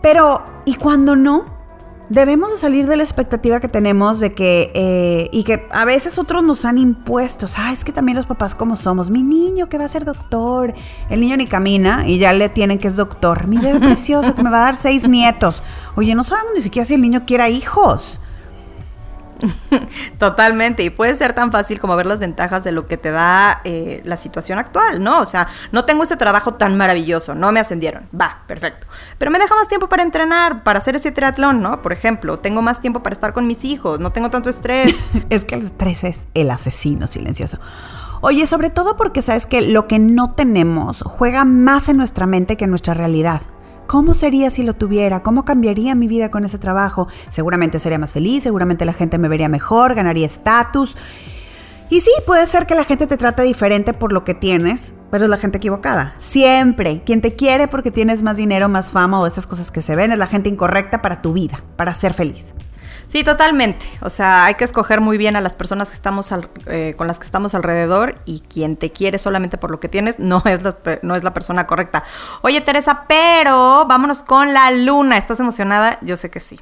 Pero, 0.00 0.44
¿y 0.64 0.74
cuando 0.74 1.16
no? 1.16 1.53
Debemos 2.08 2.58
salir 2.58 2.86
de 2.86 2.96
la 2.96 3.02
expectativa 3.02 3.60
que 3.60 3.68
tenemos 3.68 4.20
de 4.20 4.34
que, 4.34 4.70
eh, 4.74 5.28
y 5.32 5.44
que 5.44 5.66
a 5.70 5.84
veces 5.84 6.18
otros 6.18 6.42
nos 6.42 6.64
han 6.64 6.78
impuesto, 6.78 7.46
ah, 7.56 7.72
es 7.72 7.84
que 7.84 7.92
también 7.92 8.16
los 8.16 8.26
papás 8.26 8.54
como 8.54 8.76
somos, 8.76 9.10
mi 9.10 9.22
niño 9.22 9.68
que 9.68 9.78
va 9.78 9.84
a 9.84 9.88
ser 9.88 10.04
doctor, 10.04 10.74
el 11.10 11.20
niño 11.20 11.36
ni 11.36 11.46
camina 11.46 12.04
y 12.06 12.18
ya 12.18 12.32
le 12.32 12.48
tienen 12.48 12.78
que 12.78 12.88
es 12.88 12.96
doctor, 12.96 13.46
mi 13.46 13.58
bebé 13.58 13.80
precioso 13.86 14.34
que 14.34 14.42
me 14.42 14.50
va 14.50 14.58
a 14.58 14.64
dar 14.66 14.76
seis 14.76 15.08
nietos, 15.08 15.62
oye, 15.96 16.14
no 16.14 16.24
sabemos 16.24 16.52
ni 16.54 16.62
siquiera 16.62 16.84
si 16.84 16.94
el 16.94 17.02
niño 17.02 17.24
quiera 17.26 17.48
hijos. 17.48 18.20
Totalmente, 20.18 20.82
y 20.82 20.90
puede 20.90 21.14
ser 21.14 21.32
tan 21.32 21.52
fácil 21.52 21.80
como 21.80 21.96
ver 21.96 22.06
las 22.06 22.20
ventajas 22.20 22.64
de 22.64 22.72
lo 22.72 22.86
que 22.86 22.96
te 22.96 23.10
da 23.10 23.60
eh, 23.64 24.00
la 24.04 24.16
situación 24.16 24.58
actual, 24.58 25.02
¿no? 25.02 25.20
O 25.20 25.26
sea, 25.26 25.48
no 25.72 25.84
tengo 25.84 26.02
ese 26.02 26.16
trabajo 26.16 26.54
tan 26.54 26.76
maravilloso, 26.76 27.34
no 27.34 27.52
me 27.52 27.60
ascendieron, 27.60 28.08
va, 28.18 28.42
perfecto. 28.46 28.86
Pero 29.18 29.30
me 29.30 29.38
deja 29.38 29.54
más 29.54 29.68
tiempo 29.68 29.88
para 29.88 30.02
entrenar, 30.02 30.62
para 30.62 30.78
hacer 30.78 30.96
ese 30.96 31.12
triatlón, 31.12 31.60
¿no? 31.60 31.82
Por 31.82 31.92
ejemplo, 31.92 32.38
tengo 32.38 32.62
más 32.62 32.80
tiempo 32.80 33.02
para 33.02 33.14
estar 33.14 33.32
con 33.32 33.46
mis 33.46 33.64
hijos, 33.64 34.00
no 34.00 34.10
tengo 34.10 34.30
tanto 34.30 34.50
estrés. 34.50 35.12
es 35.30 35.44
que 35.44 35.56
el 35.56 35.62
estrés 35.62 36.04
es 36.04 36.26
el 36.34 36.50
asesino 36.50 37.06
silencioso. 37.06 37.58
Oye, 38.20 38.46
sobre 38.46 38.70
todo 38.70 38.96
porque 38.96 39.20
sabes 39.20 39.44
que 39.44 39.60
lo 39.60 39.86
que 39.86 39.98
no 39.98 40.32
tenemos 40.32 41.02
juega 41.02 41.44
más 41.44 41.90
en 41.90 41.98
nuestra 41.98 42.26
mente 42.26 42.56
que 42.56 42.64
en 42.64 42.70
nuestra 42.70 42.94
realidad. 42.94 43.42
¿Cómo 43.86 44.14
sería 44.14 44.50
si 44.50 44.62
lo 44.62 44.74
tuviera? 44.74 45.22
¿Cómo 45.22 45.44
cambiaría 45.44 45.94
mi 45.94 46.08
vida 46.08 46.30
con 46.30 46.44
ese 46.44 46.58
trabajo? 46.58 47.06
Seguramente 47.28 47.78
sería 47.78 47.98
más 47.98 48.12
feliz, 48.12 48.42
seguramente 48.42 48.84
la 48.84 48.92
gente 48.92 49.18
me 49.18 49.28
vería 49.28 49.48
mejor, 49.48 49.94
ganaría 49.94 50.26
estatus. 50.26 50.96
Y 51.90 52.00
sí, 52.00 52.10
puede 52.26 52.46
ser 52.46 52.66
que 52.66 52.74
la 52.74 52.84
gente 52.84 53.06
te 53.06 53.16
trate 53.16 53.42
diferente 53.42 53.92
por 53.92 54.12
lo 54.12 54.24
que 54.24 54.34
tienes, 54.34 54.94
pero 55.10 55.24
es 55.24 55.30
la 55.30 55.36
gente 55.36 55.58
equivocada. 55.58 56.14
Siempre. 56.18 57.02
Quien 57.04 57.20
te 57.20 57.36
quiere 57.36 57.68
porque 57.68 57.90
tienes 57.90 58.22
más 58.22 58.36
dinero, 58.36 58.68
más 58.68 58.90
fama 58.90 59.20
o 59.20 59.26
esas 59.26 59.46
cosas 59.46 59.70
que 59.70 59.82
se 59.82 59.94
ven 59.94 60.10
es 60.10 60.18
la 60.18 60.26
gente 60.26 60.48
incorrecta 60.48 61.02
para 61.02 61.20
tu 61.20 61.34
vida, 61.34 61.62
para 61.76 61.92
ser 61.94 62.14
feliz. 62.14 62.54
Sí, 63.14 63.22
totalmente. 63.22 63.86
O 64.00 64.10
sea, 64.10 64.44
hay 64.44 64.56
que 64.56 64.64
escoger 64.64 65.00
muy 65.00 65.18
bien 65.18 65.36
a 65.36 65.40
las 65.40 65.54
personas 65.54 65.92
eh, 66.66 66.94
con 66.98 67.06
las 67.06 67.20
que 67.20 67.24
estamos 67.24 67.54
alrededor 67.54 68.16
y 68.24 68.40
quien 68.40 68.76
te 68.76 68.90
quiere 68.90 69.20
solamente 69.20 69.56
por 69.56 69.70
lo 69.70 69.78
que 69.78 69.88
tienes 69.88 70.18
no 70.18 70.42
es, 70.46 70.64
la, 70.64 70.74
no 71.02 71.14
es 71.14 71.22
la 71.22 71.32
persona 71.32 71.64
correcta. 71.68 72.02
Oye, 72.42 72.60
Teresa, 72.60 73.04
pero 73.06 73.86
vámonos 73.86 74.24
con 74.24 74.52
la 74.52 74.68
luna. 74.72 75.16
¿Estás 75.16 75.38
emocionada? 75.38 75.96
Yo 76.00 76.16
sé 76.16 76.28
que 76.28 76.40
sí. 76.40 76.58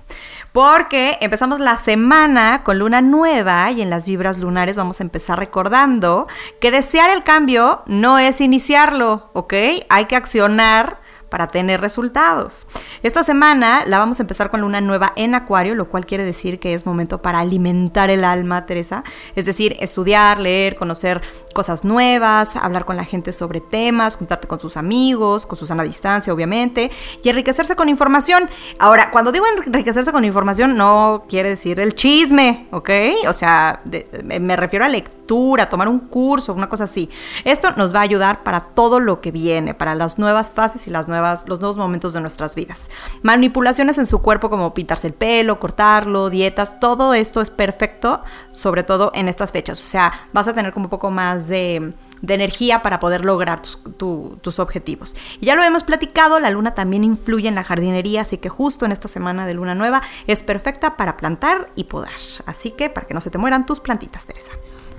Porque 0.52 1.16
empezamos 1.22 1.58
la 1.58 1.78
semana 1.78 2.62
con 2.64 2.78
luna 2.78 3.00
nueva 3.00 3.70
y 3.70 3.80
en 3.80 3.88
las 3.88 4.04
vibras 4.04 4.36
lunares 4.36 4.76
vamos 4.76 5.00
a 5.00 5.04
empezar 5.04 5.38
recordando 5.38 6.26
que 6.60 6.70
desear 6.70 7.08
el 7.08 7.24
cambio 7.24 7.80
no 7.86 8.18
es 8.18 8.42
iniciarlo, 8.42 9.30
¿ok? 9.32 9.54
Hay 9.88 10.04
que 10.04 10.16
accionar 10.16 11.00
para 11.32 11.46
tener 11.46 11.80
resultados. 11.80 12.66
Esta 13.02 13.24
semana 13.24 13.84
la 13.86 13.98
vamos 13.98 14.20
a 14.20 14.22
empezar 14.22 14.50
con 14.50 14.60
luna 14.60 14.82
nueva 14.82 15.14
en 15.16 15.34
Acuario, 15.34 15.74
lo 15.74 15.88
cual 15.88 16.04
quiere 16.04 16.24
decir 16.24 16.58
que 16.58 16.74
es 16.74 16.84
momento 16.84 17.22
para 17.22 17.38
alimentar 17.38 18.10
el 18.10 18.22
alma, 18.22 18.66
Teresa. 18.66 19.02
Es 19.34 19.46
decir, 19.46 19.74
estudiar, 19.80 20.38
leer, 20.38 20.76
conocer 20.76 21.22
cosas 21.54 21.86
nuevas, 21.86 22.54
hablar 22.56 22.84
con 22.84 22.96
la 22.96 23.04
gente 23.04 23.32
sobre 23.32 23.60
temas, 23.60 24.16
juntarte 24.16 24.46
con 24.46 24.58
tus 24.58 24.76
amigos, 24.76 25.46
con 25.46 25.58
Susana 25.58 25.84
a 25.84 25.86
distancia, 25.86 26.34
obviamente, 26.34 26.90
y 27.24 27.28
enriquecerse 27.30 27.76
con 27.76 27.88
información. 27.88 28.50
Ahora, 28.78 29.10
cuando 29.10 29.32
digo 29.32 29.46
enriquecerse 29.46 30.12
con 30.12 30.26
información, 30.26 30.76
no 30.76 31.24
quiere 31.30 31.48
decir 31.48 31.80
el 31.80 31.94
chisme, 31.94 32.66
¿ok? 32.72 32.90
O 33.26 33.32
sea, 33.32 33.80
me 34.22 34.54
refiero 34.56 34.84
a 34.84 34.88
lectura, 34.88 35.21
tomar 35.68 35.88
un 35.88 35.98
curso, 35.98 36.52
una 36.52 36.68
cosa 36.68 36.84
así. 36.84 37.10
Esto 37.44 37.70
nos 37.76 37.94
va 37.94 38.00
a 38.00 38.02
ayudar 38.02 38.42
para 38.42 38.60
todo 38.60 39.00
lo 39.00 39.20
que 39.20 39.30
viene, 39.30 39.74
para 39.74 39.94
las 39.94 40.18
nuevas 40.18 40.50
fases 40.50 40.86
y 40.86 40.90
las 40.90 41.08
nuevas 41.08 41.44
los 41.46 41.60
nuevos 41.60 41.76
momentos 41.76 42.12
de 42.12 42.20
nuestras 42.20 42.54
vidas. 42.54 42.88
Manipulaciones 43.22 43.98
en 43.98 44.06
su 44.06 44.20
cuerpo 44.22 44.50
como 44.50 44.74
pintarse 44.74 45.06
el 45.06 45.14
pelo, 45.14 45.58
cortarlo, 45.58 46.30
dietas, 46.30 46.80
todo 46.80 47.14
esto 47.14 47.40
es 47.40 47.50
perfecto, 47.50 48.22
sobre 48.50 48.82
todo 48.82 49.10
en 49.14 49.28
estas 49.28 49.52
fechas. 49.52 49.80
O 49.80 49.84
sea, 49.84 50.12
vas 50.32 50.48
a 50.48 50.54
tener 50.54 50.72
como 50.72 50.86
un 50.86 50.90
poco 50.90 51.10
más 51.10 51.48
de, 51.48 51.94
energía 52.26 52.82
para 52.82 53.00
poder 53.00 53.24
lograr 53.24 53.62
tus, 53.62 54.58
objetivos. 54.58 55.16
Ya 55.40 55.54
lo 55.54 55.62
hemos 55.62 55.82
platicado, 55.82 56.38
la 56.40 56.50
luna 56.50 56.74
también 56.74 57.04
influye 57.04 57.48
en 57.48 57.54
la 57.54 57.64
jardinería, 57.64 58.22
así 58.22 58.38
que 58.38 58.48
justo 58.48 58.84
en 58.84 58.92
esta 58.92 59.08
semana 59.08 59.46
de 59.46 59.54
luna 59.54 59.74
nueva 59.74 60.02
es 60.26 60.42
perfecta 60.42 60.96
para 60.96 61.16
plantar 61.16 61.70
y 61.74 61.84
podar. 61.84 62.12
Así 62.46 62.70
que 62.70 62.90
para 62.90 63.06
que 63.06 63.14
no 63.14 63.20
se 63.20 63.30
te 63.30 63.38
mueran 63.38 63.66
tus 63.66 63.80
plantitas, 63.80 64.26
Teresa. 64.26 64.52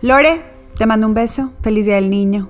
Lore, 0.03 0.43
te 0.75 0.85
mando 0.85 1.07
un 1.07 1.13
beso. 1.13 1.53
Feliz 1.61 1.85
Día 1.85 1.95
del 1.95 2.09
Niño. 2.09 2.49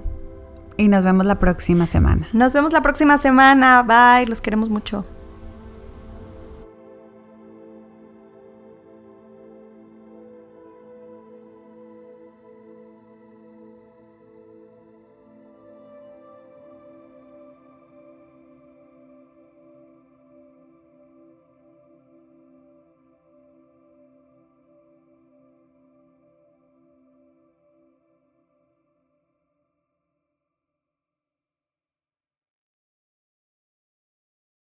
Y 0.76 0.88
nos 0.88 1.04
vemos 1.04 1.24
la 1.28 1.38
próxima 1.38 1.86
semana. 1.86 2.28
Nos 2.34 2.52
vemos 2.52 2.74
la 2.74 2.82
próxima 2.82 3.20
semana. 3.20 3.84
Bye, 3.84 4.28
los 4.28 4.42
queremos 4.42 4.72
mucho. 4.72 5.06